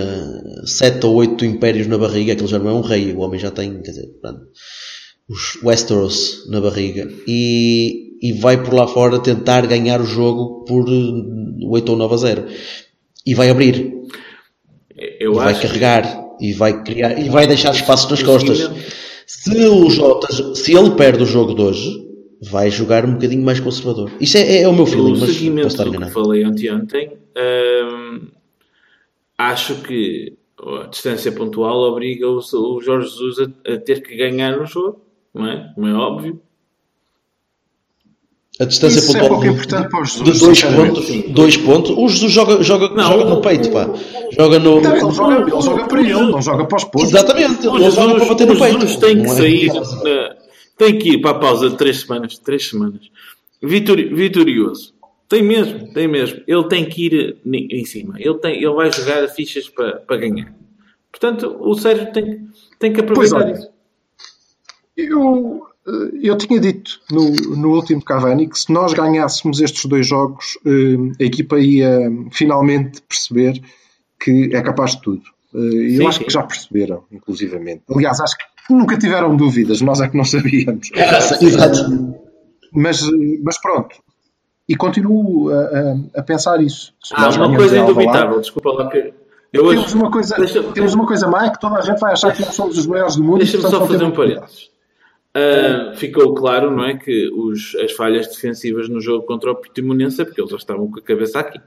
7 0.65 1.05
ou 1.05 1.15
8 1.15 1.45
impérios 1.45 1.87
na 1.87 1.97
barriga 1.97 2.33
aquele 2.33 2.47
já 2.47 2.57
não 2.57 2.69
é 2.69 2.73
um 2.73 2.81
rei, 2.81 3.11
o 3.13 3.19
homem 3.19 3.39
já 3.39 3.51
tem 3.51 3.81
quer 3.81 3.91
dizer, 3.91 4.07
pronto, 4.21 4.41
os 5.29 5.61
Westeros 5.61 6.47
na 6.49 6.61
barriga 6.61 7.07
e, 7.27 8.08
e 8.21 8.33
vai 8.33 8.61
por 8.61 8.73
lá 8.73 8.87
fora 8.87 9.19
tentar 9.19 9.65
ganhar 9.65 10.01
o 10.01 10.05
jogo 10.05 10.65
por 10.65 10.87
eh, 10.87 11.65
8 11.65 11.89
ou 11.89 11.97
9 11.97 12.13
a 12.13 12.17
0 12.17 12.45
e 13.25 13.33
vai 13.33 13.49
abrir. 13.49 13.93
Eu 15.19 15.33
e 15.33 15.35
vai 15.35 15.59
carregar 15.59 16.27
e 16.39 16.53
vai 16.53 16.83
criar 16.83 17.19
e 17.19 17.29
vai 17.29 17.47
deixar 17.47 17.71
espaços 17.71 18.09
nas 18.09 18.23
costas. 18.23 18.69
Se 19.25 19.67
o 19.67 19.89
Jota 19.89 20.55
se 20.55 20.75
ele 20.75 20.91
perde 20.91 21.23
o 21.23 21.25
jogo 21.25 21.53
de 21.53 21.61
hoje 21.61 22.09
vai 22.41 22.69
jogar 22.69 23.05
um 23.05 23.13
bocadinho 23.13 23.43
mais 23.43 23.59
conservador. 23.59 24.11
Isso 24.19 24.37
é, 24.37 24.61
é 24.61 24.67
o 24.67 24.73
meu 24.73 24.85
que 24.85 24.91
feeling 24.91 25.19
mas 25.19 25.29
seguimento 25.29 25.63
posso 25.63 25.75
estar 25.75 25.83
do 25.83 25.91
que 25.91 25.97
enganado. 25.97 26.13
falei 26.13 26.45
ontem, 26.45 27.11
hum, 27.37 28.27
acho 29.37 29.75
que 29.81 30.37
a 30.57 30.87
distância 30.87 31.31
pontual 31.31 31.79
obriga 31.79 32.27
o, 32.27 32.37
o 32.37 32.81
Jorge 32.81 33.09
Jesus 33.09 33.39
a, 33.39 33.73
a 33.73 33.77
ter 33.77 34.01
que 34.01 34.15
ganhar 34.15 34.59
o 34.59 34.65
jogo, 34.65 35.01
não 35.33 35.47
é? 35.47 35.71
Como 35.73 35.87
é 35.87 35.93
óbvio. 35.93 36.41
A 38.59 38.65
distância 38.65 38.99
Isso 38.99 39.11
é 39.17 39.19
pontual 39.21 39.29
pouco 39.29 39.43
de- 39.45 39.49
importante 39.51 39.89
para 39.89 40.01
o 40.01 40.05
Jesus, 40.05 40.33
de 40.33 40.39
dois 40.45 40.63
pontos, 40.63 41.31
dois 41.33 41.57
pontos 41.57 41.91
o 41.97 42.07
Jesus 42.09 42.31
joga, 42.31 42.61
joga, 42.63 42.89
Não, 42.89 43.03
joga 43.03 43.25
no 43.25 43.41
peito 43.41 43.71
pá. 43.71 43.89
joga 44.31 44.59
no 44.59 44.81
Não, 44.81 44.91
ele, 44.95 45.11
joga, 45.13 45.41
ele 45.41 45.61
joga 45.61 45.87
para 45.87 46.01
ele, 46.01 46.13
não 46.13 46.41
joga 46.41 46.65
para 46.65 46.77
os 46.77 46.83
pontos. 46.83 47.09
exatamente 47.09 47.65
ele 47.67 47.91
joga 47.91 48.15
para 48.15 48.19
Jesus, 48.19 48.27
bater 48.27 48.47
no 48.47 48.59
peito 48.59 48.79
Jesus 48.81 48.95
tem 48.97 49.15
que 49.21 49.25
é? 49.25 49.29
sair, 49.29 49.67
na- 49.73 50.35
tem 50.77 50.97
que 50.97 51.09
ir 51.13 51.21
para 51.21 51.31
a 51.31 51.39
pausa 51.39 51.69
de 51.69 51.77
3 51.77 52.01
semanas. 52.01 52.37
3 52.39 52.69
semanas. 52.69 53.01
Vitori- 53.61 54.13
vitorioso. 54.13 54.93
Tem 55.27 55.43
mesmo, 55.43 55.93
tem 55.93 56.07
mesmo. 56.07 56.41
Ele 56.47 56.63
tem 56.69 56.85
que 56.85 57.05
ir 57.05 57.37
em 57.45 57.85
cima. 57.85 58.15
Ele, 58.17 58.33
tem, 58.35 58.55
ele 58.55 58.71
vai 58.73 58.91
jogar 58.91 59.27
fichas 59.27 59.69
para, 59.69 59.97
para 59.97 60.17
ganhar. 60.17 60.53
Portanto, 61.11 61.55
o 61.59 61.75
Sérgio 61.75 62.11
tem, 62.13 62.47
tem 62.79 62.91
que 62.93 63.03
Pois 63.03 63.31
aproveitar 63.31 63.37
olha. 63.37 63.59
isso. 63.59 63.69
Eu, 64.97 65.67
eu 66.21 66.37
tinha 66.37 66.59
dito 66.59 66.99
no, 67.11 67.31
no 67.57 67.71
último 67.73 68.03
Cavani 68.03 68.47
que 68.47 68.59
se 68.59 68.71
nós 68.71 68.93
ganhássemos 68.93 69.59
estes 69.61 69.85
dois 69.85 70.05
jogos, 70.07 70.57
eh, 70.65 71.23
a 71.23 71.23
equipa 71.25 71.57
ia 71.59 71.99
finalmente 72.31 73.01
perceber 73.01 73.61
que 74.19 74.49
é 74.53 74.61
capaz 74.61 74.91
de 74.95 75.01
tudo. 75.01 75.21
Eh, 75.55 75.57
E 75.59 75.89
Sim, 75.97 76.01
eu 76.03 76.07
acho 76.07 76.19
sim. 76.19 76.25
que 76.25 76.31
já 76.33 76.43
perceberam, 76.43 77.03
inclusivamente. 77.11 77.81
Aliás, 77.89 78.19
acho 78.19 78.37
que 78.37 78.73
nunca 78.73 78.97
tiveram 78.97 79.35
dúvidas, 79.35 79.81
nós 79.81 79.99
é 80.01 80.07
que 80.07 80.15
não 80.17 80.25
sabíamos. 80.25 80.91
Exato. 81.41 82.15
Mas, 82.71 83.01
eh, 83.03 83.39
mas 83.43 83.59
pronto. 83.59 83.95
E 84.67 84.75
continuo 84.75 85.49
a, 85.49 85.59
a- 85.61 86.19
a 86.19 86.21
pensar 86.21 86.61
isso. 86.61 86.93
Se 87.03 87.13
Ah, 87.17 87.29
uma 87.29 87.55
coisa 87.55 87.77
indubitável. 87.79 88.39
Desculpa 88.39 88.71
lá 88.73 88.89
que... 88.89 89.11
Eu 89.51 89.63
hoje... 89.65 89.77
Temos 89.77 89.93
uma, 89.95 90.11
coisa, 90.11 90.35
Deixa- 90.35 90.61
temos 90.73 90.93
uma 90.93 91.07
coisa 91.07 91.27
má 91.27 91.47
é 91.47 91.49
que 91.49 91.59
toda 91.59 91.77
a 91.77 91.81
gente 91.81 91.99
vai 91.99 92.11
achar 92.13 92.31
que 92.35 92.41
nós 92.41 92.53
somos 92.53 92.77
os 92.77 92.85
maiores 92.85 93.15
do 93.15 93.23
mundo. 93.23 93.39
Deixa-me 93.39 93.63
só 93.63 93.87
fazer 93.87 94.03
um 94.03 94.11
parênteses. 94.11 94.69
Ah, 95.33 95.93
ficou 95.95 96.33
claro, 96.33 96.71
não 96.71 96.83
é, 96.85 96.97
que 96.97 97.29
os, 97.29 97.75
as 97.75 97.91
falhas 97.91 98.27
defensivas 98.27 98.89
no 98.89 98.99
jogo 98.99 99.25
contra 99.25 99.51
o 99.51 99.55
Portimonense 99.55 100.21
é 100.21 100.25
porque 100.25 100.41
eles 100.41 100.51
já 100.51 100.57
estavam 100.57 100.89
com 100.89 100.99
a 100.99 101.03
cabeça 101.03 101.39
aqui. 101.39 101.59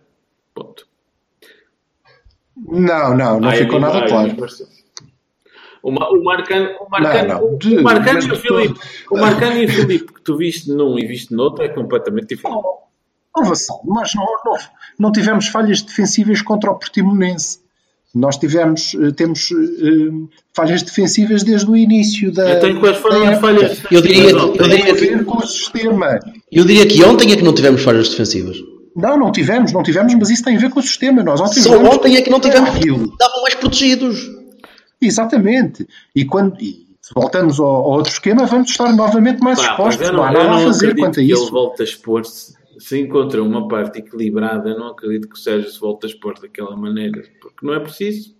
Ponto. 0.54 0.86
Não, 2.56 3.16
não, 3.16 3.40
não 3.40 3.48
Ai, 3.48 3.58
ficou 3.58 3.80
nada 3.80 4.00
ai, 4.00 4.08
claro. 4.08 4.36
O, 5.82 5.90
o 5.90 6.22
Marcano, 6.24 6.70
o 6.80 6.88
Marcano, 6.88 7.28
Não, 7.28 7.40
não. 7.40 7.54
o- 7.54 7.58
De- 7.58 7.78
o 7.78 7.82
Marcano 7.82 8.14
mas 8.14 8.24
e 8.26 8.30
o 8.32 8.36
Filipe, 8.36 8.80
o 9.10 9.18
Marcano 9.18 9.56
e 9.58 9.64
o 9.64 9.68
Filipe 9.68 10.12
que 10.12 10.20
tu 10.22 10.36
viste 10.36 10.70
num 10.70 10.96
e 10.98 11.06
viste 11.06 11.34
no 11.34 11.42
outro 11.42 11.64
é 11.64 11.68
completamente 11.68 12.28
diferente. 12.36 12.60
Oh, 13.36 13.44
Vassal, 13.44 13.80
nós 13.84 14.14
não, 14.14 14.26
não, 14.44 14.56
não 14.98 15.10
tivemos 15.12 15.48
falhas 15.48 15.80
defensivas 15.82 16.42
contra 16.42 16.70
o 16.70 16.78
Portimonense. 16.78 17.61
Nós 18.14 18.36
tivemos, 18.36 18.94
eh, 18.94 19.10
temos 19.12 19.50
eh, 19.52 20.10
falhas 20.54 20.82
defensivas 20.82 21.42
desde 21.42 21.70
o 21.70 21.74
início 21.74 22.30
da. 22.30 22.58
Então, 22.58 22.78
quais 22.78 22.98
foram 22.98 23.26
as 23.26 23.40
falhas 23.40 23.78
Eu 23.90 24.02
diria, 24.02 24.30
eu 24.30 24.52
Tem 24.52 24.68
diria 24.68 24.92
a 24.92 24.94
ver 24.94 25.18
que, 25.18 25.24
com 25.24 25.38
o 25.38 25.46
sistema. 25.46 26.18
eu 26.50 26.64
diria 26.64 26.86
que 26.86 27.02
ontem 27.02 27.32
é 27.32 27.36
que 27.36 27.42
não 27.42 27.54
tivemos 27.54 27.82
falhas 27.82 28.10
defensivas. 28.10 28.58
Não, 28.94 29.16
não 29.16 29.32
tivemos, 29.32 29.72
não 29.72 29.82
tivemos, 29.82 30.14
mas 30.14 30.28
isso 30.28 30.44
tem 30.44 30.56
a 30.56 30.60
ver 30.60 30.68
com 30.68 30.80
o 30.80 30.82
sistema. 30.82 31.22
Nós 31.22 31.40
ontem 31.40 31.62
Só 31.62 31.78
ontem 31.82 32.16
é 32.16 32.20
que 32.20 32.28
não 32.28 32.38
tivemos. 32.38 32.68
aquilo. 32.68 33.04
Estavam 33.12 33.40
mais 33.42 33.54
protegidos. 33.54 34.30
Exatamente. 35.00 35.86
E 36.14 36.24
quando 36.26 36.60
e 36.60 36.86
se 37.00 37.12
voltamos 37.14 37.58
ao, 37.58 37.66
ao 37.66 37.90
outro 37.92 38.12
esquema, 38.12 38.44
vamos 38.46 38.70
estar 38.70 38.94
novamente 38.94 39.40
mais 39.40 39.58
Pá, 39.58 39.70
expostos. 39.70 40.06
Não, 40.08 40.16
não, 40.16 40.24
há 40.24 40.32
nada 40.32 40.54
a 40.56 40.60
fazer 40.60 40.94
quanto 40.96 41.18
a 41.18 41.22
isso. 41.22 41.42
ele 41.44 41.50
volte 41.50 41.82
a 41.82 41.84
expor-se. 41.84 42.54
Se 42.82 42.98
encontra 42.98 43.40
uma 43.42 43.68
parte 43.68 44.00
equilibrada, 44.00 44.74
não 44.76 44.88
acredito 44.88 45.28
que 45.28 45.34
o 45.34 45.38
Sérgio 45.38 45.70
se 45.70 45.78
volte 45.78 46.04
a 46.06 46.08
expor 46.08 46.34
daquela 46.40 46.74
maneira. 46.76 47.22
Porque 47.40 47.64
não 47.64 47.74
é 47.74 47.78
preciso. 47.80 48.34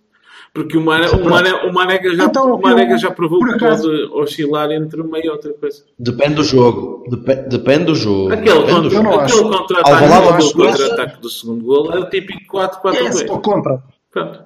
Porque 0.53 0.77
o, 0.77 0.81
Mane, 0.81 1.07
o, 1.07 1.29
Mane, 1.29 1.49
o 1.69 1.73
Manega, 1.73 2.13
já, 2.13 2.25
Então, 2.25 2.53
o 2.53 2.61
Manega 2.61 2.93
eu, 2.93 2.97
já 2.97 3.09
provou 3.09 3.39
que 3.39 3.51
acaso- 3.51 3.89
pode 3.89 4.03
oscilar 4.23 4.69
entre 4.71 4.99
uma 5.01 5.17
e 5.19 5.29
outra 5.29 5.53
coisa. 5.53 5.85
Depende 5.97 6.35
do 6.35 6.43
jogo. 6.43 7.05
Depe- 7.09 7.47
depende 7.47 7.85
do 7.85 7.95
jogo. 7.95 8.33
Aquele, 8.33 8.59
Depende 8.59 8.65
do 8.65 8.73
contra, 8.73 8.97
eu 8.97 9.03
não 9.03 9.11
jogo. 9.11 9.23
acho. 9.23 9.35
aquele 9.37 9.57
contra-ataque 9.57 10.53
contra-ataque 10.53 11.21
do 11.21 11.29
segundo 11.29 11.63
gol 11.65 11.91
é 11.93 11.99
o 11.99 12.09
típico 12.09 12.57
4-4-2. 12.57 12.95
É, 12.95 13.07
estou 13.09 13.39
contra. 13.41 13.83
Pronto. 14.11 14.43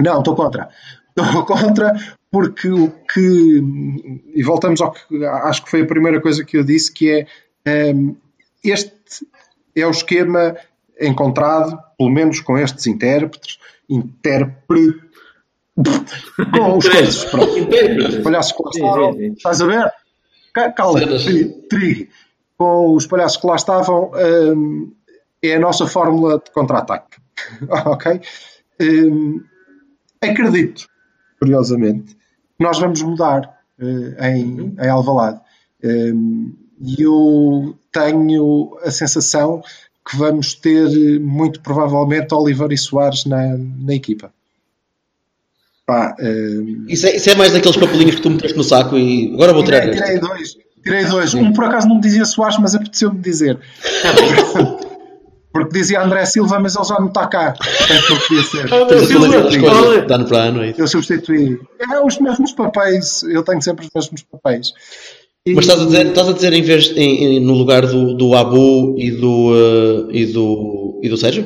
Não, 0.00 0.18
estou 0.18 0.34
contra. 0.36 0.68
Estou 1.16 1.44
contra 1.46 1.92
porque 2.28 2.68
o 2.68 2.90
que. 3.12 3.62
E 4.34 4.42
voltamos 4.42 4.80
ao 4.80 4.90
que 4.90 5.24
acho 5.24 5.64
que 5.64 5.70
foi 5.70 5.82
a 5.82 5.86
primeira 5.86 6.20
coisa 6.20 6.44
que 6.44 6.56
eu 6.58 6.64
disse, 6.64 6.92
que 6.92 7.08
é 7.08 7.26
ehm, 7.64 8.16
este 8.64 8.92
é 9.76 9.86
o 9.86 9.90
esquema 9.90 10.56
encontrado, 11.00 11.78
pelo 11.98 12.10
menos 12.10 12.40
com 12.40 12.56
estes 12.58 12.86
intérpretes, 12.86 13.58
intérprete 13.88 15.00
com 16.56 16.78
os 16.78 16.88
coisas, 16.88 17.24
pronto. 17.26 18.22
Palhaços 18.22 18.52
que 18.52 18.62
lá 18.62 18.70
estavam, 18.70 19.20
estás 19.20 19.60
a 19.60 19.66
ver? 19.66 19.92
Ca- 20.54 20.72
Cala, 20.72 20.98
Cenas. 21.00 21.24
tri, 21.24 21.44
tri. 21.68 22.10
com 22.56 22.94
os 22.94 23.06
palhaços 23.06 23.38
que 23.38 23.46
lá 23.46 23.56
estavam, 23.56 24.12
hum, 24.56 24.92
é 25.42 25.56
a 25.56 25.58
nossa 25.58 25.86
fórmula 25.86 26.38
de 26.38 26.50
contra-ataque. 26.52 27.16
ok? 27.68 28.20
Hum, 28.80 29.42
acredito, 30.20 30.86
curiosamente, 31.40 32.14
que 32.14 32.62
nós 32.64 32.78
vamos 32.78 33.02
mudar 33.02 33.58
eh, 33.80 34.30
em, 34.30 34.76
em 34.80 34.88
Alvalade. 34.88 35.40
Hum, 35.82 36.54
E 36.80 37.02
eu 37.02 37.76
tenho 37.94 38.76
a 38.82 38.90
sensação 38.90 39.62
que 40.06 40.16
vamos 40.16 40.54
ter, 40.54 41.18
muito 41.20 41.60
provavelmente, 41.60 42.34
Oliver 42.34 42.70
e 42.72 42.76
Soares 42.76 43.24
na, 43.24 43.56
na 43.56 43.94
equipa. 43.94 44.30
Pá, 45.86 46.16
hum, 46.20 46.86
Isso, 46.88 47.06
é, 47.06 47.16
isso 47.16 47.30
é 47.30 47.34
mais 47.34 47.52
daqueles 47.52 47.76
papelinhos 47.76 48.16
que 48.16 48.22
tu 48.22 48.30
meteste 48.30 48.56
no 48.56 48.64
saco 48.64 48.98
e 48.98 49.32
agora 49.34 49.52
vou 49.52 49.64
tirar 49.64 49.82
Tirei, 49.82 49.96
tirei 49.96 50.18
dois. 50.18 50.56
Tirei 50.82 51.04
dois. 51.04 51.34
Um 51.34 51.52
por 51.52 51.64
acaso 51.64 51.88
não 51.88 51.96
me 51.96 52.02
dizia 52.02 52.24
Soares, 52.24 52.58
mas 52.58 52.74
apeteceu-me 52.74 53.20
dizer. 53.20 53.58
Porque 55.52 55.78
dizia 55.78 56.02
André 56.02 56.26
Silva, 56.26 56.58
mas 56.58 56.74
ele 56.74 56.84
já 56.84 56.98
não 56.98 57.06
está 57.06 57.28
cá. 57.28 57.52
Portanto, 57.52 58.10
não 58.10 58.18
podia 58.18 58.42
ser. 58.42 58.68
É 60.60 60.70
isso. 60.70 60.80
Eu 60.80 60.88
substituí. 60.88 61.60
É 61.78 62.00
os 62.00 62.18
mesmos 62.18 62.50
papéis. 62.52 63.22
Eu 63.22 63.44
tenho 63.44 63.62
sempre 63.62 63.86
os 63.86 63.90
mesmos 63.94 64.22
papéis. 64.22 64.72
E- 65.46 65.54
Mas 65.54 65.66
estás 65.66 65.82
a 65.82 65.84
dizer, 65.84 66.06
estás 66.06 66.28
a 66.28 66.32
dizer 66.32 66.52
em 66.54 66.62
vez 66.62 66.90
em- 66.96 67.24
em- 67.36 67.40
no 67.40 67.52
lugar 67.52 67.86
do, 67.86 68.14
do 68.14 68.34
Abu 68.34 68.98
e 68.98 69.10
do, 69.10 69.52
eh, 69.54 70.16
e 70.20 70.26
do 70.32 71.00
e 71.02 71.08
do 71.10 71.18
Sérgio? 71.18 71.44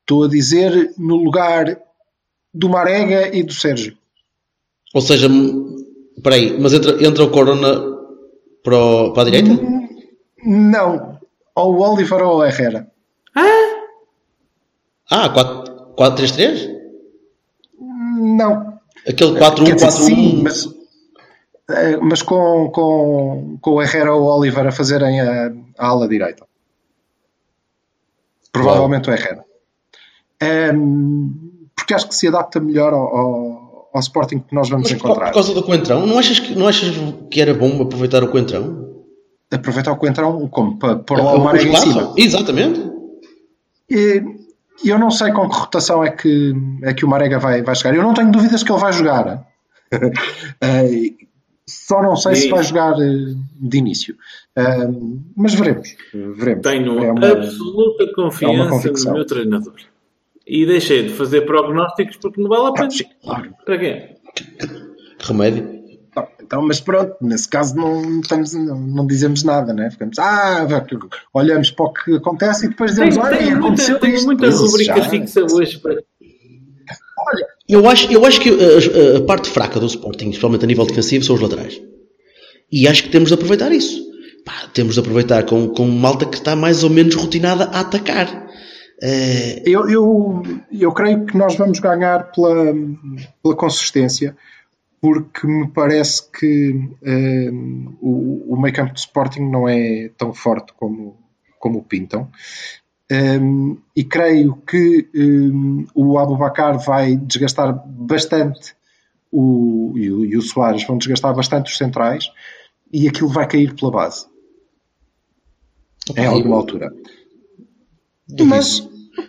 Estou 0.00 0.24
a 0.24 0.28
dizer 0.28 0.92
no 0.98 1.14
lugar 1.16 1.78
do 2.52 2.68
Marega 2.68 3.34
e 3.34 3.44
do 3.44 3.52
Sérgio. 3.52 3.96
Ou 4.92 5.00
seja, 5.00 5.28
espera 6.16 6.34
aí, 6.34 6.58
mas 6.60 6.72
entra, 6.74 7.06
entra 7.06 7.22
o 7.22 7.30
Corona 7.30 7.80
para, 8.64 8.76
o- 8.76 9.12
para 9.12 9.22
a 9.22 9.24
direita? 9.30 9.62
Não. 10.44 11.20
Ou 11.54 11.74
o 11.76 11.80
Oliver 11.92 12.22
ou 12.24 12.38
o 12.38 12.44
Herrera. 12.44 12.90
Ah, 15.08 15.28
4-3-3? 15.96 16.68
Não. 17.78 18.78
Aquele 19.06 19.38
Quer 19.38 19.74
dizer, 19.74 19.86
4-1-4-1. 19.86 19.90
sim, 19.92 20.42
mas, 20.42 20.68
mas 22.02 22.22
com, 22.22 22.70
com, 22.70 23.58
com 23.60 23.70
o 23.72 23.82
Herrera 23.82 24.12
ou 24.14 24.22
o 24.22 24.38
Oliver 24.38 24.66
a 24.66 24.72
fazerem 24.72 25.20
a, 25.20 25.52
a 25.78 25.86
ala 25.88 26.08
direita. 26.08 26.46
Provavelmente 28.52 29.08
o 29.08 29.12
Herrera. 29.12 29.44
Ehm, 30.40 31.30
porque 31.74 31.94
acho 31.94 32.08
que 32.08 32.14
se 32.14 32.28
adapta 32.28 32.60
melhor 32.60 32.92
ao, 32.92 33.16
ao, 33.16 33.90
ao 33.94 34.00
Sporting 34.00 34.40
que 34.40 34.54
nós 34.54 34.68
vamos 34.68 34.90
Mas 34.90 34.98
encontrar. 35.00 35.26
por 35.28 35.34
causa 35.34 35.54
do 35.54 35.62
Coentrão, 35.62 36.06
não 36.06 36.18
achas, 36.18 36.38
que, 36.38 36.54
não 36.54 36.68
achas 36.68 36.94
que 37.30 37.40
era 37.40 37.54
bom 37.54 37.80
aproveitar 37.82 38.22
o 38.22 38.28
Coentrão? 38.28 38.90
Aproveitar 39.50 39.92
o 39.92 39.96
Coentrão 39.96 40.48
como 40.48 40.78
para 40.78 40.96
pôr 40.96 41.18
lá 41.18 41.34
O- 41.34 41.38
o 41.38 41.44
Marega 41.44 41.70
em 41.70 41.76
cima. 41.76 42.14
Exatamente. 42.16 42.80
E 43.90 44.22
eu 44.84 44.98
não 44.98 45.10
sei 45.10 45.30
com 45.32 45.48
que 45.48 45.56
rotação 45.56 46.02
é 46.02 46.10
que, 46.10 46.52
é 46.82 46.92
que 46.94 47.04
o 47.04 47.08
Marega 47.08 47.38
vai, 47.38 47.62
vai 47.62 47.74
chegar. 47.74 47.94
Eu 47.94 48.02
não 48.02 48.14
tenho 48.14 48.32
dúvidas 48.32 48.62
que 48.62 48.72
ele 48.72 48.80
vai 48.80 48.92
jogar. 48.92 49.46
Só 51.68 52.02
não 52.02 52.16
sei 52.16 52.34
se 52.34 52.42
Sim. 52.42 52.50
vai 52.50 52.62
jogar 52.64 52.92
eh, 53.00 53.34
de 53.60 53.78
início. 53.78 54.16
Eh, 54.56 54.88
mas 55.36 55.54
veremos. 55.54 55.94
veremos. 56.12 56.62
Tenho 56.62 56.98
É 57.04 57.12
uma- 57.12 57.28
absoluta 57.32 58.02
é 58.04 58.12
confiança 58.14 58.68
convicção. 58.70 59.12
no 59.12 59.18
meu 59.18 59.26
treinador. 59.26 59.74
E 60.46 60.66
deixei 60.66 61.04
de 61.04 61.10
fazer 61.14 61.42
prognósticos 61.42 62.16
porque 62.16 62.40
não 62.42 62.48
vale 62.48 62.66
a 62.66 62.72
pena. 62.72 62.88
Claro. 63.22 63.54
Para 63.64 63.78
quê? 63.78 64.16
Remédio. 65.20 65.82
Tá, 66.14 66.28
Então, 66.42 66.60
mas 66.60 66.78
pronto, 66.80 67.14
nesse 67.22 67.48
caso 67.48 67.74
não, 67.74 68.20
estamos, 68.20 68.52
não, 68.52 68.78
não 68.78 69.06
dizemos 69.06 69.42
nada, 69.44 69.72
né? 69.72 69.90
Ficamos, 69.90 70.18
ah, 70.18 70.66
olhamos 71.32 71.70
para 71.70 71.86
o 71.86 71.92
que 71.92 72.16
acontece 72.16 72.66
e 72.66 72.68
depois 72.68 72.90
dizemos, 72.90 73.16
olha, 73.16 73.38
tenho 73.38 73.50
muita, 73.52 73.66
aconteceu 73.66 73.98
tenho 73.98 74.14
isto. 74.16 74.26
muita 74.26 74.50
rubrica 74.50 74.96
já- 75.00 75.08
fixa 75.08 75.40
hoje 75.50 75.78
para. 75.78 76.02
Eu 77.68 77.88
acho, 77.88 78.10
eu 78.12 78.24
acho 78.24 78.40
que 78.40 78.50
a, 78.50 78.52
a- 78.52 79.18
a 79.18 79.22
parte 79.22 79.48
fraca 79.48 79.78
do 79.80 79.86
Sporting, 79.86 80.28
especialmente 80.30 80.64
a 80.64 80.68
nível 80.68 80.84
defensivo, 80.86 81.24
são 81.24 81.34
os 81.34 81.40
laterais. 81.40 81.80
E 82.70 82.88
acho 82.88 83.04
que 83.04 83.10
temos 83.10 83.28
de 83.28 83.34
aproveitar 83.34 83.70
isso. 83.72 84.02
Pá, 84.44 84.68
temos 84.74 84.94
de 84.94 85.00
aproveitar 85.00 85.44
com, 85.44 85.68
com 85.68 85.86
malta 85.86 86.26
que 86.26 86.36
está 86.36 86.56
mais 86.56 86.82
ou 86.82 86.90
menos 86.90 87.14
rotinada 87.14 87.64
a 87.64 87.80
atacar. 87.80 88.48
Eh, 89.02 89.62
Eu, 89.66 89.88
eu, 89.88 90.42
eu 90.72 90.92
creio 90.92 91.24
que 91.26 91.36
nós 91.36 91.54
vamos 91.56 91.78
ganhar 91.80 92.30
pela, 92.32 92.74
pela 93.42 93.56
consistência, 93.56 94.36
porque 95.00 95.46
me 95.46 95.68
parece 95.68 96.22
que 96.30 96.74
eh, 97.04 97.50
o, 98.00 98.54
o 98.54 98.60
meio 98.60 98.74
campo 98.74 98.92
do 98.92 98.98
Sporting 98.98 99.40
não 99.50 99.68
é 99.68 100.10
tão 100.16 100.32
forte 100.32 100.72
como, 100.74 101.16
como 101.58 101.78
o 101.78 101.82
pintam. 101.82 102.28
Um, 103.12 103.76
e 103.94 104.02
creio 104.04 104.56
que 104.66 105.06
um, 105.14 105.84
o 105.94 106.18
Abubacar 106.18 106.78
vai 106.78 107.14
desgastar 107.16 107.74
bastante 107.86 108.74
o, 109.30 109.92
e, 109.96 110.10
o, 110.10 110.24
e 110.24 110.36
o 110.36 110.40
Soares 110.40 110.84
vão 110.86 110.96
desgastar 110.96 111.34
bastante 111.34 111.70
os 111.70 111.76
centrais 111.76 112.30
e 112.92 113.06
aquilo 113.08 113.28
vai 113.28 113.46
cair 113.46 113.74
pela 113.74 113.90
base. 113.90 114.24
Em 116.16 116.24
alguma 116.24 116.56
altura. 116.56 116.90
Duvido. 118.28 118.46
Mas 118.56 118.88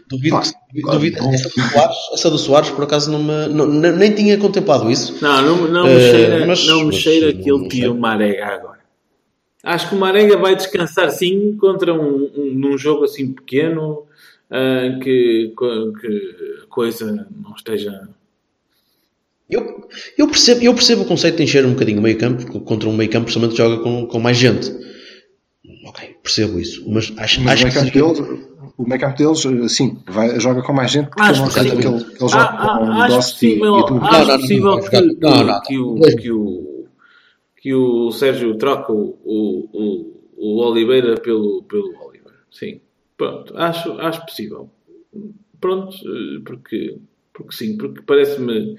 Duvido, 0.10 0.36
Pá, 0.38 0.44
duvido. 0.94 1.18
Essa, 1.34 1.50
do 1.50 1.62
Soares, 1.62 1.98
essa 2.14 2.30
do 2.30 2.38
Soares, 2.38 2.70
por 2.70 2.84
acaso, 2.86 3.12
não 3.12 3.22
me, 3.22 3.48
não- 3.54 3.68
nem 3.98 4.16
tinha 4.16 4.38
contemplado 4.38 4.90
isso. 4.90 5.18
Não, 5.22 5.42
não, 5.42 5.68
não 5.68 5.84
me 5.86 5.92
Eh, 5.92 6.12
cheira, 6.12 6.48
mas- 6.48 6.66
não 6.68 6.80
me 6.80 6.86
mas- 6.86 6.96
cheira 6.96 7.34
que 7.34 7.42
ele 7.50 7.60
não 7.60 7.68
tire 7.68 7.82
sei. 7.82 7.90
o 7.90 7.96
Marega 8.00 8.46
agora. 8.48 8.80
Acho 9.64 9.89
que 9.89 9.95
o 9.95 9.99
Marega 9.99 10.36
vai 10.38 10.55
descansar 10.55 11.09
sim 11.09 11.55
contra 11.57 11.93
um, 11.93 12.30
um, 12.36 12.53
num 12.53 12.78
jogo 12.78 13.05
assim 13.05 13.32
pequeno 13.32 14.03
ah, 14.51 14.99
que, 15.01 15.53
que 15.55 16.64
a 16.64 16.68
coisa 16.68 17.28
não 17.41 17.55
esteja. 17.55 18.09
Eu, 19.49 19.88
eu, 20.18 20.28
percebo, 20.28 20.61
eu 20.64 20.74
percebo 20.74 21.03
o 21.03 21.05
conceito 21.05 21.38
de 21.38 21.43
encher 21.43 21.66
um 21.66 21.74
bocadinho 21.74 21.99
o 21.99 22.01
meio 22.01 22.18
campo 22.18 22.59
contra 22.61 22.89
um 22.89 22.95
meio 22.95 23.09
campo, 23.09 23.26
principalmente 23.26 23.57
joga 23.57 23.82
com, 23.82 24.05
com 24.07 24.20
mais 24.20 24.38
gente. 24.38 24.70
Ok, 25.86 26.16
percebo 26.24 26.59
isso. 26.59 26.84
Mas 26.89 27.14
acho, 27.18 27.41
Mas 27.41 27.64
acho 27.64 27.80
o 27.80 27.91
que 27.91 27.91
deles, 27.91 28.20
o 28.78 28.88
meio-campo 28.88 29.18
deles, 29.18 29.45
eh, 29.45 29.68
sim, 29.68 29.97
vai, 30.07 30.39
joga 30.39 30.61
com 30.64 30.74
mais 30.74 30.91
gente, 30.91 31.07
porque 31.07 31.22
Acho 31.22 31.41
não 31.41 31.49
sim. 31.51 31.53
que 31.53 31.68
ele, 31.68 31.86
ele 31.88 32.03
joga 32.20 32.38
Ah, 32.38 32.76
ah, 32.76 32.80
com 32.80 32.86
o 32.86 32.91
acho 32.93 33.16
Dost 33.16 33.45
e, 33.45 33.49
possível, 33.49 33.80
e 33.80 33.86
tudo. 33.86 34.05
acho 34.05 34.11
Não, 34.11 34.20
não, 34.20 34.28
não, 34.28 34.39
possível 34.39 34.64
não, 34.66 34.82
que, 34.82 34.95
não, 35.01 35.09
que- 35.09 35.20
não, 35.20 35.43
não. 35.43 35.61
que 35.61 36.32
o, 36.32 36.72
que, 37.64 37.74
o, 37.74 38.11
Sérgio 38.11 38.57
troque 38.57 38.91
o, 38.91 39.18
o, 39.24 39.70
o, 39.72 40.24
o 40.36 40.61
Oliveira 40.70 41.16
pelo, 41.16 41.64
pelo 41.64 41.95
Oliver. 42.05 42.34
Sim. 42.51 42.82
Pronto, 43.16 43.57
acho, 43.57 43.93
acho 44.01 44.26
possível. 44.26 44.70
Pronto, 45.61 45.95
eh, 45.95 46.41
porque, 46.43 46.97
porque 47.32 47.55
sim, 47.55 47.78
porque 47.78 48.01
parece-me 48.01 48.76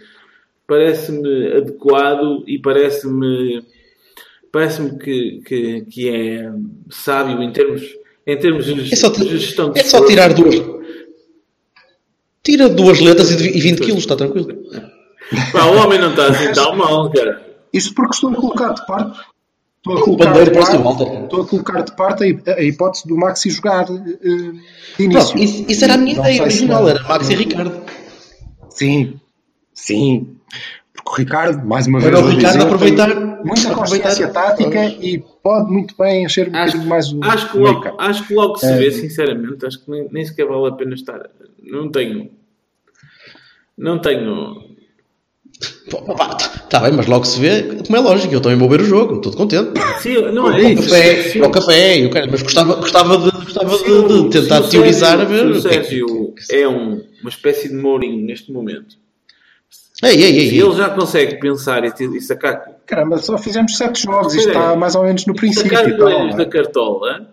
parece-me 0.67 1.53
adequado 1.53 2.45
e 2.47 2.59
parece-me 2.59 3.65
parece-me 4.53 4.99
que, 4.99 5.41
que, 5.47 5.85
que 5.87 6.09
é 6.11 6.53
sábio 6.91 7.43
em 7.43 7.53
termos 7.53 7.83
em 8.27 8.39
termos 8.39 8.67
de 8.67 8.93
É 8.93 8.97
só, 8.97 9.09
de 9.09 9.39
gestão 9.39 9.71
de 9.71 9.81
é 9.81 9.83
só 9.83 10.05
tirar 10.07 10.35
duas. 10.35 10.57
Tira 12.43 12.69
duas 12.69 13.01
letras 13.01 13.31
e 13.31 13.61
20 13.61 13.81
quilos, 13.81 14.01
está 14.01 14.17
tranquilo. 14.17 14.49
Pá, 15.53 15.65
o 15.67 15.77
homem 15.77 15.99
não 15.99 16.11
está 16.11 16.27
assim 16.29 16.53
tão 16.53 16.77
mal, 16.77 17.11
cara. 17.11 17.54
Isto 17.75 17.95
porque 17.95 18.15
estou 18.15 18.31
a 18.31 18.35
colocar 18.37 18.73
de 18.73 18.87
parte. 18.87 19.21
Estou 19.79 19.99
a 19.99 20.03
colocar, 20.03 20.33
de 20.45 20.51
parte, 20.51 20.77
estou 21.25 21.43
a 21.43 21.47
colocar 21.47 21.83
de 21.83 21.95
parte 21.97 22.25
a, 22.25 22.27
hip- 22.27 22.49
a 22.49 22.63
hipótese 22.63 23.07
do 23.07 23.17
Maxi 23.19 23.51
jogar 23.51 23.85
eh, 23.91 23.93
de 24.97 25.05
início. 25.05 25.33
Pronto, 25.35 25.39
isso, 25.45 25.65
isso 25.69 25.85
era 25.85 25.93
a 25.95 25.97
minha 25.99 26.17
Não 26.17 26.23
ideia 26.25 26.43
original, 26.43 26.83
não- 26.83 26.89
era 26.89 27.03
Max 27.03 27.29
e 27.29 27.35
Ricardo. 27.35 27.83
Sim, 28.71 29.21
sim. 29.75 30.37
Porque 30.95 31.11
o 31.11 31.15
Ricardo, 31.17 31.67
mais 31.67 31.87
uma 31.87 32.01
vez, 32.01 32.11
Era 32.15 32.25
o 32.25 32.29
Ricardo 32.29 32.53
dizer, 32.55 32.67
aproveitar- 32.67 33.09
muita 33.15 33.51
aproveitar- 33.73 33.75
consciência 33.75 34.29
tática 34.29 34.87
e 34.87 35.23
pode 35.43 35.71
muito 35.71 35.95
bem 35.99 36.25
encher 36.25 36.49
um 36.49 36.57
Acho, 36.57 36.79
mais 36.87 37.13
o 37.13 37.23
acho, 37.23 37.53
que 37.53 37.59
logo, 37.59 38.01
acho 38.01 38.27
que 38.27 38.35
logo 38.35 38.57
se 38.57 38.65
É. 38.67 38.77
vê, 38.79 38.91
sinceramente. 38.91 39.67
Acho 39.67 39.85
que 39.85 39.91
nem, 39.91 40.09
nem 40.11 40.25
sequer 40.25 40.47
vale 40.47 40.69
a 40.69 40.73
pena 40.73 40.95
estar. 40.95 41.21
Não 41.63 41.91
tenho. 41.91 42.31
Não 43.77 43.99
tenho. 44.01 44.73
Está 45.87 46.49
tá 46.71 46.81
bem, 46.81 46.93
mas 46.93 47.07
logo 47.07 47.25
se 47.25 47.39
vê, 47.39 47.63
como 47.85 47.97
é 47.97 48.01
lógico, 48.01 48.33
eu 48.33 48.41
também 48.41 48.59
vou 48.59 48.69
ver 48.71 48.81
o 48.81 48.85
jogo, 48.85 49.17
estou 49.17 49.33
contente. 49.33 49.71
Sim, 50.01 50.15
não 50.33 50.51
é 50.51 50.57
o 50.57 50.69
isso. 50.71 50.83
café, 50.89 51.33
para 51.39 51.47
o 51.47 51.51
café, 51.51 52.05
eu 52.05 52.11
quero, 52.11 52.31
mas 52.31 52.43
gostava, 52.43 52.75
gostava, 52.77 53.19
de, 53.19 53.31
gostava 53.31 53.77
se 53.79 53.85
de, 53.85 53.91
o- 53.93 54.29
de 54.29 54.41
tentar 54.41 54.63
se 54.63 54.69
o 54.69 54.71
teorizar 54.71 55.19
Sérgio- 55.19 55.25
a 55.25 55.43
ver. 55.43 55.47
O 55.47 55.55
o 55.55 55.57
é 55.57 55.61
Sérgio 55.61 56.35
é 56.51 56.69
um, 56.69 57.03
uma 57.21 57.29
espécie 57.29 57.69
de 57.69 57.75
Mourinho 57.75 58.25
neste 58.25 58.51
momento. 58.51 58.97
Ei, 60.03 60.11
ei, 60.23 60.39
ei, 60.39 60.61
ele 60.61 60.73
já 60.75 60.89
consegue 60.91 61.39
pensar 61.39 61.85
e, 61.85 61.93
e 62.17 62.21
sacar, 62.21 62.63
Caramba, 62.87 63.19
só 63.19 63.37
fizemos 63.39 63.77
sete 63.77 64.03
jogos, 64.03 64.35
isto 64.35 64.45
Pois 64.47 64.57
é. 64.57 64.61
está 64.61 64.77
mais 64.77 64.95
ou 64.95 65.05
menos 65.05 65.25
no 65.27 65.35
princípio. 65.35 65.71
sacar 65.71 65.89
e 65.89 65.97
coelhos 65.97 66.31
não 66.31 66.37
da 66.39 66.43
é? 66.43 66.47
cartola, 66.47 67.31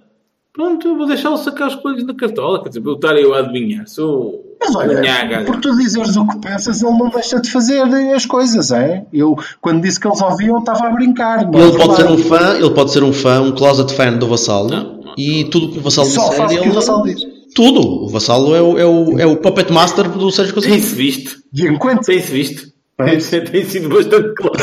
pronto, 0.53 0.87
eu 0.87 0.97
vou 0.97 1.07
deixá-lo 1.07 1.37
sacar 1.37 1.69
os 1.69 1.75
coelhos 1.75 2.05
da 2.05 2.13
cartola. 2.13 2.61
Quer 2.61 2.69
dizer, 2.69 2.81
eu 2.85 2.93
estar 2.93 3.17
eu 3.17 3.33
a 3.33 3.39
adivinhar. 3.39 3.87
Sou 3.87 4.50
Mas 4.63 4.75
olha, 4.75 5.01
Nhaga. 5.01 5.43
por 5.45 5.59
tu 5.59 5.75
dizeres 5.75 6.15
o 6.15 6.27
que 6.27 6.37
pensas, 6.39 6.81
ele 6.83 6.91
não 6.91 7.09
deixa 7.09 7.39
de 7.41 7.49
fazer 7.49 7.81
as 8.15 8.25
coisas, 8.27 8.71
é? 8.71 9.03
Eu, 9.11 9.35
quando 9.59 9.81
disse 9.81 9.99
que 9.99 10.07
eles 10.07 10.21
ouviam, 10.21 10.59
estava 10.59 10.87
a 10.87 10.91
brincar. 10.91 11.41
Ele 11.51 11.77
pode 11.77 11.95
ser 11.95 12.05
um 12.05 12.17
fã, 12.17 12.55
ele 12.57 12.69
pode 12.69 12.91
ser 12.91 13.03
um 13.03 13.11
fã, 13.13 13.41
um 13.41 13.51
closet 13.53 13.91
fan 13.93 14.13
do 14.13 14.27
Vassalo 14.27 14.69
Não, 14.69 14.83
não. 14.97 15.13
e 15.17 15.45
tudo 15.45 15.65
o 15.67 15.71
que 15.71 15.79
o 15.79 15.81
Vassalo 15.81 16.07
Só 16.07 16.21
disser, 16.29 16.37
faz 16.37 16.51
o 16.51 16.55
que 16.55 16.61
ele- 16.61 16.69
o 16.69 16.73
Vassalo 16.73 17.03
diz. 17.03 17.21
Tudo. 17.55 17.81
O 18.05 18.07
Vassalo 18.07 18.55
é 18.55 18.61
o, 18.61 18.77
é 18.79 18.85
o, 18.85 19.19
é 19.19 19.25
o 19.25 19.35
puppet 19.35 19.71
master 19.73 20.07
do 20.07 20.31
Sérgio 20.31 20.53
Conceição. 20.53 20.79
Tem-se 20.79 20.95
visto. 20.95 21.37
E 21.53 21.67
enquanto 21.67 22.05
Tem-se 22.05 22.31
visto. 22.31 22.71
Tem 23.51 23.65
sido 23.65 23.89
bastante 23.89 24.33
claro. 24.35 24.57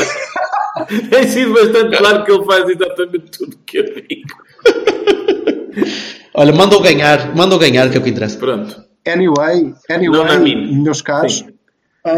Tem 1.11 1.27
sido 1.27 1.53
bastante 1.53 1.97
claro 1.97 2.23
que 2.23 2.31
ele 2.31 2.45
faz 2.45 2.69
exatamente 2.69 3.31
tudo 3.37 3.53
o 3.53 3.57
que 3.65 3.77
eu 3.77 3.83
digo. 3.83 4.29
Olha, 6.33 6.53
manda-o 6.53 6.79
ganhar, 6.81 7.35
manda-o 7.35 7.59
ganhar, 7.59 7.89
que 7.89 7.97
é 7.97 7.99
o 7.99 8.03
que 8.03 8.09
interessa. 8.09 8.37
Pronto. 8.37 8.88
Anyway, 9.07 9.73
Não 9.89 9.95
anyway 9.95 10.23
na 10.25 10.39
mim. 10.39 10.81
meus 10.83 11.01
caros, 11.01 11.37
Sim. 11.39 11.49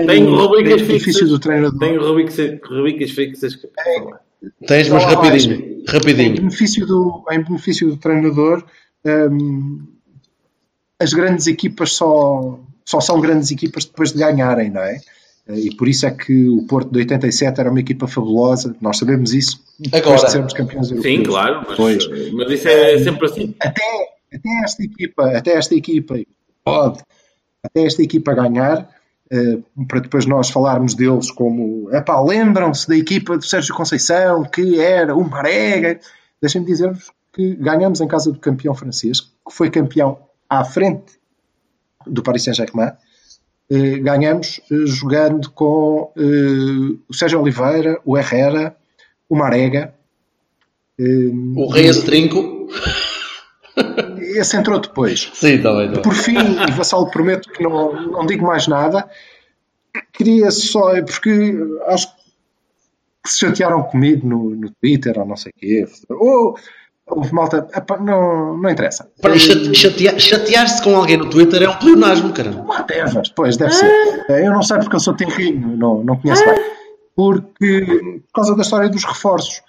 em 0.02 0.06
Tenho 0.08 0.36
rubricas 0.36 0.82
benefício 0.82 1.00
fixas. 1.14 1.30
do 1.30 1.40
treinador, 1.40 1.80
Tenho 1.80 2.02
rubricas, 2.04 3.12
fixas. 3.12 3.56
que- 3.56 3.68
Tens, 4.66 4.90
mas 4.90 5.04
Não 5.04 5.10
há 5.12 5.16
mais. 5.22 5.46
rapidinho, 5.46 5.56
em 5.82 5.86
rapidinho. 5.88 6.36
benefício 6.36 6.86
do, 6.88 7.24
em 7.32 7.44
benefício 7.44 7.88
do 7.90 7.98
treinador, 7.98 8.64
hum, 9.06 9.84
as 11.00 11.14
grandes 11.14 11.46
equipas 11.48 11.94
só, 11.94 12.60
só 12.84 13.00
são 13.00 13.22
grandes 13.22 13.52
equipas 13.52 13.86
depois 13.86 14.12
de 14.12 14.20
ganharem, 14.20 14.70
não 14.72 14.82
é? 14.82 14.98
E 15.50 15.76
por 15.76 15.88
isso 15.88 16.06
é 16.06 16.12
que 16.12 16.48
o 16.48 16.66
Porto 16.68 16.92
de 16.92 17.00
87 17.00 17.60
era 17.60 17.70
uma 17.70 17.80
equipa 17.80 18.08
fabulosa, 18.08 18.76
nós 18.82 18.98
sabemos 18.98 19.34
isso, 19.34 19.60
depois 19.80 20.04
Agora. 20.04 20.26
de 20.26 20.32
sermos 20.32 20.54
campeões 20.54 20.90
europeus. 20.92 21.16
Sim, 21.18 21.24
claro. 21.24 21.66
Mas, 21.68 21.78
Pois. 21.78 22.32
mas 22.34 22.52
isso 22.52 22.68
é 22.68 22.98
sempre 23.00 23.26
assim. 23.26 23.56
até, 23.60 23.82
até 24.34 24.50
esta 24.64 24.84
equipa, 24.84 25.38
até 25.38 25.52
esta 25.54 25.76
equipa 25.76 26.16
pode, 26.64 27.04
até 27.64 27.86
esta 27.86 28.02
equipa 28.02 28.34
ganhar, 28.34 28.90
eh, 29.32 29.60
para 29.88 30.00
depois 30.00 30.26
nós 30.26 30.50
falarmos 30.50 30.94
deles 30.94 31.32
como 31.32 31.90
epá, 31.92 32.22
lembram-se 32.22 32.88
da 32.88 32.96
equipa 32.98 33.38
do 33.38 33.46
Sérgio 33.46 33.76
Conceição, 33.76 34.44
que 34.44 34.80
era 34.80 35.16
o 35.16 35.24
Marega. 35.24 36.00
Deixem-me 36.42 36.68
dizer-vos 36.68 37.12
que 37.34 37.56
ganhamos 37.56 38.02
em 38.02 38.08
casa 38.08 38.32
do 38.32 38.40
campeão 38.40 38.76
francês, 38.76 39.22
que 39.22 39.52
foi 39.52 39.70
campeão 39.70 40.20
à 40.50 40.64
frente 40.66 41.20
do 42.06 42.22
Paris 42.22 42.44
Saint-Germain. 42.44 42.92
Eh, 43.70 44.00
ganhamos 44.00 44.60
eh, 44.70 44.86
jogando 44.86 45.50
com 45.52 46.12
eh, 46.18 47.00
o 47.08 47.14
Sérgio 47.14 47.40
Oliveira, 47.40 48.02
o 48.04 48.18
Herrera, 48.18 48.76
o 49.30 49.36
Marega. 49.36 49.94
O 51.56 51.72
Reis 51.72 52.04
Trinco. 52.04 52.68
Esse 54.38 54.56
entrou 54.58 54.80
depois. 54.80 55.30
Sim, 55.34 55.48
bem, 55.48 55.56
está 55.58 55.74
bem. 55.74 56.02
Por 56.02 56.14
fim, 56.14 56.36
e 56.38 56.72
Vassalo, 56.72 57.10
prometo 57.12 57.50
que 57.50 57.62
não, 57.64 57.94
não 58.12 58.26
digo 58.26 58.46
mais 58.46 58.68
nada. 58.68 59.10
Queria 60.14 60.50
só, 60.52 60.94
porque 61.04 61.58
acho 61.88 62.08
que 63.24 63.30
se 63.30 63.40
chatearam 63.40 63.84
comigo 63.84 64.28
no, 64.28 64.50
no 64.52 64.70
Twitter 64.72 65.18
ou 65.20 65.26
não 65.26 65.36
sei 65.36 65.52
o 65.56 65.60
quê. 65.60 65.86
Ou 66.10 66.56
houve 67.08 67.34
malta. 67.34 67.68
não, 68.02 68.58
não 68.58 68.70
interessa. 68.70 69.10
Para 69.22 69.38
chate- 69.38 69.74
chatear- 69.76 70.18
Chatear-se 70.20 70.82
com 70.82 70.96
alguém 70.96 71.18
no 71.18 71.30
Twitter 71.30 71.62
é 71.64 71.70
um 71.70 71.76
pleonasmo, 71.78 72.32
caramba. 72.34 72.62
Whatever, 72.64 73.22
pois, 73.36 73.58
deve 73.58 73.74
ser. 73.74 74.26
Eu 74.30 74.52
não 74.52 74.64
sei 74.64 74.78
porque 74.80 74.96
eu 74.96 75.00
sou 75.00 75.14
tenrinho, 75.14 75.76
não, 75.78 76.04
não 76.04 76.16
conheço 76.18 76.44
bem. 76.46 76.56
Porque, 77.16 77.86
por 78.28 78.34
causa 78.34 78.56
da 78.56 78.62
história 78.62 78.90
dos 78.90 79.04
reforços. 79.04 79.62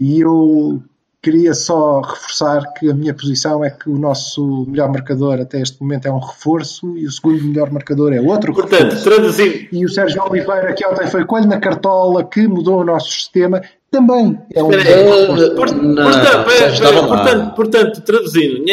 E 0.00 0.20
eu 0.20 0.82
queria 1.24 1.54
só 1.54 2.02
reforçar 2.02 2.74
que 2.74 2.90
a 2.90 2.94
minha 2.94 3.14
posição 3.14 3.64
é 3.64 3.70
que 3.70 3.88
o 3.88 3.98
nosso 3.98 4.66
melhor 4.68 4.90
marcador 4.90 5.40
até 5.40 5.58
este 5.58 5.80
momento 5.80 6.06
é 6.06 6.12
um 6.12 6.18
reforço 6.18 6.98
e 6.98 7.06
o 7.06 7.10
segundo 7.10 7.42
melhor 7.42 7.70
marcador 7.72 8.12
é 8.12 8.20
outro 8.20 8.52
Portanto, 8.52 8.82
reforço. 8.82 9.04
Traduzindo. 9.04 9.68
E 9.72 9.86
o 9.86 9.88
Sérgio 9.88 10.22
Oliveira, 10.22 10.74
que 10.74 10.86
ontem 10.86 11.06
foi 11.06 11.24
coelho 11.24 11.48
na 11.48 11.58
cartola, 11.58 12.22
que 12.24 12.46
mudou 12.46 12.82
o 12.82 12.84
nosso 12.84 13.10
sistema, 13.10 13.62
também 13.90 14.38
é 14.54 14.62
um 14.62 14.70
Espera, 14.70 14.96
reforço. 14.96 15.54
Por, 15.54 15.72
não, 15.72 16.04
portanto, 16.04 16.50
é, 16.50 16.64
é, 16.64 17.06
portanto, 17.06 17.54
portanto, 17.54 18.00
traduzindo. 18.02 18.64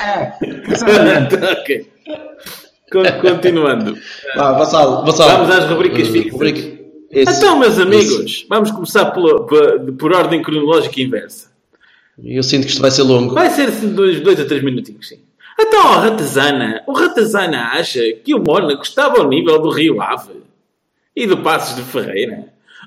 É, 0.00 0.32
exatamente. 0.70 1.34
ok. 1.34 1.92
Continuando. 3.22 3.96
Vamos 4.36 5.50
às 5.50 5.64
rubricas 5.64 6.08
fixas. 6.08 6.32
Rubrica. 6.32 6.77
Esse. 7.10 7.38
Então, 7.38 7.58
meus 7.58 7.78
amigos, 7.78 8.46
vamos 8.48 8.70
começar 8.70 9.06
pela- 9.12 9.46
por, 9.46 9.80
por 9.98 10.12
ordem 10.12 10.42
cronológica 10.42 11.00
inversa. 11.00 11.48
Eu 12.22 12.42
sinto 12.42 12.64
que 12.64 12.70
isto 12.72 12.82
vai 12.82 12.90
ser 12.90 13.02
longo. 13.02 13.34
Vai 13.34 13.48
ser 13.50 13.68
assim 13.68 13.88
dois, 13.94 14.20
dois 14.20 14.38
a 14.40 14.44
três 14.44 14.62
minutinhos, 14.62 15.08
sim. 15.08 15.20
Então, 15.60 15.80
o 15.80 15.98
Ratazana, 16.00 16.82
o 16.86 16.92
Ratazana 16.92 17.68
acha 17.72 18.00
que 18.24 18.34
o 18.34 18.38
Mónaco 18.42 18.82
estava 18.82 19.18
ao 19.18 19.28
nível 19.28 19.58
do 19.60 19.70
Rio 19.70 20.00
Ave 20.00 20.34
e 21.16 21.26
do 21.26 21.38
Passos 21.38 21.76
de 21.76 21.82
Ferreira? 21.82 22.44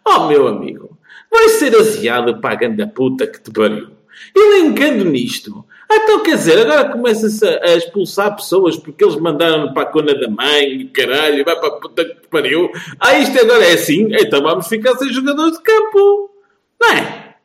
Oh, 0.07 0.27
meu 0.27 0.47
amigo, 0.47 0.97
vai 1.29 1.49
ser 1.49 1.75
aziado 1.75 2.37
para 2.39 2.51
a 2.53 2.55
ganda 2.55 2.87
puta 2.87 3.25
que 3.27 3.41
te 3.41 3.51
pariu. 3.51 3.89
Elencando 4.35 5.03
nisto. 5.05 5.65
Ah, 5.91 5.97
Então, 5.97 6.23
quer 6.23 6.35
dizer, 6.35 6.57
agora 6.59 6.89
começa-se 6.89 7.45
a, 7.45 7.75
expulsar 7.75 8.33
pessoas 8.33 8.77
porque 8.77 9.03
eles 9.03 9.17
mandaram 9.17 9.73
para 9.73 9.83
a 9.83 9.91
cona 9.91 10.15
da 10.15 10.29
mãe, 10.29 10.87
caralho, 10.87 11.43
vai 11.43 11.55
para 11.57 11.67
a 11.67 11.71
puta 11.71 12.05
que 12.05 12.27
pariu. 12.29 12.71
Ah, 12.97 13.19
isto 13.19 13.37
agora 13.37 13.65
é 13.65 13.73
assim? 13.73 14.07
Então 14.11 14.41
vamos 14.41 14.67
ficar 14.67 14.95
sem 14.95 15.11
jogadores 15.11 15.57
de 15.57 15.63
campo. 15.63 16.31
Não 16.79 16.89
é? 16.93 17.35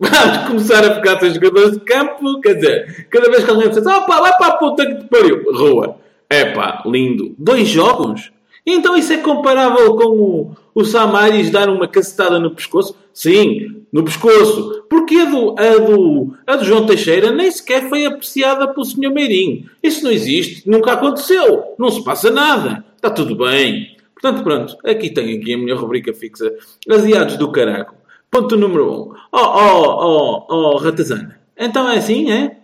Vamos 0.00 0.48
começar 0.48 0.84
a 0.84 0.94
ficar 0.94 1.20
sem 1.20 1.34
jogadores 1.34 1.72
de 1.72 1.80
campo. 1.80 2.40
Quer 2.40 2.54
dizer, 2.54 3.06
cada 3.10 3.30
vez 3.30 3.44
que 3.44 3.50
alguém 3.50 3.68
diz, 3.68 3.86
ah 3.86 4.00
pá, 4.00 4.20
vai 4.20 4.32
para 4.36 4.46
a 4.46 4.56
puta 4.56 4.86
que 4.86 5.04
pariu. 5.04 5.44
Rua. 5.52 5.96
É 6.30 6.46
pá, 6.46 6.82
lindo. 6.86 7.34
Dois 7.38 7.68
jogos? 7.68 8.32
Então 8.66 8.96
isso 8.96 9.12
é 9.12 9.18
comparável 9.18 9.94
com 9.94 10.06
o, 10.06 10.56
o 10.74 10.84
Samaris 10.84 11.50
dar 11.50 11.68
uma 11.68 11.86
cacetada 11.86 12.38
no 12.40 12.50
pescoço? 12.50 12.96
Sim, 13.12 13.84
no 13.92 14.04
pescoço. 14.04 14.84
Porque 14.90 15.14
a 15.14 15.24
do, 15.26 15.54
a, 15.58 15.78
do, 15.78 16.36
a 16.46 16.56
do 16.56 16.64
João 16.64 16.84
Teixeira 16.84 17.30
nem 17.30 17.50
sequer 17.50 17.88
foi 17.88 18.04
apreciada 18.04 18.66
pelo 18.66 18.84
Sr. 18.84 19.10
Meirinho. 19.12 19.70
Isso 19.82 20.02
não 20.02 20.10
existe. 20.10 20.68
Nunca 20.68 20.92
aconteceu. 20.92 21.74
Não 21.78 21.90
se 21.90 22.02
passa 22.02 22.30
nada. 22.30 22.84
Está 22.96 23.08
tudo 23.08 23.36
bem. 23.36 23.96
Portanto, 24.14 24.42
pronto. 24.42 24.76
Aqui 24.84 25.10
tenho 25.10 25.38
aqui 25.38 25.54
a 25.54 25.58
minha 25.58 25.76
rubrica 25.76 26.12
fixa. 26.12 26.52
Asiados 26.90 27.36
do 27.36 27.52
caraco. 27.52 27.94
Ponto 28.30 28.56
número 28.56 28.90
1. 28.90 28.94
Um. 28.94 29.14
Oh, 29.30 29.38
oh, 29.38 29.98
oh, 30.00 30.46
oh, 30.48 30.76
Ratazana. 30.78 31.38
Então 31.56 31.88
é 31.88 31.98
assim, 31.98 32.32
é? 32.32 32.56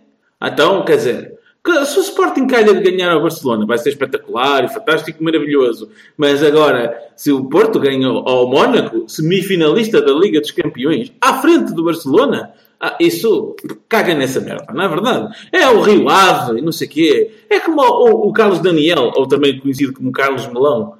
Então, 0.43 0.83
quer 0.83 0.97
dizer, 0.97 1.39
se 1.85 1.99
o 1.99 2.01
Sporting 2.01 2.47
calha 2.47 2.73
de 2.73 2.81
ganhar 2.81 3.11
ao 3.11 3.21
Barcelona, 3.21 3.65
vai 3.65 3.77
ser 3.77 3.89
espetacular 3.89 4.67
fantástico, 4.69 5.23
maravilhoso. 5.23 5.89
Mas 6.17 6.43
agora, 6.43 6.97
se 7.15 7.31
o 7.31 7.45
Porto 7.45 7.79
ganha 7.79 8.07
ao 8.07 8.47
Mónaco, 8.47 9.07
semifinalista 9.07 10.01
da 10.01 10.11
Liga 10.11 10.41
dos 10.41 10.51
Campeões, 10.51 11.13
à 11.21 11.35
frente 11.35 11.73
do 11.73 11.83
Barcelona, 11.83 12.51
ah, 12.79 12.97
isso 12.99 13.55
caga 13.87 14.15
nessa 14.15 14.41
merda, 14.41 14.73
não 14.73 14.83
é 14.83 14.87
verdade? 14.87 15.35
É 15.51 15.67
o 15.69 15.81
Rio 15.81 16.09
Ave 16.09 16.61
não 16.61 16.71
sei 16.71 16.87
o 16.87 16.89
quê. 16.89 17.31
É 17.47 17.59
como 17.59 17.79
o, 17.79 18.27
o, 18.27 18.33
Carlos 18.33 18.59
Daniel, 18.59 19.11
ou 19.15 19.27
também 19.27 19.59
conhecido 19.59 19.93
como 19.93 20.11
Carlos 20.11 20.47
Melão. 20.47 20.95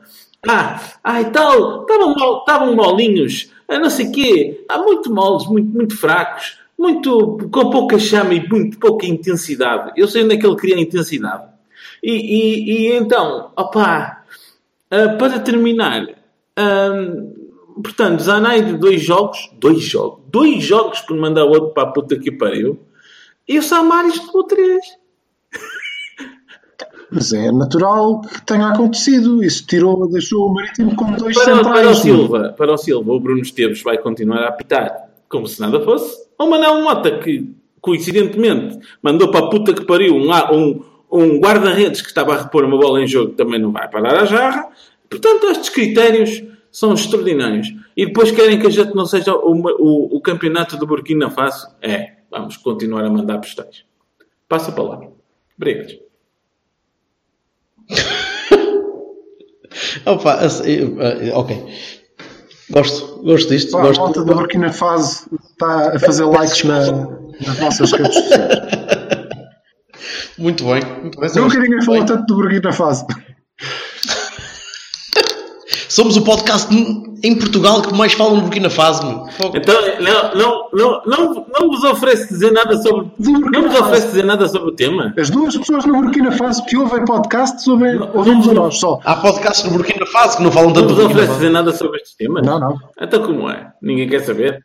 Ah, 0.48 0.80
ah 1.04 1.22
e 1.22 1.26
tal, 1.32 1.82
estavam 1.82 2.14
mal, 2.14 2.40
estavam 2.40 2.76
molinhos, 2.76 3.52
ah, 3.68 3.80
não 3.80 3.90
sei 3.90 4.08
o 4.08 4.12
quê. 4.12 4.64
Há 4.70 4.78
muito 4.78 5.12
moles, 5.12 5.48
muito, 5.48 5.70
muito 5.70 5.98
fracos 5.98 6.61
muito 6.82 7.50
com 7.52 7.70
pouca 7.70 8.00
chama 8.00 8.34
e 8.34 8.50
muito 8.50 8.80
pouca 8.80 9.06
intensidade. 9.06 9.92
Eu 9.96 10.08
sei 10.08 10.24
onde 10.24 10.36
é 10.36 10.38
que 10.38 10.46
ele 10.46 10.56
cria 10.56 10.80
intensidade. 10.80 11.44
E, 12.02 12.12
e, 12.12 12.72
e 12.72 12.98
então, 12.98 13.52
opá, 13.56 14.24
uh, 14.92 15.18
para 15.18 15.40
terminar, 15.40 16.08
um, 16.58 17.82
portanto, 17.82 18.24
Zanai 18.24 18.64
de 18.64 18.74
dois 18.74 19.02
jogos, 19.02 19.52
dois 19.60 19.82
jogos, 19.84 20.20
dois 20.28 20.64
jogos 20.64 21.00
por 21.02 21.16
mandar 21.16 21.46
o 21.46 21.50
outro 21.50 21.70
para 21.70 21.84
a 21.84 21.92
puta 21.92 22.18
que 22.18 22.32
pariu, 22.32 22.80
e 23.48 23.60
o 23.60 23.64
Samaris 23.64 24.18
levou 24.26 24.44
três. 24.44 24.84
Mas 27.12 27.34
é 27.34 27.52
natural 27.52 28.22
que 28.22 28.42
tenha 28.46 28.70
acontecido. 28.70 29.44
Isso 29.44 29.68
tirou, 29.68 30.10
deixou 30.10 30.48
o 30.48 30.54
Marítimo 30.54 30.96
com 30.96 31.12
dois 31.12 31.36
para, 31.36 31.56
centrais. 31.58 31.82
Para 31.82 31.90
o 31.90 31.96
Silva, 31.96 32.56
para 32.58 32.74
o 32.74 32.78
Silva, 32.78 33.12
o 33.12 33.20
Bruno 33.20 33.42
Esteves 33.42 33.84
vai 33.84 33.98
continuar 33.98 34.44
a 34.44 34.48
apitar 34.48 35.10
como 35.28 35.46
se 35.48 35.60
nada 35.60 35.82
fosse. 35.82 36.31
Ou 36.42 36.50
Manel 36.50 36.82
Mota, 36.82 37.20
que 37.20 37.54
coincidentemente 37.80 38.80
mandou 39.00 39.30
para 39.30 39.46
a 39.46 39.50
puta 39.52 39.76
que 39.76 39.86
pariu 39.86 40.16
um, 40.16 40.32
um, 40.52 40.84
um 41.12 41.40
guarda-redes 41.40 42.02
que 42.02 42.08
estava 42.08 42.34
a 42.34 42.42
repor 42.42 42.66
uma 42.66 42.80
bola 42.80 43.00
em 43.00 43.06
jogo, 43.06 43.34
também 43.34 43.60
não 43.60 43.72
vai 43.72 43.88
parar 43.88 44.20
a 44.20 44.26
jarra. 44.26 44.70
Portanto, 45.08 45.46
estes 45.52 45.70
critérios 45.70 46.44
são 46.72 46.96
extraordinários. 46.96 47.68
E 47.96 48.08
depois 48.08 48.32
querem 48.32 48.60
que 48.60 48.66
a 48.66 48.72
gente 48.72 48.96
não 48.96 49.06
seja 49.06 49.36
o, 49.36 49.52
o, 49.52 50.18
o 50.18 50.20
campeonato 50.20 50.78
do 50.78 50.88
Burkina 50.88 51.30
Faso? 51.30 51.68
É, 51.80 52.14
vamos 52.32 52.58
continuar 52.58 53.06
a 53.06 53.10
mandar 53.12 53.38
postais. 53.38 53.86
Passa 54.50 54.72
a 54.72 54.74
palavra. 54.74 55.12
Obrigado. 55.56 55.94
Opa, 60.08 60.40
ok. 61.36 61.68
Gosto, 62.72 63.22
gosto 63.24 63.50
disto. 63.50 63.72
Pá, 63.72 63.82
gosto. 63.82 64.00
A 64.00 64.04
malta 64.04 64.24
da 64.24 64.34
Burkina 64.34 64.72
Faso 64.72 65.28
está 65.52 65.96
a 65.96 66.00
fazer 66.00 66.26
likes 66.26 66.64
na, 66.64 66.80
nas 67.46 67.60
nossas 67.60 67.92
redes 67.92 68.16
sociais. 68.16 68.72
Muito 70.38 70.64
bem. 70.66 70.82
Muito 71.02 71.20
bem. 71.20 71.30
Nunca 71.36 71.60
ninguém 71.60 71.82
falou 71.84 72.06
tanto 72.06 72.26
do 72.26 72.36
Burkina 72.36 72.72
Faso. 72.72 73.06
Somos 75.92 76.16
o 76.16 76.22
podcast 76.22 76.74
em 77.22 77.36
Portugal 77.38 77.82
que 77.82 77.94
mais 77.94 78.14
fala 78.14 78.36
no 78.36 78.44
Burkina 78.44 78.70
Faso. 78.70 79.26
Então, 79.54 79.76
não, 80.00 80.34
não, 80.34 80.70
não, 80.72 81.02
não, 81.06 81.46
não 81.60 81.68
vos 81.70 81.84
oferece 81.84 82.30
dizer 82.30 82.50
nada 82.54 82.78
sobre. 82.82 83.08
Não 83.20 83.68
vos 83.70 83.78
oferece 83.78 84.08
dizer 84.08 84.24
nada 84.24 84.48
sobre 84.48 84.70
o 84.70 84.72
tema? 84.72 85.14
As 85.20 85.30
duas 85.30 85.58
pessoas 85.58 85.84
no 85.86 85.94
Burkina 86.02 86.32
Faso 86.32 86.64
que 86.66 86.78
ouvem 86.78 87.04
podcast 87.04 87.62
sobre, 87.62 87.98
ouvimos 88.14 88.48
a 88.48 88.54
nós 88.54 88.78
só. 88.80 89.02
Há 89.04 89.18
podcasts 89.18 89.66
no 89.66 89.72
Burkina 89.78 90.06
Faso 90.06 90.38
que 90.38 90.44
não 90.44 90.52
falam 90.54 90.72
tanto 90.72 90.94
Não 90.96 91.10
vos 91.10 91.12
Faso. 91.26 91.34
dizer 91.34 91.50
nada 91.50 91.74
sobre 91.74 91.98
estes 91.98 92.16
temas? 92.16 92.46
Não, 92.46 92.58
não. 92.58 92.78
Então 93.02 93.22
como 93.24 93.50
é? 93.50 93.74
Ninguém 93.82 94.08
quer 94.08 94.22
saber? 94.24 94.64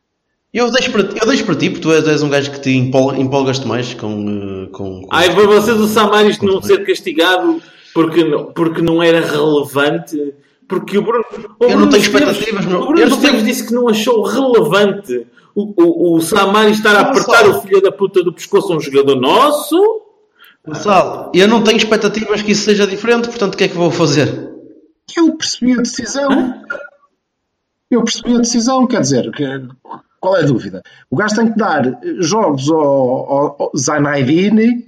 Eu 0.54 0.70
deixo 0.70 0.92
para, 0.92 1.02
eu 1.02 1.26
deixo 1.26 1.44
para 1.44 1.56
ti, 1.56 1.70
porque 1.70 1.82
tu 1.82 1.92
és, 1.92 2.06
és 2.06 2.22
um 2.22 2.28
gajo 2.30 2.52
que 2.52 2.60
te 2.60 2.70
empol- 2.70 3.16
empolgas-te 3.16 3.66
mais 3.66 3.92
com. 3.94 4.12
eh, 4.28 4.70
com, 4.70 5.02
com 5.02 5.08
Ai, 5.10 5.34
para 5.34 5.44
vocês 5.44 5.76
o 5.80 5.88
Samaris 5.88 6.38
não 6.40 6.62
ser 6.62 6.86
castigado 6.86 7.60
porque 7.92 8.22
não, 8.22 8.44
porque 8.44 8.80
não 8.80 9.02
era 9.02 9.20
relevante. 9.26 10.16
Porque 10.68 10.98
o 10.98 11.02
Bruno. 11.02 11.24
O 11.60 11.64
Eu 11.64 11.78
não 11.78 11.88
tenho 11.88 12.02
Esteves- 12.02 12.06
expectativas, 12.36 12.66
meu. 12.66 12.80
O 12.80 12.86
Bruno 12.86 13.00
Eu 13.00 13.08
não 13.08 13.16
Esteves 13.16 13.40
tenho- 13.42 13.46
disse 13.52 13.66
que 13.66 13.74
não 13.74 13.88
achou 13.88 14.22
relevante 14.22 15.26
o, 15.54 15.82
o, 15.82 16.16
o 16.16 16.20
Samaris 16.20 16.76
estar 16.78 16.96
a 16.96 17.00
apertar 17.02 17.44
só. 17.44 17.50
o 17.50 17.62
filho 17.62 17.80
da 17.80 17.92
puta 17.92 18.22
do 18.22 18.32
pescoço 18.32 18.72
a 18.72 18.76
um 18.76 18.80
jogador 18.80 19.14
nosso. 19.20 19.76
Gonçalo, 20.66 21.30
eu 21.32 21.46
não 21.46 21.62
tenho 21.62 21.76
expectativas 21.76 22.42
que 22.42 22.50
isso 22.52 22.64
seja 22.64 22.86
diferente, 22.86 23.28
portanto, 23.28 23.54
o 23.54 23.56
que 23.56 23.64
é 23.64 23.68
que 23.68 23.76
vou 23.76 23.90
fazer? 23.90 24.50
Eu 25.16 25.36
percebi 25.36 25.72
a 25.74 25.76
decisão. 25.76 26.60
Eu 27.88 28.02
percebi 28.02 28.34
a 28.34 28.38
decisão, 28.38 28.84
quer 28.86 29.00
dizer, 29.00 29.30
que- 29.30 29.68
qual 30.20 30.36
é 30.36 30.40
a 30.40 30.46
dúvida? 30.46 30.82
O 31.08 31.16
gajo 31.16 31.36
tem 31.36 31.52
que 31.52 31.56
dar 31.56 32.00
jogos 32.18 32.68
ao, 32.68 32.80
ao, 32.80 33.56
ao 33.62 33.72
Zanaidini, 33.78 34.86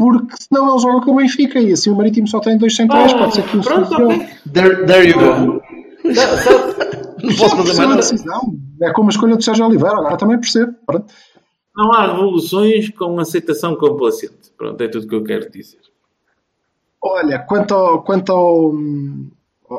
porque 0.00 0.34
senão 0.40 0.70
ele 0.70 0.78
joga 0.78 1.04
com 1.04 1.10
o 1.10 1.16
Benfica 1.16 1.60
e 1.60 1.72
assim 1.72 1.90
o 1.90 1.94
Marítimo 1.94 2.26
só 2.26 2.40
tem 2.40 2.56
dois 2.56 2.74
centrais, 2.74 3.12
pode 3.12 3.34
ser 3.34 3.42
que 3.42 3.58
o 3.58 3.60
Pronto, 3.60 3.86
solucione. 3.86 4.14
ok. 4.14 4.28
There, 4.50 4.86
there 4.86 5.10
you 5.10 5.18
go. 5.18 5.62
Não 7.22 7.36
posso 7.36 7.56
fazer 7.58 7.86
mais 7.86 7.96
decisão. 7.96 8.40
É 8.80 8.90
como 8.92 9.10
a 9.10 9.12
escolha 9.12 9.36
do 9.36 9.42
Sérgio 9.42 9.66
Oliveira, 9.66 9.98
agora 9.98 10.16
também 10.16 10.40
percebo. 10.40 10.72
Pronto. 10.86 11.12
Não 11.76 11.92
há 11.92 12.06
revoluções 12.06 12.88
com 12.88 13.20
aceitação 13.20 13.76
complacente. 13.76 14.50
Pronto, 14.56 14.82
é 14.82 14.88
tudo 14.88 15.06
que 15.06 15.14
eu 15.14 15.22
quero 15.22 15.50
dizer. 15.50 15.80
Olha, 17.02 17.38
quanto 17.38 17.74
ao, 17.74 18.02
quanto 18.02 18.32
ao, 18.32 18.72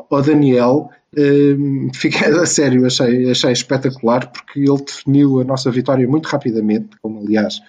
ao 0.08 0.22
Daniel, 0.22 0.88
hum, 1.18 1.90
fiquei 1.92 2.28
a 2.28 2.46
sério, 2.46 2.86
achei, 2.86 3.28
achei 3.28 3.50
espetacular 3.50 4.30
porque 4.30 4.60
ele 4.60 4.84
definiu 4.84 5.40
a 5.40 5.44
nossa 5.44 5.68
vitória 5.68 6.06
muito 6.06 6.26
rapidamente, 6.26 6.90
como 7.02 7.18
aliás 7.18 7.60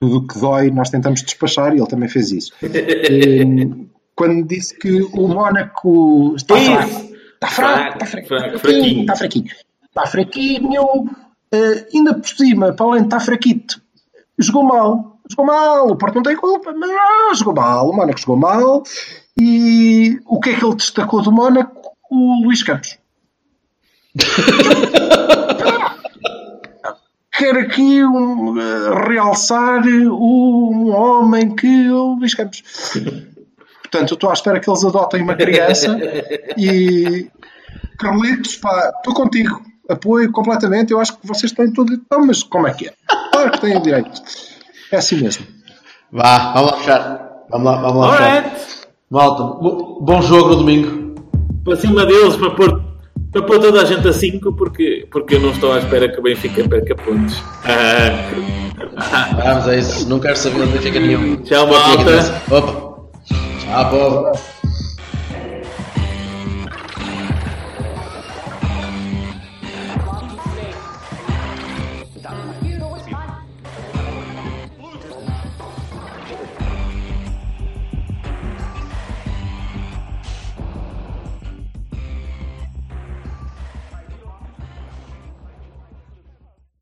tudo 0.00 0.18
o 0.18 0.26
que 0.26 0.38
dói 0.38 0.70
nós 0.70 0.90
tentamos 0.90 1.22
despachar 1.22 1.74
e 1.74 1.78
ele 1.78 1.86
também 1.86 2.08
fez 2.08 2.30
isso. 2.32 2.52
Hum, 2.62 3.86
quando 4.14 4.46
disse 4.46 4.76
que 4.78 5.02
o 5.02 5.28
Mónaco 5.28 6.34
está 6.36 6.56
fraco, 6.56 7.14
está 7.34 7.48
fraco, 7.48 7.92
está 7.92 8.06
fraco, 8.06 8.26
Fraco, 8.26 8.56
está 8.56 8.58
fraquinho. 8.58 8.58
fraquinho, 8.58 9.00
está 9.00 9.16
fraquinho, 9.16 9.46
está 9.88 10.06
fraquinho, 10.06 11.10
eh, 11.52 11.86
ainda 11.94 12.14
por 12.14 12.28
cima, 12.28 12.72
para 12.72 12.86
além 12.86 13.00
de 13.02 13.06
estar 13.08 13.20
fraquito, 13.20 13.80
jogou 14.38 14.64
mal, 14.64 15.18
jogou 15.28 15.44
mal, 15.44 15.88
o 15.88 15.96
Porto 15.96 16.14
não 16.16 16.22
tem 16.22 16.36
culpa, 16.36 16.72
mas 16.72 16.90
ah, 16.90 17.34
jogou 17.34 17.54
mal, 17.54 17.90
o 17.90 17.94
Mónaco 17.94 18.18
jogou 18.18 18.36
mal, 18.36 18.82
e 19.38 20.18
o 20.24 20.40
que 20.40 20.50
é 20.50 20.54
que 20.58 20.64
ele 20.64 20.76
destacou 20.76 21.22
do 21.22 21.30
Mónaco? 21.30 21.94
O 22.10 22.44
Luís 22.44 22.62
Campos. 22.62 22.98
Quero 27.38 27.58
aqui 27.60 28.04
um, 28.04 28.58
eh, 28.60 29.08
realçar 29.08 29.82
o- 29.86 30.70
um 30.72 30.90
homem 30.94 31.54
que 31.54 31.90
o 31.90 32.14
Luís 32.14 32.34
Campos. 32.34 32.62
Portanto, 33.82 34.10
eu 34.10 34.14
estou 34.14 34.30
à 34.30 34.32
espera 34.32 34.58
que 34.60 34.68
eles 34.68 34.84
adotem 34.84 35.22
uma 35.22 35.34
criança 35.34 35.96
e 36.56 37.28
Carlitos, 37.98 38.56
pá, 38.56 38.92
estou 38.96 39.14
contigo. 39.14 39.60
Apoio 39.88 40.32
completamente. 40.32 40.92
Eu 40.92 40.98
acho 41.00 41.16
que 41.16 41.26
vocês 41.26 41.52
têm 41.52 41.72
tudo. 41.72 41.94
Então, 41.94 42.26
mas 42.26 42.42
como 42.42 42.66
é 42.66 42.72
que 42.74 42.88
é? 42.88 42.92
Claro 43.32 43.52
que 43.52 43.60
têm 43.60 43.76
o 43.76 43.80
direito. 43.82 44.10
É 44.90 44.96
assim 44.96 45.16
mesmo. 45.22 45.46
Vá, 46.10 46.52
vamos 46.52 46.72
lá 46.72 46.76
fechar. 46.78 47.32
Vamos 47.50 47.66
lá, 47.66 47.76
vamos 47.80 48.00
lá 48.00 48.12
fechar. 48.16 48.34
Alright. 48.36 48.66
Malta, 49.08 49.42
bo- 49.44 50.00
bom 50.00 50.20
jogo 50.22 50.48
no 50.50 50.56
domingo. 50.56 51.14
Para 51.64 51.76
cima 51.76 52.04
deles, 52.04 52.34
para 52.36 52.50
pôr, 52.50 52.82
para 53.36 53.42
pôr 53.42 53.58
toda 53.58 53.82
a 53.82 53.84
gente 53.84 54.06
a 54.08 54.12
5, 54.12 54.52
porque, 54.54 55.06
porque 55.10 55.34
eu 55.34 55.40
não 55.40 55.50
estou 55.50 55.72
à 55.72 55.78
espera 55.78 56.08
que 56.08 56.18
o 56.18 56.22
Benfica 56.22 56.66
perca 56.66 56.94
pontos. 56.94 57.42
Ah. 57.64 58.30
Vamos, 59.44 59.68
é 59.68 59.78
isso. 59.78 60.08
Não 60.08 60.18
quero 60.18 60.36
saber 60.36 60.62
onde 60.62 60.78
fica 60.78 60.98
nenhum. 60.98 61.36
Tchau, 61.36 61.66
malta. 61.66 62.42
Opa. 62.50 62.96
Tchau, 63.60 63.90
povo. 63.90 64.32